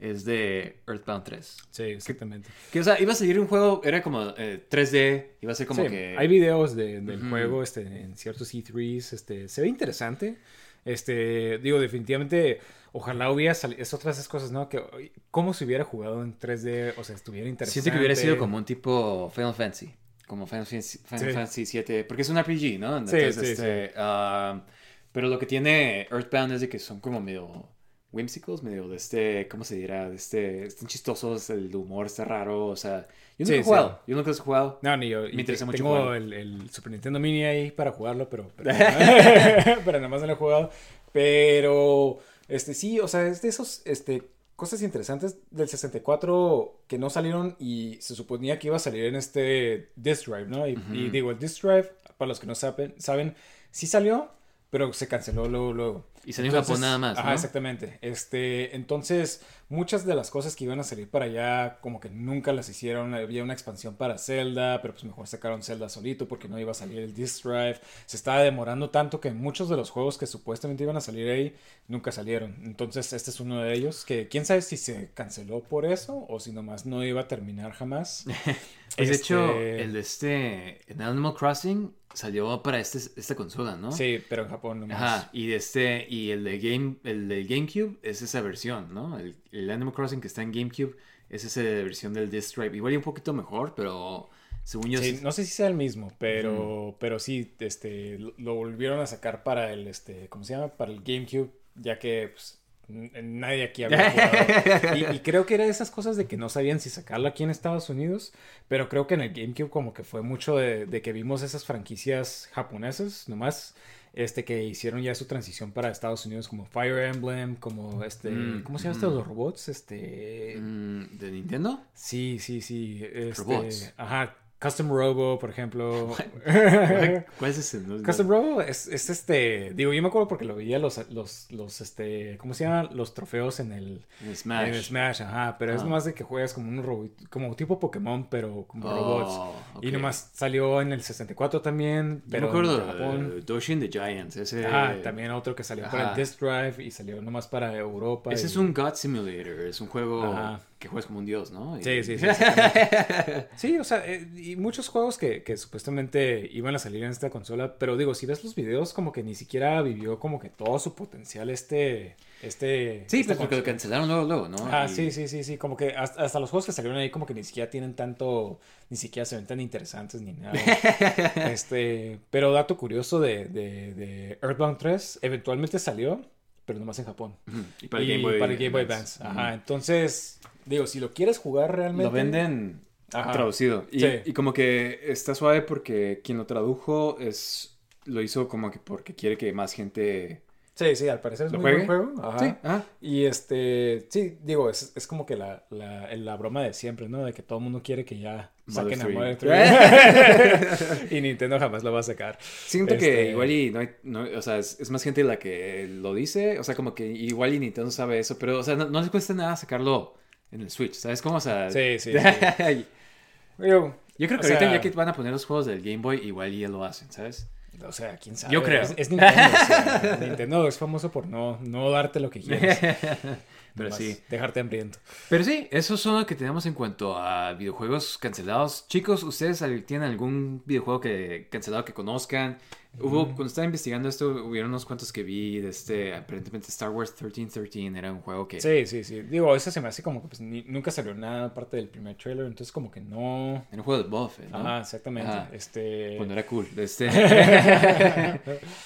[0.00, 1.56] es de Earthbound 3.
[1.70, 2.48] Sí, exactamente.
[2.72, 5.66] Que, o sea, iba a salir un juego, era como eh, 3D, iba a ser
[5.66, 6.16] como Sí, que...
[6.18, 9.12] Hay videos de- del juego este, en ciertos E3s.
[9.12, 10.38] Este, se ve interesante.
[10.84, 12.60] Este, digo, definitivamente,
[12.92, 13.82] ojalá hubiera salido.
[13.82, 14.68] Es otra de esas cosas, ¿no?
[14.68, 17.82] Que cómo se hubiera jugado en 3D, o sea, estuviera interesante.
[17.82, 19.94] Siento que hubiera sido como un tipo Final Fantasy,
[20.26, 21.32] como Final Fantasy, Final Sí.
[21.34, 22.96] Fantasy 7, porque es un RPG, ¿no?
[22.96, 24.64] Entonces, sí, este, ah,
[25.12, 27.68] pero lo que tiene Earthbound es de que son como medio
[28.12, 30.08] whimsicals, medio de este, ¿cómo se dirá?
[30.10, 33.06] De este, están chistosos, el humor está raro, o sea,
[33.38, 33.62] yo nunca Sí, he sí.
[33.64, 34.78] jugado, yo nunca he jugado.
[34.82, 35.22] No, ni yo.
[35.22, 38.50] Me interesa te- mucho Tengo el, el Super Nintendo Mini ahí para jugarlo, pero.
[38.56, 38.70] Pero,
[39.84, 40.70] pero nada más no lo he jugado.
[41.12, 42.18] Pero.
[42.48, 43.82] Este, sí, o sea, es de esos.
[43.84, 44.22] Este,
[44.56, 49.14] cosas interesantes del 64 que no salieron y se suponía que iba a salir en
[49.14, 50.66] este disk drive, ¿no?
[50.68, 50.94] Y, Ujú.
[50.94, 53.34] y digo, el disk drive, para los que no saben, saben,
[53.70, 54.28] sí salió,
[54.68, 56.04] pero se canceló luego, luego.
[56.24, 57.98] Y salió en Japón Entonces- nada más, Ajá, exactamente.
[58.02, 59.40] Este, entonces,
[59.70, 63.14] muchas de las cosas que iban a salir para allá, como que nunca las hicieron.
[63.14, 66.74] Había una expansión para Zelda, pero pues mejor sacaron Zelda solito porque no iba a
[66.74, 67.80] salir el disc drive.
[68.04, 71.56] Se estaba demorando tanto que muchos de los juegos que supuestamente iban a salir ahí
[71.88, 72.54] nunca salieron.
[72.64, 76.38] Entonces, este es uno de ellos que quién sabe si se canceló por eso o
[76.38, 78.26] si nomás no iba a terminar jamás.
[78.96, 83.76] Pues de Este- hecho, el de este, en Animal Crossing salió para este, esta consola,
[83.76, 83.92] ¿no?
[83.92, 84.96] Sí, pero en Japón nomás.
[85.00, 89.18] Ajá, y de este, y el de Game, el de GameCube es esa versión, ¿no?
[89.18, 90.96] El, el Animal Crossing que está en GameCube
[91.28, 92.76] es esa versión del Disc Drive.
[92.76, 94.28] Igual y un poquito mejor, pero
[94.64, 98.54] según yo Sí, no sé si sea el mismo, pero, pero sí, este, lo, lo
[98.56, 100.68] volvieron a sacar para el, este, ¿cómo se llama?
[100.76, 102.59] Para el GameCube, ya que pues,
[102.90, 104.96] nadie aquí había jugado.
[104.96, 107.42] Y, y creo que era de esas cosas de que no sabían si sacarlo aquí
[107.42, 108.32] en Estados Unidos,
[108.68, 111.64] pero creo que en el GameCube como que fue mucho de, de que vimos esas
[111.64, 113.74] franquicias japonesas, nomás,
[114.12, 118.62] este, que hicieron ya su transición para Estados Unidos, como Fire Emblem, como este, Mm,
[118.64, 119.10] ¿cómo se llama esto?
[119.10, 119.14] mm.
[119.14, 120.56] Los robots, este...
[120.58, 121.80] Mm, ¿De Nintendo?
[121.94, 123.00] Sí, sí, sí.
[123.12, 123.92] Este, Robots.
[123.96, 124.36] Ajá.
[124.60, 126.14] Custom Robo, por ejemplo.
[127.38, 127.80] ¿Cuál es ese?
[127.80, 129.72] No, Custom Robo es, es, este.
[129.74, 132.36] Digo, yo me acuerdo porque lo veía los, los, los este.
[132.38, 132.82] ¿Cómo se llama?
[132.92, 134.04] Los trofeos en el.
[134.24, 134.68] En Smash.
[134.68, 135.56] En el Smash, ajá.
[135.58, 135.84] Pero es Ah.
[135.84, 137.10] nomás de que juegas como un robot.
[137.30, 139.82] Como tipo Pokémon, pero como Oh, robots.
[139.82, 139.92] Y ok.
[139.94, 142.22] nomás salió en el 64 también.
[142.26, 143.30] Yo Pero me acuerdo en Japón.
[143.30, 144.36] de Doshin the Giants.
[144.36, 148.32] Ese, Ah, también otro que salió para el Disk Drive y salió nomás para Europa.
[148.32, 149.60] Ese y- es un God Simulator.
[149.60, 150.60] Es un juego Ajá.
[150.80, 151.78] Que juegas como un dios, ¿no?
[151.78, 152.26] Y- Sí, sí, sí.
[153.56, 157.28] Sí, o sea, eh, y muchos juegos que, que supuestamente iban a salir en esta
[157.28, 160.78] consola, pero digo, si ves los videos, como que ni siquiera vivió como que todo
[160.78, 162.16] su potencial este...
[162.42, 164.56] este Sí, esta pues porque lo cancelaron luego, luego, ¿no?
[164.72, 167.10] Ah, Y- sí, sí, sí, sí, como que hasta, hasta los juegos que salieron ahí
[167.10, 168.58] como que ni siquiera tienen tanto,
[168.88, 170.54] ni siquiera se ven tan interesantes ni nada.
[171.52, 176.22] este, pero dato curioso de, de, de Earthbound 3, eventualmente salió,
[176.64, 177.34] pero nomás en Japón.
[177.82, 179.20] Y para y el Game Boy, para el Game Boy Advance.
[179.22, 179.40] Advance.
[179.40, 180.40] Ajá, entonces,
[180.70, 182.04] digo, si lo quieres jugar realmente...
[182.04, 182.80] Lo venden
[183.12, 183.32] Ajá.
[183.32, 183.84] traducido.
[183.90, 184.06] Y, Sí.
[184.24, 187.76] y como que está suave porque quien lo tradujo es
[188.06, 190.40] lo hizo como que porque quiere que más gente
[190.74, 191.86] Sí, sí, al parecer es lo muy juegue.
[191.86, 192.26] buen juego.
[192.26, 192.38] Ajá.
[192.38, 196.72] Sí, ah, Y este, sí, digo, es, es como que la, la, la broma de
[196.72, 197.22] siempre, ¿no?
[197.22, 199.14] De que todo el mundo quiere que ya Mother saquen a 3.
[199.14, 201.12] Mother 3.
[201.12, 202.38] y Nintendo jamás lo va a sacar.
[202.40, 205.38] Siento que Este- igual y no hay, no, o sea, es, es más gente la
[205.38, 208.76] que lo dice, o sea, como que igual y Nintendo sabe eso, pero, o sea,
[208.76, 210.14] no, no les cuesta nada sacarlo
[210.52, 211.36] en el Switch, ¿sabes cómo?
[211.36, 212.12] O sea, Sí, sí,
[213.58, 216.18] yo creo que ahorita sea- ya que van a poner los juegos del Game Boy,
[216.26, 217.48] igual ya lo hacen, ¿sabes?
[217.86, 218.52] o sea, quién sabe.
[218.52, 218.82] Yo creo.
[218.82, 219.40] Es, es Nintendo.
[219.40, 222.78] o sea, Nintendo es famoso por no, no darte lo que quieres.
[223.74, 224.18] Pero sí.
[224.28, 224.98] Dejarte hambriento.
[225.28, 228.86] Pero sí, eso son lo que tenemos en cuanto a videojuegos cancelados.
[228.88, 232.58] Chicos, ¿ustedes tienen algún videojuego que cancelado que conozcan?
[232.98, 237.10] Hubo, cuando estaba investigando esto, hubieron unos cuantos que vi de este, aparentemente Star Wars
[237.12, 239.22] 1313 era un juego que Sí, sí, sí.
[239.22, 242.16] Digo, eso se me hace como que pues, ni- nunca salió nada aparte del primer
[242.16, 243.54] trailer, entonces como que no...
[243.70, 244.58] era un juego de Boba Fett, ¿no?
[244.58, 245.30] Ajá, exactamente.
[245.30, 245.48] Ajá.
[245.52, 246.14] Este...
[246.16, 246.66] Cuando era cool.
[246.76, 247.08] Este...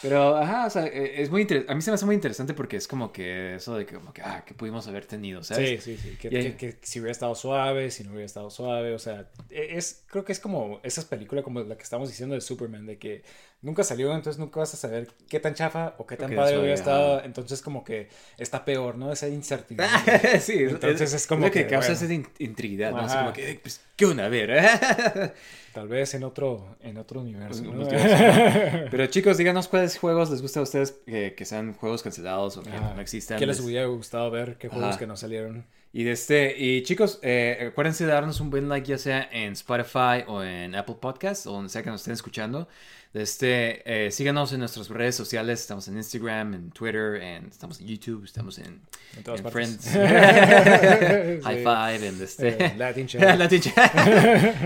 [0.03, 1.73] Pero, ajá, o sea, eh, es muy interesante.
[1.73, 4.13] A mí se me hace muy interesante porque es como que eso de que, como
[4.13, 5.83] que, ah, que pudimos haber tenido, ¿sabes?
[5.83, 6.17] Sí, sí, sí.
[6.21, 8.95] Que, que- que si hubiera estado suave, si no hubiera estado suave.
[8.95, 12.35] O sea, e- es, creo que es como esas películas como la que estamos diciendo
[12.35, 13.23] de Superman, de que
[13.63, 16.59] nunca salió, entonces nunca vas a saber qué tan chafa o qué tan qué padre
[16.59, 17.23] hubiera estado.
[17.25, 18.09] Entonces, como que
[18.39, 19.13] está peor, ¿no?
[19.13, 19.89] Esa incertidumbre.
[20.41, 22.05] sí, Entonces es como lo que, que, causa bueno.
[22.05, 23.07] esa in- intriga, ¿no?
[23.07, 24.27] Es como que, eh, pues, ¿qué onda?
[24.27, 24.51] A ver.
[25.75, 27.63] Tal vez en otro, en otro universo.
[27.63, 27.89] Un ¿no?
[28.91, 32.63] Pero chicos, díganos cuáles juegos les gusta a ustedes eh, que sean juegos cancelados o
[32.63, 33.41] que no existan.
[33.41, 34.57] ¿Qué les hubiera gustado ver?
[34.57, 34.99] ¿Qué juegos Ajá.
[34.99, 35.67] que no salieron?
[35.93, 39.53] Y de este, y chicos, eh, acuérdense de darnos un buen like ya sea en
[39.53, 42.69] Spotify o en Apple Podcasts o donde sea que nos estén escuchando.
[43.15, 47.87] Este, eh, síganos en nuestras redes sociales, estamos en Instagram, en Twitter, en, estamos en
[47.87, 48.81] YouTube, estamos en,
[49.17, 49.53] En todas en partes.
[49.53, 49.89] Friends.
[51.45, 53.39] High Five, en este, Eh, Latin Chat.
[53.39, 53.95] Latin Chat.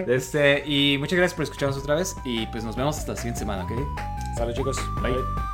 [0.07, 3.19] De este, y muchas gracias por escucharnos otra vez y pues nos vemos hasta la
[3.19, 3.73] siguiente semana, ¿ok?
[4.37, 4.79] Salud, chicos.
[5.03, 5.13] Bye.
[5.13, 5.48] Bye.